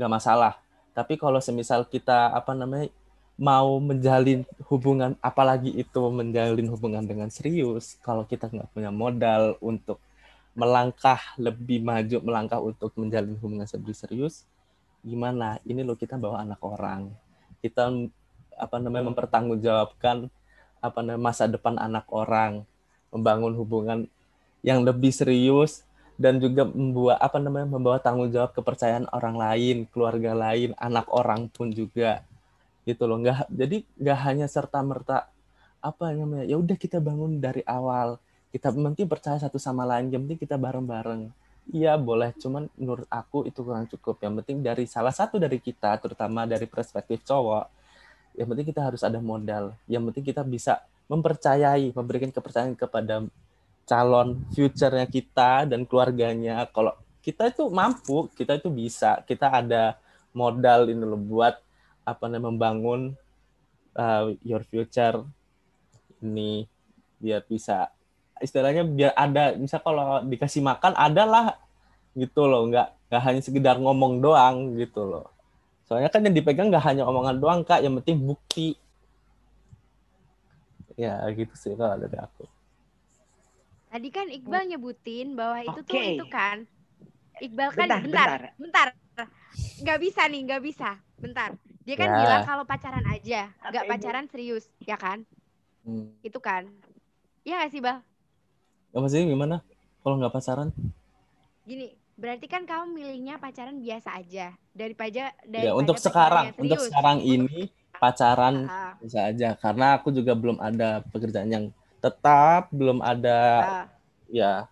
nggak 0.00 0.08
masalah. 0.08 0.56
Tapi 0.96 1.20
kalau 1.20 1.40
semisal 1.44 1.84
kita 1.84 2.32
apa 2.32 2.56
namanya 2.56 2.88
mau 3.36 3.80
menjalin 3.80 4.44
hubungan 4.68 5.16
apalagi 5.24 5.72
itu 5.72 6.00
menjalin 6.12 6.68
hubungan 6.68 7.04
dengan 7.04 7.28
serius 7.32 7.96
kalau 8.04 8.28
kita 8.28 8.48
nggak 8.48 8.68
punya 8.76 8.92
modal 8.92 9.56
untuk 9.64 9.98
melangkah 10.52 11.16
lebih 11.40 11.80
maju 11.80 12.20
melangkah 12.20 12.60
untuk 12.60 12.92
menjalin 13.00 13.32
hubungan 13.40 13.64
lebih 13.64 13.96
serius 13.96 14.44
gimana? 15.02 15.58
Ini 15.66 15.82
loh 15.82 15.98
kita 15.98 16.16
bawa 16.16 16.46
anak 16.46 16.62
orang. 16.62 17.10
Kita 17.58 17.90
apa 18.56 18.76
namanya 18.78 19.10
mempertanggungjawabkan 19.10 20.30
apa 20.82 20.98
namanya 21.02 21.22
masa 21.22 21.44
depan 21.50 21.76
anak 21.76 22.06
orang. 22.14 22.62
Membangun 23.12 23.52
hubungan 23.58 24.08
yang 24.64 24.86
lebih 24.86 25.12
serius 25.12 25.84
dan 26.16 26.38
juga 26.38 26.64
membuat 26.64 27.18
apa 27.18 27.36
namanya 27.42 27.66
membawa 27.68 27.98
tanggung 27.98 28.30
jawab 28.30 28.54
kepercayaan 28.56 29.10
orang 29.10 29.36
lain 29.36 29.76
keluarga 29.90 30.32
lain 30.32 30.72
anak 30.78 31.10
orang 31.10 31.50
pun 31.50 31.68
juga. 31.74 32.24
Gitu 32.86 33.04
loh. 33.04 33.20
Nggak 33.20 33.50
jadi 33.52 33.76
nggak 33.98 34.18
hanya 34.24 34.46
serta 34.48 34.80
merta 34.80 35.28
apa 35.82 36.14
namanya 36.14 36.46
ya 36.46 36.56
udah 36.56 36.78
kita 36.78 37.02
bangun 37.02 37.42
dari 37.42 37.60
awal. 37.66 38.16
Kita 38.54 38.68
penting 38.70 39.08
percaya 39.08 39.40
satu 39.40 39.56
sama 39.56 39.82
lain 39.84 40.12
yang 40.12 40.24
penting 40.28 40.40
kita 40.44 40.60
bareng-bareng 40.60 41.41
iya 41.70 41.94
boleh. 41.94 42.34
Cuman 42.40 42.66
menurut 42.74 43.06
aku 43.06 43.46
itu 43.46 43.62
kurang 43.62 43.86
cukup. 43.86 44.18
Yang 44.24 44.42
penting 44.42 44.58
dari 44.64 44.84
salah 44.90 45.14
satu 45.14 45.38
dari 45.38 45.62
kita 45.62 45.94
terutama 46.02 46.48
dari 46.48 46.66
perspektif 46.66 47.22
cowok 47.22 47.82
yang 48.32 48.48
penting 48.48 48.66
kita 48.72 48.80
harus 48.80 49.02
ada 49.04 49.20
modal. 49.20 49.76
Yang 49.84 50.02
penting 50.10 50.24
kita 50.32 50.42
bisa 50.44 50.80
mempercayai 51.08 51.92
memberikan 51.92 52.32
kepercayaan 52.32 52.72
kepada 52.72 53.28
calon 53.84 54.40
future-nya 54.56 55.04
kita 55.04 55.68
dan 55.68 55.84
keluarganya. 55.84 56.64
Kalau 56.72 56.96
kita 57.20 57.52
itu 57.52 57.68
mampu 57.68 58.32
kita 58.32 58.56
itu 58.56 58.72
bisa. 58.72 59.20
Kita 59.28 59.52
ada 59.52 60.00
modal 60.32 60.88
ini 60.88 61.04
loh 61.04 61.20
buat 61.20 61.60
apa 62.02 62.26
namanya 62.26 62.50
membangun 62.50 63.00
uh, 63.94 64.32
your 64.42 64.64
future 64.66 65.22
ini 66.24 66.66
biar 67.22 67.46
bisa 67.46 67.92
istilahnya 68.42 68.82
biar 68.82 69.14
ada 69.14 69.54
misal 69.54 69.78
kalau 69.80 70.20
dikasih 70.26 70.60
makan 70.60 70.92
adalah 70.98 71.56
gitu 72.12 72.44
loh 72.44 72.68
nggak 72.68 73.08
nggak 73.08 73.22
hanya 73.22 73.40
sekedar 73.40 73.76
ngomong 73.78 74.18
doang 74.20 74.74
gitu 74.76 75.06
loh. 75.06 75.30
Soalnya 75.86 76.10
kan 76.10 76.24
yang 76.26 76.34
dipegang 76.34 76.68
nggak 76.68 76.84
hanya 76.84 77.06
omongan 77.06 77.36
doang 77.38 77.60
kak 77.62 77.80
yang 77.80 77.94
penting 78.02 78.20
bukti. 78.20 78.74
Ya 80.98 81.24
gitu 81.32 81.54
sih 81.56 81.72
kalau 81.72 81.96
dari 81.96 82.18
aku. 82.20 82.44
Tadi 83.92 84.08
kan 84.08 84.26
Iqbal 84.28 84.72
nyebutin 84.72 85.36
bahwa 85.36 85.60
itu 85.60 85.80
tuh 85.84 85.96
Oke. 85.96 86.16
itu 86.16 86.26
kan. 86.28 86.64
Iqbal 87.40 87.68
kan 87.72 87.88
Bentar, 87.88 88.00
bentar 88.04 88.28
bentar. 88.56 88.88
bentar. 88.96 89.26
Nggak 89.84 89.98
bisa 90.00 90.22
nih 90.28 90.40
nggak 90.48 90.62
bisa. 90.64 90.90
Bentar. 91.20 91.50
Dia 91.82 91.96
kan 91.98 92.08
Ya. 92.08 92.18
bilang 92.24 92.42
kalau 92.46 92.64
pacaran 92.64 93.04
aja 93.08 93.52
nggak 93.68 93.84
pacaran 93.88 94.24
serius 94.28 94.68
ya 94.82 94.96
kan? 94.96 95.24
Hmm. 95.82 96.14
itu 96.22 96.38
kan. 96.38 96.70
Iya 97.42 97.66
gak 97.66 97.74
sih 97.74 97.82
Bal 97.82 97.98
Nggak 98.92 99.00
maksudnya 99.00 99.24
gimana? 99.32 99.56
Kalau 100.04 100.14
nggak 100.20 100.34
pacaran? 100.36 100.68
Gini 101.64 101.96
berarti 102.12 102.46
kan 102.46 102.68
kamu 102.68 102.92
milihnya 102.92 103.40
pacaran 103.40 103.80
biasa 103.80 104.20
aja. 104.20 104.52
Daripada 104.76 105.32
daripada 105.48 105.64
ya 105.64 105.72
untuk 105.72 105.96
sekarang. 105.96 106.52
Untuk 106.60 106.80
sekarang 106.84 107.24
ini 107.24 107.72
pacaran 107.96 108.68
Ah, 108.68 108.92
bisa 109.00 109.32
aja. 109.32 109.56
Karena 109.56 109.96
aku 109.96 110.12
juga 110.12 110.36
belum 110.36 110.60
ada 110.60 111.00
pekerjaan 111.08 111.48
yang 111.48 111.64
tetap 112.04 112.68
belum 112.68 113.00
ada 113.00 113.40
ah. 113.64 113.86
ya 114.28 114.68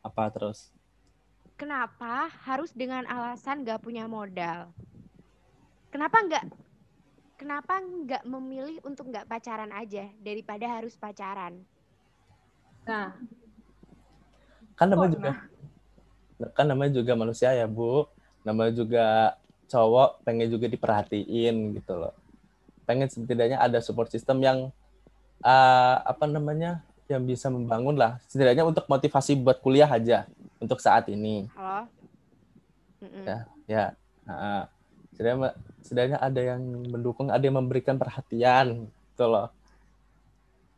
apa 0.00 0.32
terus. 0.32 0.72
Kenapa 1.60 2.32
harus 2.48 2.72
dengan 2.72 3.04
alasan 3.04 3.66
gak 3.66 3.84
punya 3.84 4.08
modal? 4.08 4.72
Kenapa 5.92 6.22
nggak 6.24 6.44
kenapa 7.34 7.80
nggak 7.80 8.22
memilih 8.28 8.78
untuk 8.84 9.08
nggak 9.08 9.26
pacaran 9.26 9.72
aja 9.72 10.08
daripada 10.20 10.68
harus 10.68 10.94
pacaran? 10.94 11.64
Nah, 12.88 13.16
kan 14.78 14.86
namanya 14.86 15.10
juga 15.18 15.30
nah? 16.38 16.50
kan 16.54 16.66
namanya 16.70 16.92
juga 16.94 17.12
manusia 17.18 17.50
ya 17.50 17.66
bu. 17.66 18.06
Namanya 18.46 18.72
juga 18.72 19.06
cowok 19.68 20.22
pengen 20.22 20.48
juga 20.48 20.70
diperhatiin 20.70 21.74
gitu 21.76 21.98
loh. 21.98 22.14
Pengen 22.86 23.10
setidaknya 23.10 23.58
ada 23.58 23.82
support 23.82 24.08
system 24.08 24.40
yang 24.40 24.70
eh, 25.42 25.96
apa 26.06 26.24
namanya 26.30 26.80
yang 27.10 27.26
bisa 27.26 27.50
membangun 27.50 27.98
lah. 27.98 28.22
Setidaknya 28.30 28.64
untuk 28.64 28.86
motivasi 28.86 29.34
buat 29.42 29.58
kuliah 29.58 29.90
aja 29.90 30.30
untuk 30.62 30.78
saat 30.78 31.10
ini. 31.10 31.50
Halo. 31.58 31.90
Ya. 33.26 33.38
ya. 33.66 33.84
Nah, 34.26 34.64
setidaknya 35.10 35.50
setidaknya 35.82 36.18
ada 36.22 36.40
yang 36.40 36.60
mendukung 36.86 37.28
ada 37.34 37.42
yang 37.42 37.58
memberikan 37.58 37.98
perhatian 37.98 38.86
gitu 38.86 39.26
loh. 39.26 39.50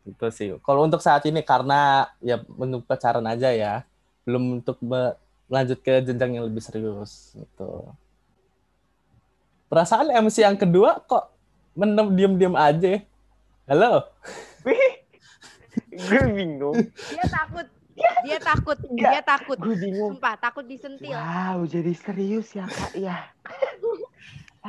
Itu 0.09 0.27
sih. 0.33 0.57
Kalau 0.65 0.89
untuk 0.89 1.05
saat 1.05 1.21
ini 1.29 1.45
karena 1.45 2.09
ya 2.25 2.41
untuk 2.57 2.89
pacaran 2.89 3.29
aja 3.29 3.53
ya 3.53 3.85
belum 4.25 4.61
untuk 4.61 4.77
lanjut 5.51 5.79
ke 5.83 6.05
jenjang 6.05 6.39
yang 6.39 6.47
lebih 6.47 6.63
serius 6.63 7.35
gitu. 7.35 7.91
Perasaan 9.71 10.11
MC 10.11 10.43
yang 10.43 10.59
kedua 10.59 10.99
kok 11.07 11.31
menem 11.79 12.15
diem-diem 12.19 12.55
aja 12.59 13.01
halo? 13.71 14.07
Gue 15.91 16.23
bingung. 16.35 16.75
Dia 17.15 17.27
takut. 17.31 17.67
Dia 18.27 18.39
takut. 18.43 18.79
Dia 18.95 19.23
takut. 19.23 19.59
Gue 19.59 19.77
bingung. 19.79 20.19
Sumpah 20.19 20.35
takut 20.39 20.67
disentil. 20.67 21.15
Wow 21.15 21.67
jadi 21.67 21.93
serius 21.95 22.51
ya 22.55 22.67
kak 22.67 22.93
ya 22.99 23.31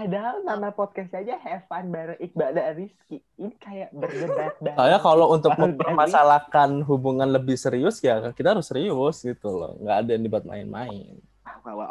Padahal 0.01 0.41
nama 0.41 0.73
podcast 0.73 1.13
aja 1.13 1.37
Have 1.37 1.69
Fun 1.69 1.93
bareng 1.93 2.17
Iqbal 2.17 2.57
dan 2.57 2.73
Rizky. 2.73 3.21
Ini 3.37 3.53
kayak 3.61 3.93
berdebat 3.93 4.57
bareng. 4.65 4.77
saya 4.81 4.97
kalau 4.97 5.29
untuk 5.29 5.53
mempermasalahkan 5.53 6.81
hubungan 6.89 7.29
lebih 7.29 7.53
serius 7.53 8.01
ya 8.01 8.33
kita 8.33 8.57
harus 8.57 8.65
serius 8.65 9.21
gitu 9.21 9.53
loh 9.53 9.77
nggak 9.77 9.97
ada 10.01 10.09
yang 10.17 10.23
dibuat 10.25 10.41
main-main 10.41 11.21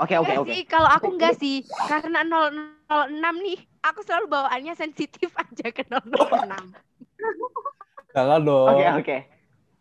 Oke 0.02 0.18
oke 0.18 0.34
oke. 0.42 0.54
kalau 0.66 0.90
aku 0.90 1.14
enggak 1.14 1.38
sih 1.38 1.62
karena 1.86 2.26
006 2.26 3.14
nih 3.46 3.58
aku 3.78 4.02
selalu 4.02 4.26
bawaannya 4.26 4.74
sensitif 4.74 5.30
aja 5.46 5.70
ke 5.70 5.86
006 5.86 6.10
Jangan 8.10 8.40
dong 8.42 8.74
Oke 8.74 8.86
oke. 8.90 9.16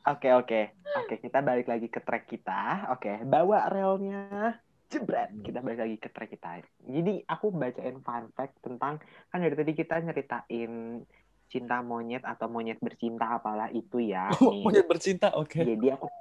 Oke 0.06 0.30
oke. 0.34 0.62
Oke 1.02 1.14
kita 1.18 1.42
balik 1.42 1.66
lagi 1.66 1.90
ke 1.90 1.98
track 1.98 2.30
kita. 2.30 2.94
Oke 2.94 3.26
bawa 3.26 3.66
relnya. 3.70 4.54
Jebret. 4.90 5.30
Kita 5.46 5.62
balik 5.62 5.80
lagi 5.86 5.98
ke 6.02 6.10
track 6.10 6.30
kita. 6.34 6.66
Jadi 6.90 7.22
aku 7.30 7.54
bacain 7.54 8.02
fun 8.02 8.26
fact 8.34 8.58
tentang 8.66 8.98
kan 9.30 9.40
dari 9.40 9.54
tadi 9.54 9.72
kita 9.78 10.02
nyeritain 10.02 11.06
cinta 11.50 11.82
monyet 11.82 12.22
atau 12.26 12.50
monyet 12.50 12.82
bercinta 12.82 13.38
apalah 13.38 13.70
itu 13.70 14.02
ya. 14.02 14.34
Nih. 14.42 14.66
monyet 14.66 14.86
bercinta 14.90 15.30
oke 15.38 15.62
Jadi 15.62 15.88
aku 15.94 16.06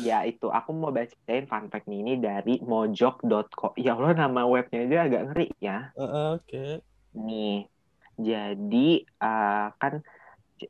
Ya 0.00 0.24
itu 0.24 0.48
aku 0.48 0.72
mau 0.72 0.88
bacain 0.88 1.44
fun 1.44 1.68
fact 1.68 1.84
nih, 1.84 2.00
ini 2.00 2.14
dari 2.16 2.56
mojok.co. 2.64 3.76
Ya 3.76 3.92
Allah 3.92 4.16
nama 4.16 4.48
webnya 4.48 4.88
aja 4.88 4.98
agak 5.04 5.22
ngeri 5.28 5.48
ya. 5.60 5.92
Eh, 5.92 6.40
oke 6.40 6.64
Nih. 7.12 7.68
Jadi 8.16 9.04
eh, 9.04 9.66
kan 9.76 10.00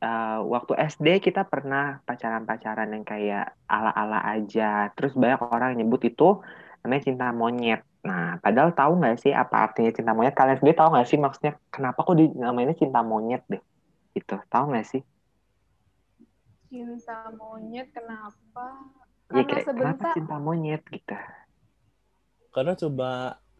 eh, 0.05 0.37
waktu 0.53 0.73
SD 0.91 1.07
kita 1.25 1.41
pernah 1.51 1.81
pacaran-pacaran 2.07 2.87
yang 2.95 3.05
kayak 3.11 3.43
ala-ala 3.73 4.17
aja. 4.33 4.63
Terus 4.95 5.11
banyak 5.21 5.39
orang 5.53 5.67
yang 5.73 5.79
nyebut 5.85 6.01
itu 6.09 6.23
namanya 6.81 7.01
cinta 7.07 7.25
monyet. 7.41 7.79
Nah, 8.07 8.21
padahal 8.43 8.71
tahu 8.79 8.91
nggak 8.99 9.15
sih 9.23 9.31
apa 9.41 9.55
artinya 9.65 9.91
cinta 9.97 10.11
monyet? 10.15 10.35
Kalian 10.39 10.57
sendiri 10.59 10.75
tahu 10.79 10.89
nggak 10.93 11.07
sih 11.11 11.19
maksudnya 11.23 11.51
kenapa 11.73 11.99
kok 12.05 12.15
dinamainnya 12.19 12.75
cinta 12.81 12.99
monyet 13.11 13.41
deh? 13.51 13.61
Itu 14.19 14.33
tahu 14.51 14.63
nggak 14.71 14.85
sih? 14.91 15.01
cinta 16.67 17.17
monyet 17.39 17.87
kenapa? 17.95 18.65
Ya 19.35 19.43
Karena 19.43 19.43
kayak 19.49 19.67
kenapa 19.77 20.03
sebentar 20.03 20.13
cinta 20.13 20.35
monyet 20.45 20.81
gitu? 20.95 21.15
karena 22.53 22.73
coba 22.81 23.09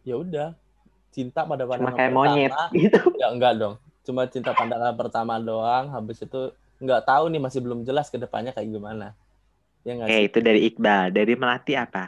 ya 0.08 0.14
udah 0.22 0.48
cinta 1.14 1.40
pada 1.50 1.64
Cuma 1.74 1.90
pandangan 1.90 1.96
kayak 1.96 2.12
pertama 2.12 2.42
monyet 2.42 2.52
gitu. 2.82 3.00
ya 3.18 3.26
enggak 3.34 3.52
dong 3.60 3.74
cuma 4.06 4.22
cinta 4.32 4.50
pandangan 4.58 4.94
pertama 5.00 5.34
doang 5.48 5.84
habis 5.94 6.18
itu 6.26 6.38
nggak 6.84 7.02
tahu 7.08 7.24
nih 7.32 7.40
masih 7.44 7.60
belum 7.64 7.80
jelas 7.88 8.06
ke 8.12 8.18
depannya 8.22 8.52
kayak 8.56 8.70
gimana 8.74 9.06
ya 9.86 9.92
nggak 9.98 10.12
Eh 10.12 10.20
itu 10.28 10.38
dari 10.46 10.60
Iqbal, 10.68 11.04
dari 11.16 11.32
Melati 11.40 11.72
apa? 11.84 12.04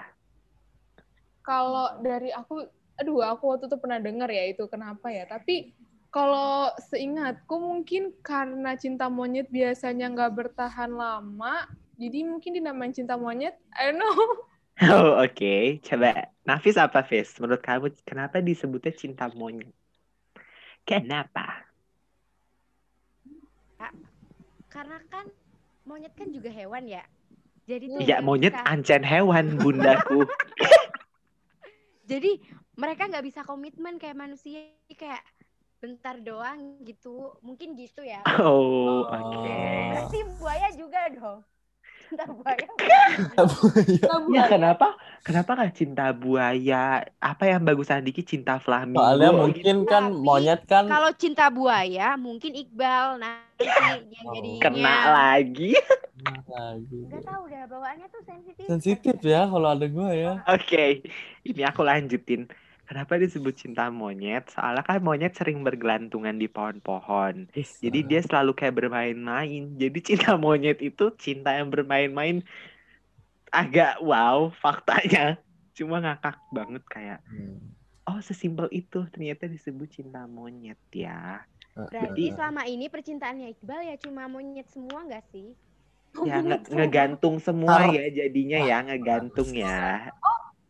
kalau 1.44 1.86
dari 2.02 2.30
aku 2.34 2.66
aduh 2.96 3.20
aku 3.22 3.44
waktu 3.52 3.64
itu 3.68 3.76
pernah 3.82 4.00
dengar 4.00 4.28
ya 4.32 4.44
itu 4.48 4.64
kenapa 4.72 5.12
ya 5.12 5.28
tapi 5.28 5.76
kalau 6.08 6.72
seingatku 6.88 7.60
mungkin 7.60 8.08
karena 8.24 8.72
cinta 8.80 9.12
monyet 9.12 9.52
biasanya 9.52 10.08
nggak 10.14 10.32
bertahan 10.32 10.90
lama 10.96 11.68
jadi 12.00 12.24
mungkin 12.24 12.56
dinamain 12.56 12.92
cinta 12.96 13.14
monyet 13.20 13.54
I 13.76 13.92
don't 13.92 14.00
know 14.00 14.16
Oh 14.92 15.08
oke, 15.24 15.46
coba 15.88 16.06
Nafis 16.48 16.76
apa 16.84 17.00
Fis? 17.08 17.28
Menurut 17.40 17.62
kamu 17.66 17.86
kenapa 18.08 18.36
disebutnya 18.48 18.92
cinta 19.00 19.24
monyet? 19.40 19.72
Kenapa? 20.86 21.65
Karena 24.76 25.00
kan 25.08 25.26
monyet 25.82 26.12
kan 26.12 26.28
juga 26.28 26.50
hewan 26.50 26.84
ya 26.84 27.00
jadi 27.64 27.84
tuh 27.88 28.00
Ya 28.02 28.20
monyet 28.20 28.52
bisa- 28.52 28.68
ancen 28.68 29.02
hewan 29.02 29.56
bundaku. 29.56 30.28
jadi 32.06 32.38
mereka 32.76 33.08
nggak 33.08 33.24
bisa 33.24 33.40
komitmen 33.42 33.96
kayak 33.96 34.14
manusia 34.14 34.68
kayak 34.86 35.24
bentar 35.76 36.16
doang 36.18 36.78
gitu 36.82 37.34
mungkin 37.40 37.72
gitu 37.74 38.00
ya 38.00 38.20
Oh 38.38 39.00
Oh. 39.00 39.00
oke. 39.06 39.56
Berarti 39.90 40.18
buaya 40.36 40.68
juga 40.72 41.00
dong 41.10 41.40
cinta 42.06 42.24
buaya. 42.26 42.66
Ya 44.30 44.42
kenapa? 44.46 44.94
Kenapa 45.22 45.50
nggak 45.58 45.74
cinta 45.74 46.06
buaya? 46.10 47.02
Apa 47.18 47.44
yang 47.50 47.66
bagusan 47.66 48.06
dikit 48.06 48.26
cinta 48.26 48.58
flamingo? 48.58 49.02
Soalnya 49.02 49.30
gitu? 49.30 49.40
mungkin 49.42 49.76
kan 49.84 50.04
Tapi 50.10 50.22
monyet 50.22 50.60
kan 50.70 50.84
Kalau 50.86 51.10
cinta 51.14 51.46
buaya 51.50 52.14
mungkin 52.14 52.52
Iqbal 52.54 53.18
nanti 53.18 53.66
yang 53.66 54.26
Oh. 54.26 54.34
jadinya. 54.34 54.60
kena 54.62 54.96
lagi. 55.10 55.70
lagi. 56.46 57.00
Gak 57.10 57.24
tahu 57.24 57.42
dah 57.46 57.64
bawaannya 57.66 58.06
tuh 58.08 58.22
sensitif. 58.22 58.64
Sensitif 58.66 59.16
ya 59.22 59.46
kalau 59.46 59.68
ada 59.74 59.86
gue 59.86 60.10
ya. 60.14 60.32
Oke, 60.46 61.02
ini 61.42 61.62
aku 61.62 61.82
lanjutin. 61.82 62.46
Kenapa 62.86 63.18
disebut 63.18 63.50
cinta 63.52 63.90
monyet? 63.90 64.46
Soalnya 64.48 64.80
kan 64.80 65.02
monyet 65.02 65.34
sering 65.34 65.60
bergelantungan 65.60 66.32
di 66.32 66.46
pohon-pohon. 66.46 67.50
Jadi 67.52 67.98
dia 68.00 68.22
selalu 68.22 68.54
kayak 68.54 68.78
bermain-main. 68.78 69.74
Jadi 69.74 69.98
cinta 70.00 70.38
monyet 70.38 70.78
itu 70.78 71.10
cinta 71.18 71.50
yang 71.52 71.66
bermain-main. 71.66 72.46
Agak 73.50 73.98
wow 73.98 74.54
faktanya. 74.54 75.38
Cuma 75.74 75.98
ngakak 75.98 76.38
banget 76.48 76.82
kayak, 76.86 77.20
Hmm. 77.26 77.58
oh 78.06 78.22
sesimpel 78.22 78.70
itu 78.70 79.02
ternyata 79.10 79.44
disebut 79.44 79.90
cinta 79.90 80.24
monyet 80.24 80.78
ya. 80.88 81.42
Berarti 81.74 82.22
Jadi- 82.24 82.32
selama 82.32 82.62
ini 82.64 82.86
percintaannya 82.86 83.52
Iqbal 83.52 83.82
ya 83.84 83.96
cuma 83.98 84.24
monyet 84.24 84.70
semua 84.70 85.04
gak 85.04 85.26
sih? 85.28 85.52
Ya 86.24 86.40
nge- 86.40 86.72
ngegantung 86.72 87.36
semua 87.36 87.92
ya 87.92 88.08
jadinya 88.08 88.56
ya 88.56 88.80
ngegantung 88.80 89.52
ya. 89.52 90.08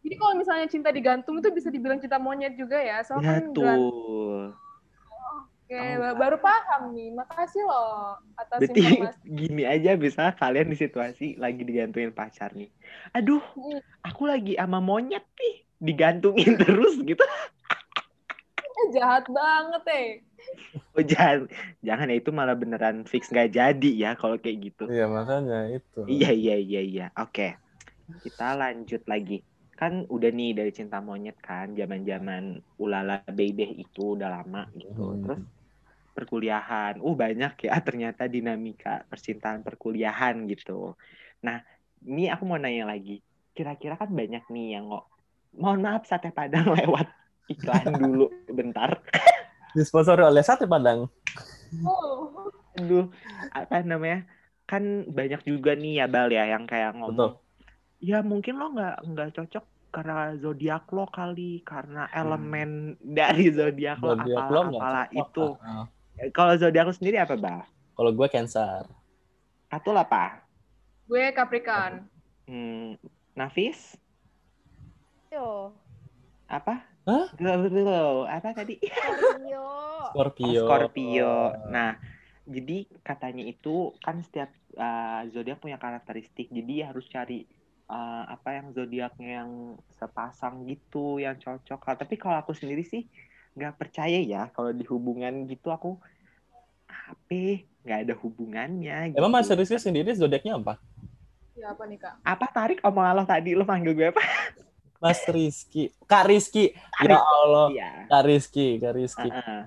Jadi 0.07 0.15
kalau 0.23 0.35
misalnya 0.39 0.67
cinta 0.71 0.95
digantung 0.95 1.43
itu 1.43 1.51
bisa 1.51 1.69
dibilang 1.75 1.99
cinta 1.99 2.23
monyet 2.23 2.55
juga 2.55 2.79
ya. 2.79 3.03
Ya 3.03 3.07
Soalnya 3.07 3.43
kan. 3.43 3.43
Oke, 5.67 5.75
Oh, 5.75 5.95
ba- 5.99 6.15
baru 6.15 6.37
paham 6.39 6.95
nih. 6.95 7.11
Makasih 7.11 7.63
loh 7.67 8.15
atas 8.39 8.61
Berarti 8.63 8.81
informasi. 8.87 9.19
gini 9.43 9.63
aja 9.67 9.91
bisa 9.99 10.23
kalian 10.39 10.71
di 10.71 10.77
situasi 10.79 11.25
lagi 11.43 11.67
digantungin 11.67 12.15
pacar 12.15 12.55
nih. 12.55 12.71
Aduh, 13.19 13.43
Hmm. 13.59 13.83
aku 14.07 14.23
lagi 14.31 14.55
sama 14.55 14.79
monyet 14.79 15.27
nih, 15.35 15.55
digantungin 15.83 16.55
terus 16.63 16.95
gitu. 17.03 17.25
Eh, 18.63 18.87
jahat 18.95 19.25
banget 19.33 19.83
eh. 19.91 20.09
Oh 20.97 21.05
jangan, 21.05 21.49
jangan 21.85 22.07
ya 22.13 22.17
itu 22.21 22.31
malah 22.33 22.57
beneran 22.57 23.05
fix 23.05 23.29
nggak 23.33 23.53
jadi 23.53 23.91
ya 23.93 24.11
kalau 24.17 24.37
kayak 24.39 24.71
gitu. 24.73 24.85
Iya 24.89 25.05
makanya 25.11 25.59
itu. 25.77 25.99
Iya 26.09 26.31
iya 26.33 26.55
iya 26.57 26.81
iya. 26.81 27.05
Oke, 27.19 27.57
kita 28.25 28.47
lanjut 28.61 29.03
lagi. 29.09 29.43
Kan 29.77 30.09
udah 30.09 30.31
nih 30.33 30.57
dari 30.57 30.73
cinta 30.73 31.05
monyet 31.05 31.37
kan, 31.39 31.77
zaman-zaman 31.77 32.59
ulala 32.81 33.21
baby 33.29 33.85
itu 33.85 34.17
udah 34.17 34.41
lama 34.41 34.65
gitu. 34.73 35.05
Hmm. 35.05 35.23
Terus 35.23 35.41
perkuliahan, 36.17 36.99
uh 37.05 37.15
banyak 37.15 37.69
ya 37.69 37.77
ternyata 37.87 38.25
dinamika 38.27 39.05
percintaan 39.07 39.61
perkuliahan 39.61 40.49
gitu. 40.49 40.97
Nah, 41.45 41.61
ini 42.09 42.33
aku 42.33 42.49
mau 42.49 42.57
nanya 42.57 42.89
lagi. 42.89 43.21
Kira-kira 43.53 44.01
kan 44.01 44.09
banyak 44.09 44.49
nih 44.49 44.81
yang 44.81 44.89
kok, 44.89 45.05
mohon 45.61 45.85
maaf 45.85 46.09
sate 46.09 46.33
padang 46.33 46.73
lewat 46.81 47.09
iklan 47.51 47.95
dulu 47.95 48.27
bentar. 48.51 48.99
Disponsori 49.77 50.25
oleh 50.25 50.41
Sate 50.41 50.65
Padang. 50.65 51.07
Oh. 51.85 52.49
Aduh, 52.77 53.09
apa 53.53 53.85
namanya? 53.85 54.25
Kan 54.65 55.09
banyak 55.09 55.45
juga 55.45 55.77
nih 55.77 56.01
ya 56.01 56.07
Bal 56.09 56.33
ya 56.33 56.49
yang 56.49 56.65
kayak 56.65 56.97
ngomong. 56.97 57.37
Ya 58.01 58.21
mungkin 58.21 58.61
lo 58.61 58.73
nggak 58.77 58.97
nggak 59.09 59.31
cocok 59.41 59.65
karena 59.95 60.37
zodiak 60.37 60.85
lo 60.93 61.09
kali, 61.09 61.65
karena 61.65 62.05
elemen 62.13 62.95
dari 63.19 63.49
zodiak 63.49 63.97
lo 64.05 64.13
Zodiak 64.13 64.37
apalah, 64.53 65.07
lo 65.09 65.21
itu. 65.25 65.47
ah. 65.65 65.87
Kalau 66.37 66.53
zodiak 66.61 66.85
lo 66.89 66.93
sendiri 66.93 67.17
apa 67.17 67.37
Bal? 67.37 67.65
Kalau 67.97 68.11
gue 68.13 68.29
Cancer. 68.29 68.85
Katul 69.73 69.97
apa? 69.97 70.45
Gue 71.09 71.33
Capricorn. 71.33 72.05
Hmm, 72.45 73.01
Nafis? 73.33 73.97
Tuh. 75.33 75.73
Apa? 76.47 76.85
Hah? 77.07 77.27
Apa 78.31 78.49
tadi? 78.53 78.77
Scorpio. 78.83 79.65
Oh, 80.07 80.13
Scorpio. 80.15 80.63
Scorpio. 80.71 81.35
Nah, 81.67 81.99
jadi 82.47 82.87
katanya 83.03 83.43
itu 83.43 83.91
kan 84.01 84.23
setiap 84.23 84.55
uh, 84.79 85.27
zodiak 85.35 85.59
punya 85.59 85.77
karakteristik. 85.83 86.47
Jadi 86.49 86.87
harus 86.87 87.05
cari 87.11 87.43
uh, 87.91 88.25
apa 88.31 88.59
yang 88.59 88.67
zodiaknya 88.75 89.43
yang 89.43 89.51
sepasang 89.99 90.67
gitu, 90.67 91.23
yang 91.23 91.39
cocok. 91.39 91.81
Nah, 91.83 91.97
Tapi 91.97 92.15
kalau 92.19 92.37
aku 92.39 92.53
sendiri 92.53 92.83
sih 92.83 93.07
nggak 93.57 93.81
percaya 93.81 94.21
ya 94.21 94.53
kalau 94.53 94.69
di 94.69 94.85
hubungan 94.85 95.49
gitu 95.49 95.73
aku 95.73 95.97
apa 96.85 97.65
nggak 97.87 98.01
ada 98.07 98.15
hubungannya. 98.19 99.15
Gitu. 99.15 99.19
Emang 99.19 99.33
Mas 99.33 99.49
Rizky 99.49 99.79
sendiri 99.79 100.11
zodiaknya 100.13 100.59
apa? 100.59 100.77
Ya 101.57 101.73
apa 101.73 101.83
nih 101.89 101.99
kak? 102.03 102.15
Apa 102.21 102.47
tarik 102.53 102.79
omongan 102.85 103.15
lo 103.17 103.25
tadi 103.25 103.57
lo 103.57 103.65
manggil 103.65 103.95
gue 103.97 104.09
apa? 104.13 104.23
Mas 105.01 105.23
Rizky. 105.25 105.95
Kak 106.05 106.27
Rizky. 106.29 106.75
Tarik. 106.99 107.17
Ya 107.17 107.21
Allah. 107.23 107.67
Iya. 107.73 107.91
Kak 108.11 108.23
Rizky, 108.27 108.69
Kak 108.83 108.93
Rizky. 108.97 109.29
Uh-uh. 109.31 109.63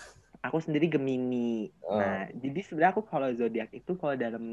Aku 0.48 0.58
sendiri 0.62 0.86
Gemini. 0.88 1.68
Oh. 1.82 1.98
Nah, 1.98 2.30
jadi 2.30 2.62
sebenarnya 2.62 2.94
aku 2.94 3.02
kalau 3.10 3.26
zodiak 3.34 3.74
itu 3.74 3.98
kalau 3.98 4.14
dalam 4.14 4.46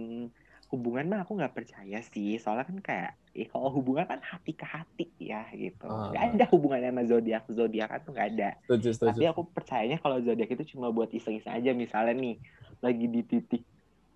hubungan 0.74 1.05
mah 1.05 1.20
aku 1.24 1.38
nggak 1.38 1.53
percaya 1.53 2.01
sih. 2.01 2.41
Soalnya 2.41 2.66
kan 2.66 2.78
kayak, 2.82 3.11
eh, 3.38 3.47
kalau 3.47 3.70
hubungan 3.70 4.09
kan 4.09 4.20
hati 4.20 4.51
ke 4.57 4.66
hati 4.66 5.07
ya 5.22 5.45
gitu. 5.53 5.86
Nggak 5.86 6.24
ada 6.36 6.45
hubungannya 6.49 6.89
sama 6.89 7.03
zodiak. 7.05 7.43
Zodiak 7.47 7.88
kan 7.93 7.99
tuh 8.01 8.11
nggak 8.18 8.30
ada. 8.36 8.49
Setuju, 8.66 8.89
setuju. 8.97 9.09
Tapi 9.13 9.24
aku 9.30 9.41
percayanya 9.49 9.97
kalau 10.01 10.18
zodiak 10.20 10.49
itu 10.51 10.76
cuma 10.76 10.89
buat 10.89 11.13
iseng-iseng 11.13 11.53
aja. 11.53 11.72
Misalnya 11.78 12.16
nih, 12.18 12.36
lagi 12.82 13.05
di 13.05 13.22
titik 13.24 13.63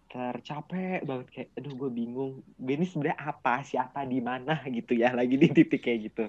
tercapek 0.10 1.06
banget 1.06 1.28
kayak, 1.30 1.50
aduh 1.54 1.74
gue 1.78 1.90
bingung. 1.94 2.42
Gue 2.58 2.74
ini 2.76 2.86
sebenarnya 2.90 3.18
apa, 3.22 3.62
siapa, 3.62 4.04
di 4.10 4.20
mana 4.20 4.58
gitu 4.66 4.98
ya. 4.98 5.14
Lagi 5.14 5.38
di 5.38 5.48
titik 5.54 5.86
kayak 5.86 6.00
gitu. 6.12 6.26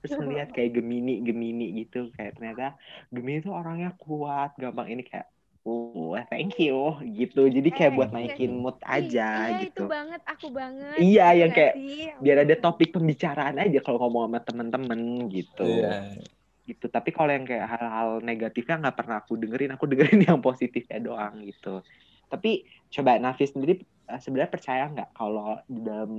Terus 0.00 0.12
ngeliat 0.16 0.48
kayak 0.50 0.80
Gemini, 0.80 1.20
Gemini 1.20 1.76
gitu. 1.84 2.08
Kayak 2.16 2.40
ternyata 2.40 2.66
Gemini 3.12 3.44
tuh 3.44 3.52
orangnya 3.52 3.92
kuat, 4.00 4.56
gampang 4.56 4.88
ini 4.88 5.04
kayak, 5.04 5.28
oh 5.68 6.16
thank 6.26 6.56
you 6.56 6.78
gitu. 7.04 7.44
Jadi 7.46 7.68
kayak 7.68 7.92
Eh, 7.92 7.96
buat 7.96 8.08
iya 8.08 8.16
naikin 8.16 8.48
sih. 8.48 8.58
mood 8.58 8.78
aja 8.80 9.28
iya, 9.46 9.58
gitu. 9.62 9.68
itu 9.68 9.82
banget, 9.86 10.20
aku 10.24 10.46
banget. 10.50 10.96
Iya, 10.96 11.26
Iya 11.26 11.26
yang 11.36 11.50
kayak 11.50 11.74
sih? 11.74 12.08
Biar 12.18 12.36
ada 12.42 12.54
topik 12.56 12.88
pembicaraan 12.90 13.56
aja 13.58 13.78
kalau 13.78 13.98
ngomong 14.00 14.22
sama 14.26 14.40
temen-temen 14.40 15.00
gitu 15.28 15.64
Iya. 15.64 16.16
gitu 16.64 16.84
tapi 16.86 17.10
kalau 17.10 17.32
yang 17.32 17.48
kayak 17.48 17.64
hal-hal 17.64 18.20
negatifnya 18.20 18.76
nggak 18.78 18.96
pernah 18.96 19.16
aku 19.18 19.40
dengerin 19.40 19.72
aku 19.72 19.88
dengerin 19.88 20.20
yang 20.28 20.36
positifnya 20.38 21.00
doang 21.00 21.40
gitu 21.40 21.80
tapi 22.28 22.60
coba 22.88 23.16
Nafis 23.16 23.56
sendiri 23.56 23.80
eh, 24.04 24.20
sebenarnya 24.20 24.52
percaya 24.52 24.84
nggak 24.84 25.10
kalau 25.12 25.56
di 25.64 25.80
dalam 25.80 26.12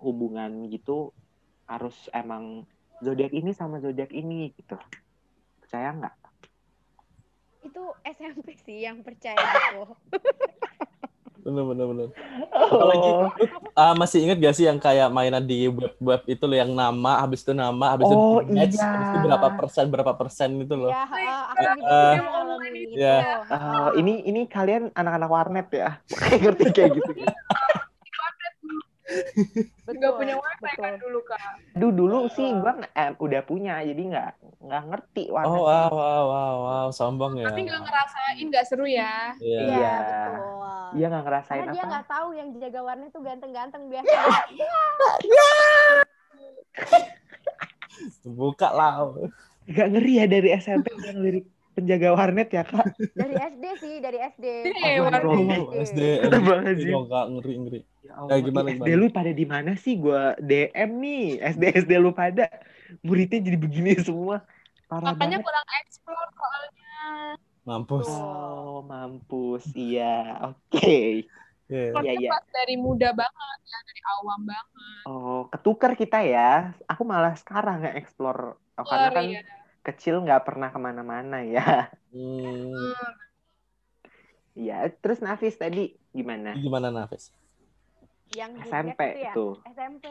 hubungan 0.00 0.72
gitu 0.72 1.12
harus 1.64 2.08
emang 2.10 2.64
zodiak 2.98 3.28
ini 3.30 3.52
sama 3.52 3.76
zodiak 3.76 4.08
ini 4.10 4.56
gitu 4.56 4.80
percaya 5.60 5.92
nggak 5.92 6.14
Itu 7.70 7.84
SMP 8.02 8.58
sih 8.58 8.82
yang 8.82 9.06
percaya 9.06 9.38
gitu. 9.38 9.82
Bener, 11.40 11.64
bener, 11.64 11.86
bener. 11.88 12.08
Apalagi, 12.52 13.10
oh, 13.16 13.32
Ah, 13.72 13.96
masih 13.96 14.28
inget 14.28 14.36
gak 14.44 14.52
sih 14.52 14.68
yang 14.68 14.76
kayak 14.76 15.08
mainan 15.08 15.40
di 15.40 15.72
web-web 15.72 16.20
itu 16.28 16.44
loh 16.44 16.52
yang 16.52 16.68
nama, 16.76 17.24
habis 17.24 17.40
itu 17.40 17.56
nama, 17.56 17.96
habis 17.96 18.12
Oh, 18.12 18.44
itu 18.44 18.52
match, 18.52 18.76
iya. 18.76 18.84
habis 18.92 19.08
itu 19.08 19.18
berapa 19.24 19.48
persen, 19.56 19.84
berapa 19.88 20.12
persen 20.20 20.50
itu 20.60 20.74
loh. 20.76 20.92
Ya, 20.92 21.08
Eh, 21.08 21.16
juga 21.56 21.72
eh, 21.80 22.14
ngalamin 22.20 22.72
gitu. 22.84 22.92
ya. 23.00 23.16
oh, 23.56 23.88
ini 23.96 24.20
ini 24.28 24.44
kalian 24.52 24.92
anak-anak 24.92 25.30
warnet 25.32 25.68
ya 25.72 25.96
ngerti 26.44 26.64
kayak 26.76 26.90
gitu 27.00 27.10
Nggak 29.90 30.12
punya 30.14 30.34
wifi 30.38 30.70
kan 30.76 30.92
betul. 30.94 31.02
dulu 31.02 31.20
kak? 31.24 31.40
Duh, 31.74 31.90
dulu 31.90 32.18
sih 32.30 32.46
gua 32.52 32.78
eh, 32.84 33.10
udah 33.16 33.40
punya 33.42 33.80
jadi 33.82 33.96
nggak 33.96 34.30
nggak 34.60 34.82
ngerti 34.92 35.24
warnet 35.32 35.56
Oh, 35.56 35.64
wow, 35.64 35.88
wow, 35.88 36.22
wow, 36.28 36.54
wow, 36.68 36.86
sombong 36.92 37.40
ya. 37.40 37.48
Tapi 37.48 37.64
nggak 37.64 37.80
ngerasain 37.80 38.44
nggak 38.44 38.64
seru 38.68 38.84
ya? 38.84 39.32
Iya. 39.40 39.60
Iya, 39.64 39.72
Iya. 39.72 39.92
betul. 39.96 40.36
Iya 40.90 41.06
nggak 41.08 41.24
ngerasain 41.24 41.60
Karena 41.64 41.72
dia 41.72 41.80
apa 41.80 41.90
nggak 41.90 42.06
tahu 42.12 42.28
yang 42.36 42.48
jaga 42.60 42.80
warnet 42.84 43.10
tuh 43.10 43.22
ganteng-ganteng 43.24 43.82
biasa. 43.88 44.18
Buka 48.24 48.68
lah. 48.72 48.92
Gak 49.70 49.88
ngeri 49.92 50.12
ya 50.18 50.26
dari 50.26 50.48
SMP 50.52 50.90
udah 50.92 51.12
ngelirik 51.14 51.46
penjaga 51.80 52.08
warnet 52.12 52.48
ya 52.52 52.62
kak 52.62 52.92
dari 53.16 53.34
SD 53.34 53.64
sih, 53.80 53.94
dari 54.04 54.18
SD. 54.20 54.46
Eh, 54.68 55.00
warnet. 55.00 55.24
SD, 55.88 56.00
dong, 56.28 57.08
Kak, 57.08 57.26
ngeri, 57.32 57.54
ngeri. 57.56 57.80
Ya 58.04 58.12
Allah, 58.20 58.36
Eh, 58.36 58.40
gimana, 58.44 58.68
SD 58.76 58.84
gimana? 58.84 59.00
lu 59.00 59.06
pada 59.08 59.32
di 59.32 59.46
mana 59.48 59.72
sih? 59.74 59.94
Gua 59.96 60.36
DM 60.36 60.90
nih, 61.00 61.24
SD 61.40 61.62
SD 61.88 61.92
lu 61.96 62.12
pada 62.12 62.46
muridnya 63.00 63.40
jadi 63.40 63.56
begini 63.56 63.96
semua. 63.98 64.44
Parah 64.86 65.14
Makanya 65.14 65.40
banget. 65.40 65.46
kurang 65.48 65.66
explore 65.80 66.30
soalnya. 66.34 66.98
Mampus. 67.64 68.08
Oh, 68.10 68.82
mampus. 68.82 69.64
Iya, 69.72 70.44
oke. 70.52 71.24
Iya. 71.70 71.94
Soalnya 71.94 72.14
iya. 72.18 72.30
pas 72.34 72.44
dari 72.50 72.74
muda 72.74 73.14
banget 73.14 73.58
ya, 73.62 73.78
dari 73.86 74.02
awam 74.18 74.40
banget. 74.42 75.02
Oh, 75.06 75.40
ketukar 75.48 75.94
kita 75.94 76.18
ya. 76.26 76.74
Aku 76.90 77.06
malah 77.06 77.38
sekarang 77.38 77.86
nggak 77.86 77.94
explore. 77.94 78.58
Oh, 78.74 78.82
karena 78.82 79.08
kan 79.14 79.24
ya. 79.30 79.42
Kecil 79.80 80.20
nggak 80.24 80.44
pernah 80.44 80.68
ke 80.68 80.78
mana-mana 80.78 81.40
ya. 81.44 81.88
Hmm, 82.10 82.74
Iya, 84.58 84.90
terus 85.00 85.22
Nafis 85.22 85.56
tadi 85.56 85.94
gimana? 86.10 86.58
gimana 86.58 86.90
Nafis? 86.90 87.30
yang 88.30 88.54
SMP 88.62 89.00
itu 89.18 89.26
ya 89.26 89.34
tuh. 89.34 89.54
SMP 89.74 90.06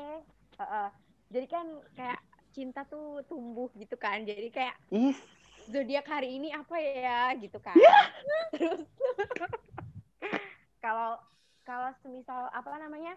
Heeh. 0.60 0.88
jadi 1.32 1.48
kan 1.48 1.66
kayak 1.96 2.20
cinta 2.52 2.84
tuh 2.84 3.24
tumbuh 3.32 3.72
gitu 3.80 3.96
kan 3.96 4.28
jadi 4.28 4.52
kayak 4.52 4.76
Ih, 4.92 5.16
zodiak 5.72 6.04
hari 6.04 6.36
ini 6.36 6.52
apa 6.52 6.76
ya 6.84 7.32
gitu 7.40 7.56
kan 7.64 7.78
terus 8.54 8.84
kalau 10.84 11.16
kalau 11.64 11.96
semisal 12.04 12.52
apa 12.52 12.76
namanya 12.82 13.16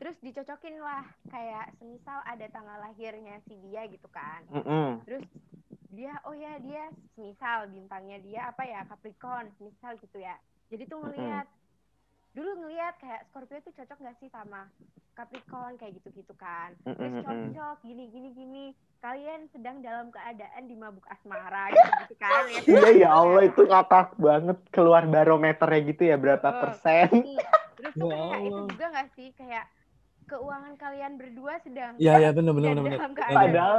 terus 0.00 0.16
dicocokin 0.24 0.80
lah 0.80 1.04
kayak 1.28 1.76
semisal 1.76 2.24
ada 2.24 2.46
tanggal 2.48 2.78
lahirnya 2.80 3.36
si 3.44 3.60
dia 3.68 3.84
gitu 3.92 4.08
kan 4.08 4.40
mm-mm. 4.48 5.04
terus 5.04 5.24
dia 5.90 6.14
oh 6.22 6.32
ya 6.32 6.58
dia 6.58 6.86
semisal 7.12 7.66
bintangnya 7.66 8.18
dia 8.18 8.40
apa 8.46 8.62
ya 8.62 8.86
Capricorn 8.86 9.50
semisal 9.54 9.98
gitu 9.98 10.18
ya. 10.18 10.38
Jadi 10.70 10.86
tuh 10.86 11.02
ngelihat 11.02 11.46
dulu 12.30 12.62
ngelihat 12.62 12.94
kayak 12.96 13.26
Scorpio 13.26 13.58
tuh 13.60 13.74
cocok 13.74 13.98
gak 14.00 14.16
sih 14.18 14.30
sama 14.30 14.70
Capricorn 15.12 15.74
kayak 15.76 15.98
gitu-gitu 15.98 16.30
kan? 16.34 16.78
Terus 16.86 17.26
cocok 17.26 17.76
gini 17.82 18.06
gini 18.08 18.30
gini. 18.32 18.66
Kalian 19.00 19.48
sedang 19.50 19.80
dalam 19.80 20.12
keadaan 20.12 20.62
di 20.64 20.76
mabuk 20.76 21.02
asmara 21.08 21.68
gitu, 21.72 21.90
gitu 22.04 22.14
kan? 22.16 22.42
Ya 22.46 22.60
Iya 22.62 22.88
ya 22.94 23.10
Allah 23.10 23.42
itu 23.44 23.62
ngakak 23.64 24.14
banget. 24.14 24.58
Keluar 24.70 25.02
barometernya 25.04 25.80
gitu 25.88 26.02
ya 26.04 26.16
berapa 26.16 26.46
Oh. 26.46 26.60
persen. 26.62 27.08
terus 27.74 27.94
tuh 27.96 28.06
Ya 28.06 28.16
kayak 28.28 28.40
itu 28.44 28.60
juga 28.70 28.86
gak 28.92 29.08
sih? 29.16 29.28
Kayak 29.34 29.64
keuangan 30.30 30.74
kalian 30.82 31.12
berdua 31.20 31.54
sedang 31.66 31.94
Iya 32.02 32.12
iya 32.22 32.30
benar 32.36 32.52
benar 32.56 32.70
benar. 32.78 32.84
benar. 32.86 33.00
keadaan 33.18 33.34
Padahal. 33.36 33.76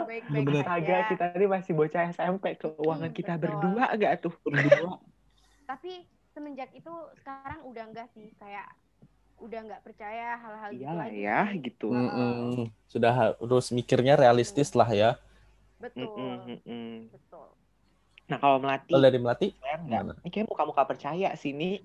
Astaga 0.61 0.95
aja. 0.95 1.09
kita 1.09 1.23
ini 1.37 1.45
masih 1.55 1.71
bocah 1.79 2.01
SMP 2.15 2.45
keuangan 2.61 3.09
Hmm, 3.09 3.17
kita 3.17 3.31
betul. 3.33 3.41
berdua 3.43 3.83
gak 4.03 4.13
tuh? 4.23 4.33
Berdua. 4.45 4.91
tapi 5.69 5.91
semenjak 6.33 6.69
itu 6.75 6.91
sekarang 7.21 7.59
udah 7.67 7.83
enggak 7.89 8.07
sih 8.15 8.27
kayak 8.39 8.67
udah 9.41 9.59
nggak 9.67 9.81
percaya 9.85 10.37
hal-hal 10.37 10.69
gitu 10.77 10.83
Iyalah 10.85 11.07
lagi 11.09 11.21
ya 11.27 11.39
gitu. 11.65 11.85
Mm-mm. 11.91 12.69
Sudah 12.87 13.11
harus 13.11 13.65
mikirnya 13.77 14.13
realistis 14.15 14.69
lah 14.79 14.89
ya. 14.93 15.09
betul 15.81 16.13
Mm-mm, 16.17 16.61
mm-mm. 16.67 16.87
betul 17.11 17.49
Nah 18.29 18.37
kalau 18.39 18.57
melati, 18.63 18.91
Kalau 18.91 19.03
dari 19.03 19.19
Melati, 19.19 19.47
saya 19.59 19.75
enggak. 19.83 20.03
kayak 20.31 20.47
muka-muka 20.47 20.83
percaya 20.87 21.29
sih 21.35 21.51
nih. 21.51 21.83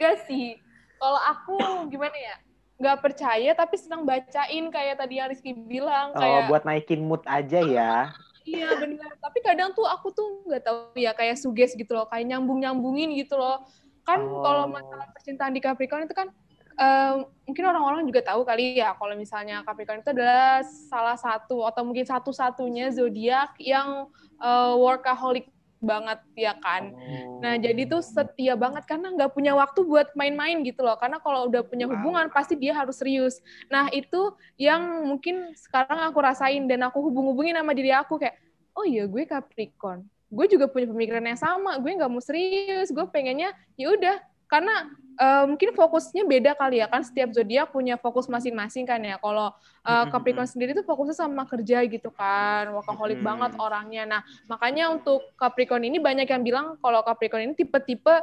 Gak 0.00 0.14
sih. 0.26 0.58
Kalau 0.98 1.20
aku 1.32 1.54
gimana 1.92 2.16
ya? 2.16 2.34
Gak 2.74 2.98
percaya 3.06 3.54
tapi 3.54 3.78
senang 3.78 4.02
bacain 4.02 4.66
kayak 4.66 4.98
tadi 4.98 5.22
yang 5.22 5.30
Rizky 5.30 5.54
bilang 5.54 6.10
Oh, 6.12 6.18
kayak 6.18 6.50
buat 6.50 6.62
naikin 6.66 7.06
mood 7.06 7.22
aja 7.22 7.62
ya. 7.62 8.10
iya 8.44 8.74
benar. 8.76 9.14
Tapi 9.22 9.38
kadang 9.46 9.70
tuh 9.72 9.86
aku 9.86 10.10
tuh 10.10 10.42
nggak 10.50 10.62
tahu 10.66 10.98
ya 10.98 11.14
kayak 11.14 11.38
suges 11.38 11.72
gitu 11.78 11.94
loh, 11.94 12.10
kayak 12.10 12.26
nyambung 12.26 12.58
nyambungin 12.60 13.14
gitu 13.14 13.38
loh. 13.38 13.62
Kan 14.02 14.20
Oh. 14.20 14.42
kalau 14.42 14.68
masalah 14.68 15.06
percintaan 15.14 15.54
di 15.54 15.62
Capricorn 15.62 16.04
itu 16.04 16.12
kan 16.18 16.28
eh, 16.74 17.14
mungkin 17.46 17.64
orang-orang 17.70 18.02
juga 18.10 18.26
tahu 18.34 18.42
kali 18.42 18.82
ya 18.82 18.98
kalau 18.98 19.14
misalnya 19.14 19.62
Capricorn 19.62 20.02
itu 20.02 20.10
adalah 20.10 20.66
salah 20.66 21.14
satu 21.14 21.62
atau 21.62 21.86
mungkin 21.86 22.02
satu-satunya 22.02 22.90
zodiak 22.90 23.54
yang 23.62 24.10
eh, 24.42 24.74
workaholic 24.74 25.53
banget 25.84 26.18
ya 26.34 26.56
kan. 26.58 26.90
Oh. 26.90 27.38
Nah, 27.44 27.54
jadi 27.60 27.84
tuh 27.84 28.00
setia 28.00 28.56
banget 28.56 28.88
karena 28.88 29.12
nggak 29.12 29.36
punya 29.36 29.52
waktu 29.52 29.84
buat 29.84 30.10
main-main 30.16 30.64
gitu 30.64 30.82
loh. 30.82 30.96
Karena 30.96 31.20
kalau 31.20 31.46
udah 31.46 31.62
punya 31.62 31.84
hubungan 31.84 32.32
pasti 32.32 32.56
dia 32.56 32.72
harus 32.72 32.98
serius. 32.98 33.38
Nah, 33.68 33.92
itu 33.92 34.32
yang 34.56 35.06
mungkin 35.06 35.52
sekarang 35.54 36.00
aku 36.08 36.18
rasain 36.24 36.64
dan 36.64 36.82
aku 36.88 37.04
hubung-hubungin 37.04 37.54
sama 37.54 37.76
diri 37.76 37.92
aku 37.92 38.16
kayak, 38.16 38.34
oh 38.74 38.82
iya 38.88 39.04
gue 39.04 39.22
Capricorn. 39.28 40.02
Gue 40.34 40.50
juga 40.50 40.66
punya 40.66 40.90
pemikiran 40.90 41.22
yang 41.22 41.38
sama. 41.38 41.78
Gue 41.78 41.94
nggak 41.94 42.10
mau 42.10 42.18
serius. 42.18 42.90
Gue 42.90 43.06
pengennya 43.06 43.54
ya 43.78 43.94
udah 43.94 44.18
karena 44.54 44.74
eh, 45.18 45.44
mungkin 45.50 45.74
fokusnya 45.74 46.22
beda 46.26 46.54
kali 46.54 46.78
ya 46.78 46.86
kan 46.86 47.02
setiap 47.02 47.34
zodiak 47.34 47.74
punya 47.74 47.98
fokus 47.98 48.30
masing-masing 48.30 48.86
kan 48.86 49.02
ya. 49.02 49.18
Kalau 49.18 49.50
Mm-mm, 49.84 50.10
Capricorn 50.14 50.46
sendiri 50.48 50.70
tuh 50.72 50.86
fokusnya 50.86 51.16
sama 51.26 51.42
kerja 51.44 51.82
gitu 51.84 52.08
kan, 52.14 52.70
workaholic 52.70 53.18
Mm-mm. 53.18 53.26
banget 53.26 53.52
orangnya. 53.58 54.02
Nah, 54.06 54.20
makanya 54.46 54.94
untuk 54.94 55.34
Capricorn 55.34 55.82
ini 55.84 55.98
banyak 55.98 56.30
yang 56.30 56.42
bilang 56.46 56.66
kalau 56.78 57.02
Capricorn 57.02 57.50
ini 57.50 57.54
tipe-tipe 57.58 58.14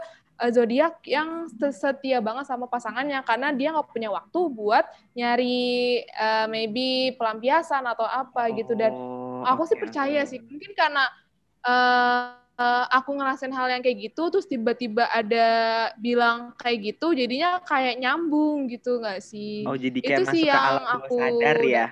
eh, 0.41 0.51
zodiak 0.51 1.03
yang 1.05 1.51
setia 1.69 2.17
banget 2.23 2.49
sama 2.49 2.65
pasangannya 2.65 3.21
karena 3.27 3.53
dia 3.53 3.75
nggak 3.75 3.91
punya 3.93 4.09
waktu 4.09 4.39
buat 4.49 4.87
nyari 5.13 6.01
eh, 6.07 6.45
maybe 6.49 7.13
pelampiasan 7.19 7.85
atau 7.85 8.07
apa 8.07 8.49
gitu 8.55 8.73
dan 8.73 8.89
Oh, 8.91 9.45
aku 9.45 9.65
sih 9.65 9.77
percaya 9.77 10.21
sih 10.25 10.37
mungkin 10.41 10.71
karena 10.77 11.05
eh, 12.61 12.85
aku 12.93 13.09
ngerasain 13.17 13.53
hal 13.53 13.67
yang 13.73 13.81
kayak 13.81 13.97
gitu 14.11 14.29
terus 14.29 14.45
tiba-tiba 14.45 15.09
ada 15.09 15.47
bilang 15.97 16.53
kayak 16.61 16.93
gitu 16.93 17.17
jadinya 17.17 17.57
kayak 17.65 17.97
nyambung 17.97 18.69
gitu 18.69 19.01
nggak 19.01 19.19
sih 19.25 19.65
Oh, 19.65 19.75
jadi 19.75 19.97
kayak 19.97 20.17
itu 20.17 20.23
masuk 20.23 20.35
sih 20.37 20.43
ke 20.45 20.49
yang 20.49 20.63
alam 20.63 20.85
aku 21.01 21.17
sadar 21.17 21.57
ya. 21.65 21.85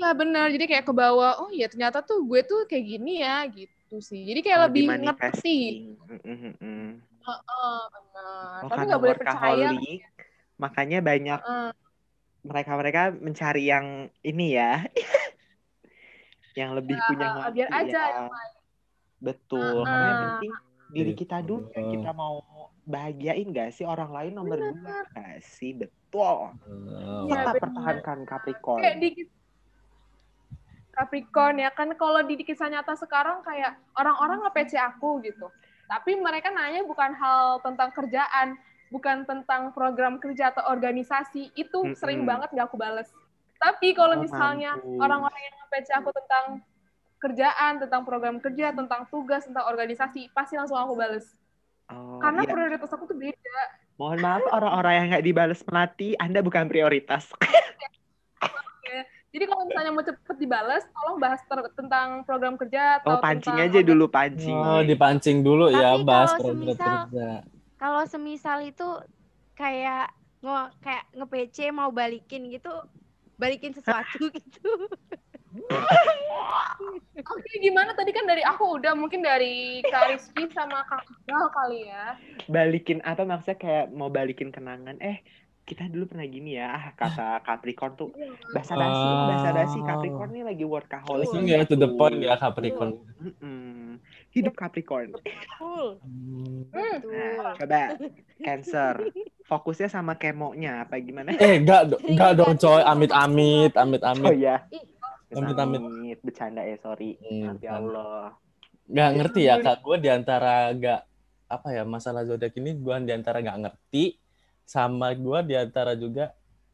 Iya 0.00 0.10
benar 0.16 0.46
jadi 0.48 0.64
kayak 0.64 0.84
ke 0.88 0.94
bawah 0.96 1.32
oh 1.44 1.50
ya 1.52 1.68
ternyata 1.68 2.00
tuh 2.00 2.24
gue 2.24 2.40
tuh 2.44 2.64
kayak 2.64 2.84
gini 2.88 3.20
ya 3.20 3.44
gitu 3.52 3.96
sih 4.00 4.22
jadi 4.24 4.40
kayak 4.40 4.58
Oh, 4.60 4.64
lebih 4.68 4.84
ngerti. 5.04 5.60
Mm, 6.08 6.20
mm, 6.24 6.52
mm. 6.56 6.88
Heeh, 7.20 7.80
benar 7.92 8.60
Oh, 8.64 8.68
tapi 8.72 8.82
nggak 8.88 9.00
boleh 9.00 9.16
percaya 9.20 9.68
workaholic, 9.68 10.00
makanya 10.56 10.98
banyak 11.04 11.40
mereka-mereka 12.40 13.02
mencari 13.20 13.62
yang 13.68 13.86
ini 14.24 14.56
ya. 14.56 14.88
yang 16.60 16.72
lebih 16.74 16.96
punya 16.96 17.26
eh, 17.28 17.34
waktu 17.36 17.52
biar 17.56 17.68
aja 17.70 18.00
ya. 18.00 18.20
Betul. 19.20 19.84
Karena 19.84 20.06
yang 20.08 20.18
Heeh. 20.18 20.24
penting 20.34 20.52
diri 20.90 21.12
kita 21.14 21.38
dulu 21.46 21.70
yang 21.70 21.86
kita 21.94 22.10
mau 22.10 22.42
bahagiain 22.82 23.54
gak 23.54 23.70
sih 23.70 23.86
orang 23.86 24.10
lain 24.10 24.32
nomor 24.34 24.58
Bener. 24.58 24.74
dua 24.74 25.06
gak 25.14 25.38
sih 25.46 25.70
betul 25.70 26.50
Iya, 27.30 27.46
tetap 27.46 27.54
bener. 27.54 27.62
pertahankan 27.62 28.18
Capricorn 28.26 28.82
kayak 28.82 28.98
di 28.98 29.08
Capricorn 30.90 31.62
ya 31.62 31.70
kan 31.70 31.94
kalau 31.94 32.20
di 32.26 32.34
kisah 32.42 32.66
nyata 32.66 32.98
sekarang 32.98 33.40
kayak 33.46 33.78
orang-orang 33.94 34.42
nge-PC 34.44 34.74
aku 34.76 35.22
gitu. 35.22 35.48
Tapi 35.86 36.18
mereka 36.18 36.50
nanya 36.50 36.82
bukan 36.84 37.14
hal 37.14 37.62
tentang 37.62 37.94
kerjaan, 37.94 38.58
bukan 38.90 39.24
tentang 39.24 39.70
program 39.72 40.18
kerja 40.18 40.50
atau 40.50 40.66
organisasi, 40.68 41.54
itu 41.54 41.78
Mm-mm. 41.86 41.96
sering 41.96 42.26
banget 42.26 42.50
gak 42.52 42.68
aku 42.68 42.76
bales. 42.76 43.08
Tapi 43.62 43.94
kalau 43.94 44.18
Oh, 44.18 44.22
misalnya 44.22 44.76
orang-orang 44.98 45.40
yang 45.40 45.56
nge-PC 45.62 45.88
aku 45.94 46.10
tentang 46.10 46.58
kerjaan, 47.20 47.78
tentang 47.78 48.02
program 48.02 48.36
kerja, 48.36 48.72
tentang 48.72 49.04
tugas, 49.06 49.44
tentang 49.44 49.64
organisasi, 49.66 50.28
pasti 50.30 50.56
langsung 50.56 50.74
aku 50.74 50.94
bales. 50.94 51.36
oh, 51.86 52.16
Karena 52.18 52.42
iya. 52.42 52.50
prioritas 52.50 52.88
aku 52.88 53.04
tuh 53.04 53.14
beda. 53.14 53.60
mohon 53.94 54.16
maaf 54.18 54.40
orang-orang 54.48 54.92
yang 54.94 55.06
nggak 55.10 55.26
dibales 55.26 55.60
melati 55.62 56.16
Anda 56.16 56.40
bukan 56.40 56.64
prioritas 56.66 57.28
Jadi 59.30 59.44
kalau 59.44 59.62
misalnya 59.62 59.92
mau 59.92 60.02
cepet 60.02 60.36
dibales, 60.36 60.82
tolong 60.90 61.16
bahas 61.16 61.38
ter- 61.40 61.70
tentang 61.72 62.24
program 62.24 62.56
kerja 62.56 62.98
atau 62.98 63.14
oh 63.14 63.22
pancing 63.22 63.54
tentang 63.54 63.70
aja 63.70 63.80
dulu 63.84 64.04
pancing 64.08 64.56
Oh, 64.56 64.82
dipancing 64.82 65.38
dulu 65.40 65.70
ya 65.70 65.94
Tapi 65.94 66.02
bahas 66.02 66.30
kalau 66.32 66.40
program 66.42 66.58
semisal- 66.66 66.98
kerja. 67.06 67.28
kalau 67.76 68.02
semisal 68.04 68.58
itu 68.60 68.88
kayak 69.54 70.10
ngo 70.40 70.56
kayak 70.80 71.04
nge 71.12 71.26
PC 71.28 71.56
mau 71.70 71.90
balikin 71.90 72.48
gitu 72.48 72.72
balikin 73.36 73.70
sesuatu 73.70 74.18
gitu 74.34 74.72
Oke, 77.20 77.52
gimana 77.58 77.92
tadi 77.92 78.10
kan 78.10 78.24
dari 78.24 78.40
aku 78.40 78.78
udah 78.78 78.94
mungkin 78.94 79.20
dari 79.20 79.82
Kak 79.82 80.04
Rizky 80.08 80.48
sama 80.48 80.82
Kak 80.84 81.04
Iqbal 81.04 81.46
kali 81.50 81.80
ya. 81.84 82.16
balikin 82.46 82.98
apa 83.02 83.22
maksudnya 83.22 83.56
kayak 83.56 83.86
mau 83.90 84.08
balikin 84.08 84.48
kenangan 84.48 84.96
eh 84.98 85.20
kita 85.62 85.86
dulu 85.86 86.08
pernah 86.08 86.24
gini 86.24 86.56
ya 86.56 86.72
ah 86.72 86.84
kata 86.92 87.38
Capricorn 87.46 87.94
tuh 87.94 88.10
bahasa 88.50 88.74
basi 88.74 88.90
Ah. 89.06 89.26
bahasa 89.28 89.48
basi 89.52 89.78
Capricorn 89.80 90.30
nih 90.32 90.44
lagi 90.44 90.64
workaholic 90.64 91.28
Langsung 91.28 91.44
ya 91.44 91.62
to 91.62 91.74
the 91.74 91.84
gitu. 91.84 91.94
point 91.94 92.18
ya 92.18 92.34
Capricorn. 92.34 92.98
Mm-mm. 93.20 94.00
hidup 94.30 94.54
Capricorn 94.54 95.12
betul 95.12 96.00
Hmm. 96.00 96.70
Nah, 96.70 97.54
coba 97.54 97.82
Cancer. 98.40 98.94
Fokusnya 99.42 99.90
sama 99.90 100.14
kemonya 100.14 100.86
apa 100.86 100.96
gimana? 100.96 101.34
Eh, 101.34 101.58
enggak, 101.58 101.98
enggak 102.00 102.38
dong 102.38 102.54
coy, 102.54 102.80
amit-amit, 102.80 103.74
Oh 103.74 103.82
amit-amit. 103.82 104.38
Ya. 105.30 105.38
Ih. 105.38 105.40
Amit-amit. 105.40 105.80
Bercanda 106.20 106.62
ya, 106.66 106.76
sorry. 106.82 107.16
Hmm, 107.22 107.56
ya 107.62 107.78
Allah. 107.78 108.34
Nggak 108.90 109.10
ngerti 109.16 109.40
ya 109.46 109.54
kak, 109.62 109.86
gue 109.86 109.96
di 110.02 110.10
antara 110.10 110.74
nggak 110.74 111.00
apa 111.50 111.68
ya 111.74 111.82
masalah 111.82 112.22
zodiak 112.22 112.54
ini 112.58 112.78
gue 112.78 112.94
di 113.06 113.12
antara 113.14 113.42
nggak 113.42 113.58
ngerti 113.66 114.18
sama 114.62 115.10
gue 115.14 115.38
di 115.50 115.54
antara 115.58 115.98
juga 115.98 116.30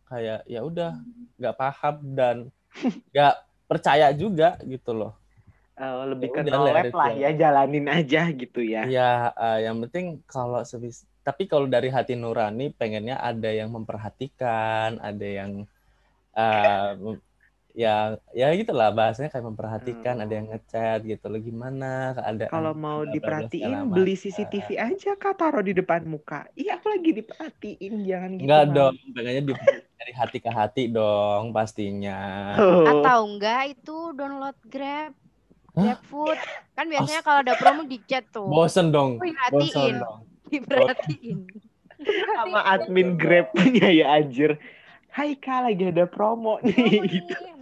kayak 0.09 0.45
ya 0.45 0.61
udah 0.61 0.97
nggak 1.41 1.57
paham 1.57 1.97
dan 2.13 2.37
nggak 3.13 3.35
percaya 3.69 4.13
juga 4.17 4.57
gitu 4.65 4.97
loh. 4.97 5.13
Eh, 5.77 6.03
lebih 6.09 6.33
Ya 6.33 6.35
ke 6.37 6.41
udah, 6.49 6.53
no 6.57 6.65
let 6.65 6.73
lab 6.73 6.87
it 6.89 6.95
lah 6.97 7.13
ya, 7.13 7.31
jalanin 7.37 7.87
aja 7.93 8.23
gitu 8.33 8.61
ya. 8.65 8.89
Ya 8.89 9.33
eh, 9.37 9.69
yang 9.69 9.77
penting 9.85 10.25
kalau 10.25 10.65
sebis 10.65 11.05
tapi 11.21 11.45
kalau 11.45 11.69
dari 11.69 11.93
hati 11.93 12.17
nurani 12.17 12.73
pengennya 12.73 13.21
ada 13.21 13.51
yang 13.53 13.69
memperhatikan, 13.75 14.97
ada 15.03 15.27
yang 15.27 15.69
eh, 16.33 16.91
ya 17.77 18.17
ya 18.33 18.49
gitulah 18.57 18.89
bahasanya 18.89 19.29
kayak 19.29 19.47
memperhatikan 19.47 20.17
Hmm. 20.17 20.25
ada 20.25 20.33
yang 20.33 20.49
ngechat 20.49 20.99
gitu 21.05 21.29
lo 21.29 21.37
gimana 21.37 22.17
keadaan 22.17 22.49
Kalau 22.49 22.73
mau 22.73 23.05
diperhatiin, 23.05 23.93
beli. 23.93 24.17
CCTV 24.17 24.81
aja 24.81 25.13
kak, 25.13 25.37
taruh 25.37 25.61
di 25.61 25.77
depan 25.77 26.01
muka. 26.03 26.49
Iya, 26.57 26.81
aku 26.81 26.89
lagi 26.89 27.11
diperhatiin, 27.13 27.93
jangan 28.03 28.31
gitu. 28.33 28.45
enggak 28.49 28.65
dong 28.73 28.95
pengennya 29.13 29.43
di, 29.45 29.53
dari 29.95 30.13
hati 30.13 30.39
ke 30.41 30.49
hati 30.49 30.83
dong 30.89 31.53
pastinya 31.53 32.17
Oh. 32.57 32.89
Atau 32.89 33.19
enggak 33.29 33.63
itu 33.71 33.97
download 34.11 34.57
Grab? 34.65 35.13
Grab 35.71 36.01
Food. 36.03 36.41
Kan 36.73 36.89
biasanya 36.89 37.21
kalau 37.21 37.45
ada 37.45 37.55
promo 37.55 37.85
di 37.85 38.01
chat 38.03 38.25
tuh. 38.33 38.49
bosen 38.49 38.89
dong 38.89 39.21
Wih, 39.21 39.37
bosen 39.53 39.69
Perhatiin, 39.69 39.95
dong 40.01 40.19
diperhatiin. 40.49 41.39
sama 42.37 42.61
admin 42.67 43.17
Grab-nya 43.17 43.89
ya 43.91 44.17
anjir. 44.17 44.57
Hai 45.09 45.33
kak, 45.33 45.65
lagi 45.65 45.85
ada 45.89 46.05
promo 46.05 46.61
nih. 46.61 46.73
Promo 46.73 47.05
gitu. 47.05 47.33
nih, 47.37 47.56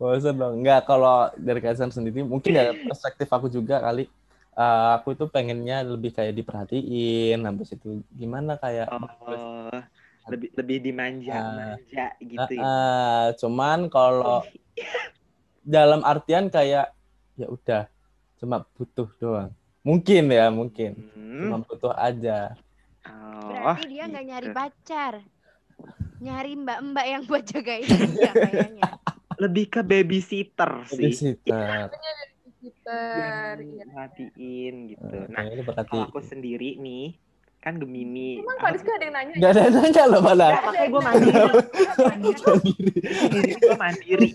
bosen 0.00 0.34
dong 0.34 0.64
enggak 0.64 0.88
kalau 0.88 1.30
dari 1.36 1.60
Kaisar 1.62 1.92
sendiri 1.92 2.24
mungkin 2.24 2.50
dari 2.56 2.74
perspektif 2.80 3.28
aku 3.30 3.46
juga 3.52 3.78
kali 3.78 4.08
eh, 4.56 4.88
aku 4.96 5.14
itu 5.14 5.24
pengennya 5.28 5.84
lebih 5.84 6.10
kayak 6.16 6.34
diperhatiin 6.34 7.38
habis 7.44 7.76
itu 7.76 8.02
gimana 8.10 8.56
kayak 8.58 8.88
Oh, 8.90 9.70
lebih 10.26 10.50
lebih 10.58 10.76
dimanja-manja 10.82 12.06
gitu 12.18 12.52
ya. 12.56 12.66
Eh, 12.66 13.26
cuman 13.38 13.78
kalau 13.92 14.42
dalam 15.66 16.00
artian 16.06 16.46
kayak 16.50 16.94
ya 17.36 17.46
udah 17.50 17.82
cuma 18.38 18.64
butuh 18.76 19.08
doang 19.18 19.50
mungkin 19.86 20.30
ya 20.30 20.46
mungkin 20.50 20.98
Hmm. 20.98 21.40
cuma 21.42 21.56
butuh 21.62 21.92
aja 21.94 22.54
Oh, 23.06 23.46
Berarti 23.46 23.82
dia 23.86 24.02
nggak 24.10 24.24
gitu. 24.24 24.30
nyari 24.34 24.48
pacar. 24.50 25.14
Nyari 26.18 26.52
mbak-mbak 26.56 27.06
yang 27.06 27.22
buat 27.24 27.44
jagain 27.44 27.84
dia 27.86 28.32
kayaknya. 28.32 28.90
Lebih 29.36 29.64
ke 29.68 29.80
babysitter 29.80 30.70
sih. 30.86 31.12
babysitter. 31.12 31.92
Yang 32.86 33.66
Iya. 33.66 33.84
merhatiin 33.84 34.74
gitu. 34.88 35.06
Eh, 35.12 35.26
Nah, 35.28 35.42
kalau 35.84 36.06
aku 36.06 36.18
sendiri 36.20 36.78
nih, 36.78 37.14
kan 37.58 37.76
Gemini. 37.76 38.38
Emang 38.38 38.56
Kak 38.56 38.70
Rizky 38.72 38.90
ada 38.90 39.04
yang 39.04 39.14
nanya? 39.14 39.34
nggak 39.34 39.50
ada 39.50 39.60
yang 39.60 39.74
nanya 39.76 40.02
loh 40.06 40.20
malah 40.20 40.48
Nggak, 40.48 40.62
makanya 40.62 40.86
gue 40.86 41.02
mandiri. 41.02 41.42
Gue 43.58 43.76
mandiri. 43.76 44.28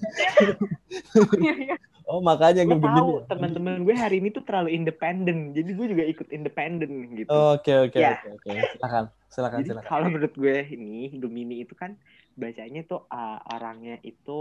Iya, 1.39 1.53
iya. 1.55 1.75
oh 2.03 2.19
makanya 2.19 2.61
Gue 2.61 2.75
tahu 2.77 3.23
teman-teman 3.25 3.73
gue 3.81 3.95
hari 3.95 4.19
ini 4.19 4.29
tuh 4.29 4.43
terlalu 4.43 4.75
independen. 4.75 5.37
Jadi 5.51 5.69
gue 5.71 5.87
juga 5.87 6.03
ikut 6.03 6.27
independen 6.29 6.91
gitu. 7.15 7.31
oke 7.31 7.71
oke 7.87 7.97
Ya. 7.97 8.19
oke 8.19 8.35
oke 8.37 8.51
silakan 8.75 9.05
silakan 9.33 9.59
Jadi 9.59 9.69
silakan. 9.69 9.89
kalau 9.89 10.07
menurut 10.13 10.33
gue 10.35 10.57
ini 10.75 11.11
Gemini 11.21 11.55
itu 11.67 11.73
kan 11.75 11.91
bacanya 12.39 12.79
tuh 12.87 12.99
uh, 13.11 13.37
orangnya 13.51 13.99
itu 14.03 14.31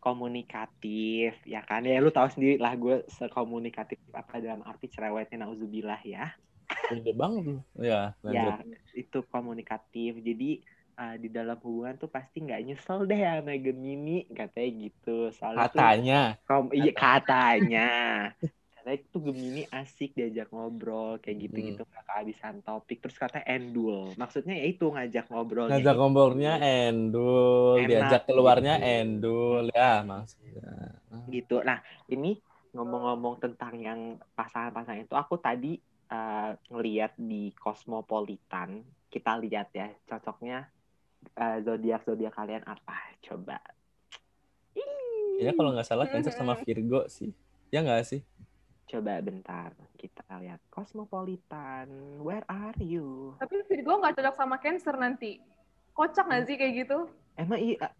komunikatif 0.00 1.36
ya 1.44 1.60
kan? 1.68 1.80
Ya 1.84 2.00
lu 2.04 2.10
tahu 2.14 2.28
sendiri 2.32 2.56
lah 2.64 2.72
gue 2.78 3.04
sekomunikatif 3.18 3.98
apa 4.16 4.40
dalam 4.40 4.62
arti 4.64 4.86
cerewetnya 4.94 5.44
nauzubillah 5.44 6.00
ya. 6.06 6.32
Gede 6.88 7.12
banget 7.18 7.44
ya 7.78 8.14
lanjut. 8.22 8.54
ya 8.56 8.62
itu 8.96 9.18
komunikatif. 9.32 10.10
Jadi 10.24 10.64
uh, 10.98 11.14
di 11.20 11.28
dalam 11.28 11.58
hubungan 11.60 11.94
tuh 12.00 12.08
pasti 12.08 12.36
nggak 12.44 12.60
nyesel 12.66 12.98
deh 13.10 13.20
sama 13.20 13.52
Gemini 13.60 14.24
katanya 14.32 14.70
gitu. 14.88 15.10
Soalnya 15.36 15.66
tuh 15.68 15.80
katanya. 15.80 16.38
kom- 16.48 16.74
iya 16.74 16.90
katanya 16.94 17.80
katanya 18.86 19.02
itu 19.02 19.18
Gemini 19.18 19.62
asik 19.66 20.14
diajak 20.14 20.46
ngobrol 20.54 21.18
kayak 21.18 21.50
gitu 21.50 21.58
gitu 21.58 21.82
nggak 21.82 22.04
kehabisan 22.06 22.62
topik 22.62 23.02
terus 23.02 23.18
kata 23.18 23.42
endul 23.42 24.14
maksudnya 24.14 24.54
ya 24.54 24.66
itu 24.70 24.86
ngajak 24.86 25.26
ngobrol 25.26 25.66
ngajak 25.66 25.96
ngobrolnya 25.98 26.62
endul 26.62 27.82
Enak 27.82 27.90
diajak 27.90 28.22
keluarnya 28.30 28.78
gitu. 28.78 28.86
endul 28.86 29.64
ya 29.74 30.06
maksudnya 30.06 31.02
gitu. 31.30 31.62
Nah, 31.64 31.82
ini 32.10 32.38
ngomong-ngomong 32.76 33.40
tentang 33.40 33.74
yang 33.80 34.00
pasangan-pasangan 34.36 35.08
itu, 35.08 35.14
aku 35.16 35.40
tadi 35.40 35.80
uh, 36.12 36.52
ngeliat 36.70 37.16
di 37.16 37.50
Cosmopolitan, 37.56 38.84
kita 39.08 39.40
lihat 39.40 39.72
ya 39.72 39.88
cocoknya 40.04 40.68
uh, 41.40 41.58
zodiak 41.64 42.04
zodiak 42.04 42.34
kalian 42.36 42.62
apa? 42.66 43.16
Coba. 43.24 43.58
ya 45.36 45.52
kalau 45.52 45.68
nggak 45.76 45.84
salah 45.84 46.08
Cancer 46.08 46.32
sama 46.32 46.56
Virgo 46.64 47.04
sih 47.12 47.28
ya 47.68 47.84
nggak 47.84 48.08
sih 48.08 48.24
Coba 48.86 49.18
bentar, 49.18 49.74
kita 49.98 50.22
lihat 50.38 50.62
Cosmopolitan. 50.70 51.90
Where 52.22 52.46
are 52.46 52.78
you? 52.78 53.34
Tapi 53.42 53.66
Virgo 53.66 53.98
nggak 53.98 54.14
cocok 54.14 54.36
sama 54.38 54.56
Cancer 54.62 54.94
nanti. 54.94 55.42
Kocak 55.90 56.30
nggak 56.30 56.44
sih 56.46 56.54
kayak 56.54 56.86
gitu? 56.86 56.98
Emang 57.34 57.58
iya 57.58 57.90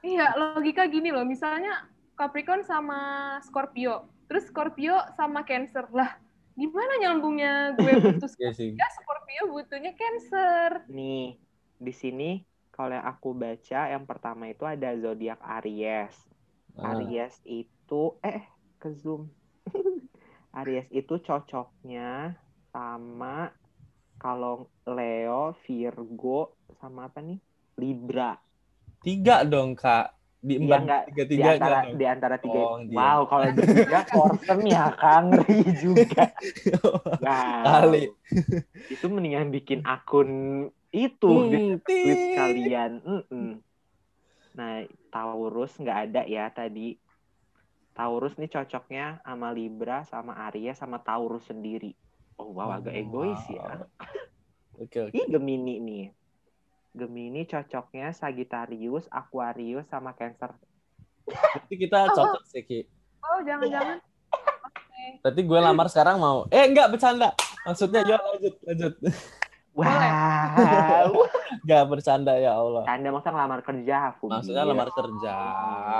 Iya, 0.00 0.32
logika 0.38 0.86
gini 0.88 1.10
loh. 1.12 1.26
Misalnya 1.26 1.84
Capricorn 2.16 2.64
sama 2.64 2.98
Scorpio. 3.44 4.08
Terus 4.30 4.48
Scorpio 4.48 4.96
sama 5.18 5.44
Cancer. 5.44 5.84
Lah, 5.92 6.16
gimana 6.56 6.92
nyambungnya 7.02 7.76
gue 7.76 7.92
butuh 8.04 8.30
Iya 8.40 8.50
Scorpio, 8.56 8.86
Scorpio 8.96 9.42
butuhnya 9.52 9.92
Cancer. 9.92 10.88
nih 10.88 11.36
di 11.78 11.92
sini 11.94 12.30
kalau 12.74 12.94
yang 12.94 13.06
aku 13.06 13.34
baca 13.34 13.80
yang 13.90 14.04
pertama 14.06 14.48
itu 14.48 14.64
ada 14.64 14.94
zodiak 14.96 15.38
Aries. 15.60 16.14
Ah, 16.78 16.94
Aries 16.94 17.36
itu 17.44 18.16
eh 18.22 18.42
ke 18.78 18.88
zoom. 18.94 19.26
Aries 20.58 20.88
itu 20.90 21.14
cocoknya 21.22 22.34
sama 22.72 23.52
kalau 24.18 24.66
Leo, 24.84 25.54
Virgo 25.64 26.56
sama 26.80 27.06
apa 27.08 27.20
nih? 27.22 27.38
Libra. 27.78 28.34
tiga 29.04 29.46
dong 29.46 29.78
kak 29.78 30.10
di 30.42 30.54
empat 30.58 30.78
enggak 30.82 31.02
tiga 31.10 31.22
di 31.26 31.36
tiga 31.38 31.50
antara 31.54 31.78
di 31.94 32.04
antara 32.06 32.36
tiga. 32.38 32.58
Oh, 32.66 32.78
dia. 32.82 32.98
wow, 32.98 33.18
kalau 33.30 33.46
di 33.54 33.64
tiga 33.66 33.98
Korsen 34.10 34.60
ya 34.66 34.84
Kang 34.98 35.24
ngeri 35.34 35.60
juga. 35.74 36.24
Wow. 37.18 37.62
Kali. 37.66 38.04
Itu 38.86 39.06
mendingan 39.10 39.50
bikin 39.50 39.82
akun 39.84 40.30
itu 40.94 41.26
di 41.50 41.58
Hmm, 41.58 41.82
tweet 41.82 42.18
tit. 42.18 42.30
kalian. 42.38 42.92
Mm-mm. 43.02 43.48
Nah, 44.58 44.74
Taurus 45.12 45.72
nggak 45.82 45.98
ada 46.10 46.22
ya 46.26 46.46
tadi. 46.50 46.94
Taurus 47.98 48.38
nih 48.38 48.46
cocoknya 48.46 49.18
sama 49.26 49.50
Libra, 49.50 50.06
sama 50.06 50.32
Aries, 50.46 50.78
sama 50.78 51.02
Taurus 51.02 51.42
sendiri. 51.50 51.98
Oh 52.38 52.54
wow, 52.54 52.78
agak 52.78 52.94
egois 52.94 53.42
ya. 53.50 53.82
oke 54.82 55.10
oke 55.10 55.18
Ih, 55.18 55.26
Gemini 55.26 55.82
nih. 55.82 56.06
Gemini 56.94 57.42
cocoknya 57.42 58.14
Sagittarius, 58.14 59.10
Aquarius, 59.10 59.90
sama 59.90 60.14
Cancer. 60.14 60.54
Berarti 61.26 61.74
kita 61.74 62.06
cocok 62.14 62.42
sih 62.46 62.62
Ki 62.62 62.80
Oh, 63.18 63.42
jangan-jangan. 63.42 63.98
Berarti 65.18 65.40
gue 65.42 65.58
lamar 65.58 65.90
sekarang 65.90 66.22
mau 66.22 66.46
eh 66.54 66.70
enggak 66.70 66.94
bercanda 66.94 67.34
maksudnya 67.66 68.00
yuk 68.06 68.22
lanjut 68.22 68.54
lanjut 68.64 68.94
Wow. 69.78 71.26
enggak 71.48 71.84
bercanda 71.86 72.32
ya 72.34 72.52
Allah 72.54 72.84
Anda 72.84 73.08
masa 73.08 73.28
ngelamar 73.28 73.60
kerja, 73.62 74.16
Fubi? 74.16 74.32
maksudnya 74.32 74.64
lamar 74.64 74.88
kerja 74.90 75.36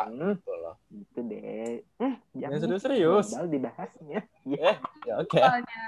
Hmm, 0.06 0.36
gitu 0.36 0.52
loh 0.54 0.74
gitu 0.88 1.18
deh. 1.24 1.80
Hmm, 1.96 2.16
jangan 2.32 2.58
serius-serius. 2.60 3.26
global 3.30 3.46
dibahasnya. 3.48 4.20
Ya. 4.44 4.72
ya 5.08 5.14
oke 5.18 5.36
Soalnya. 5.36 5.84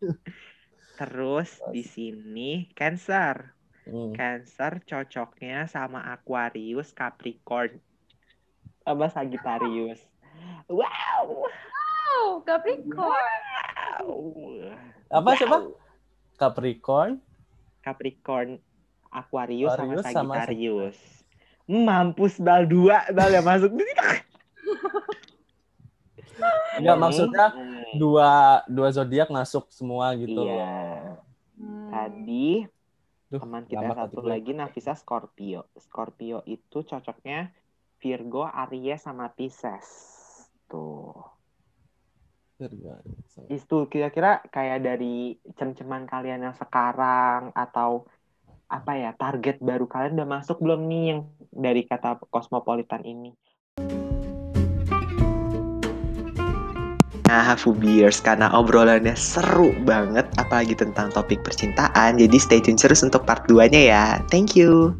Terus 0.98 1.50
di 1.68 1.82
sini 1.82 2.50
Cancer. 2.72 3.56
Hmm. 3.84 4.12
Cancer 4.12 4.84
cocoknya 4.84 5.64
sama 5.66 6.04
Aquarius, 6.06 6.92
Capricorn, 6.92 7.80
sama 8.80 9.08
Sagittarius. 9.08 9.98
Wow. 10.68 11.48
Oh, 12.12 12.44
Capricorn. 12.44 13.40
wow. 14.04 14.12
apa 15.10 15.26
Wow. 15.26 15.36
siapa 15.36 15.56
Capricorn 16.36 17.18
Capricorn, 17.80 18.60
Aquarius, 19.10 19.72
sama 19.74 19.82
Aquarius 19.96 20.04
sama 20.12 20.34
Sagittarius. 20.40 20.98
Mampus 21.66 22.34
bal 22.38 22.66
dua 22.66 23.06
bal 23.10 23.30
yang 23.30 23.46
masuk 23.46 23.70
di 23.78 23.82
sini. 23.82 23.94
enggak 26.80 26.96
maksudnya 26.96 27.46
Hmm. 27.52 27.98
dua 27.98 28.30
dua 28.66 28.88
zodiak 28.90 29.28
masuk 29.28 29.68
semua 29.68 30.14
gitu 30.16 30.40
Iya. 30.40 30.46
loh 30.46 31.18
Hmm. 31.60 31.90
Tadi 31.92 32.64
Duh, 33.28 33.36
teman 33.36 33.62
kita 33.68 33.92
satu 33.92 34.24
lagi 34.24 34.56
Nafisa 34.56 34.96
Scorpio. 34.96 35.68
Scorpio 35.76 36.40
itu 36.48 36.80
cocoknya 36.80 37.52
Virgo, 38.00 38.48
Aries, 38.48 39.04
sama 39.04 39.28
Pisces. 39.28 39.86
Tuh. 40.66 41.12
Itu 43.48 43.88
kira-kira 43.88 44.44
kayak 44.52 44.84
dari 44.84 45.40
cem-ceman 45.56 46.04
kalian 46.04 46.44
yang 46.44 46.56
sekarang 46.56 47.56
atau 47.56 48.04
apa 48.70 48.92
ya 48.94 49.10
target 49.16 49.58
baru 49.58 49.88
kalian 49.88 50.20
udah 50.20 50.28
masuk 50.28 50.62
belum 50.62 50.86
nih 50.86 51.04
yang 51.10 51.20
dari 51.50 51.82
kata 51.88 52.20
cosmopolitan 52.28 53.02
ini? 53.02 53.32
Nah, 57.30 57.54
Fubiers, 57.54 58.18
karena 58.18 58.50
obrolannya 58.58 59.14
seru 59.14 59.70
banget, 59.86 60.26
apalagi 60.34 60.74
tentang 60.74 61.14
topik 61.14 61.46
percintaan, 61.46 62.18
jadi 62.18 62.36
stay 62.42 62.58
tune 62.58 62.74
terus 62.74 63.06
untuk 63.06 63.22
part 63.22 63.46
2-nya 63.46 63.78
ya. 63.86 64.18
Thank 64.34 64.58
you. 64.58 64.98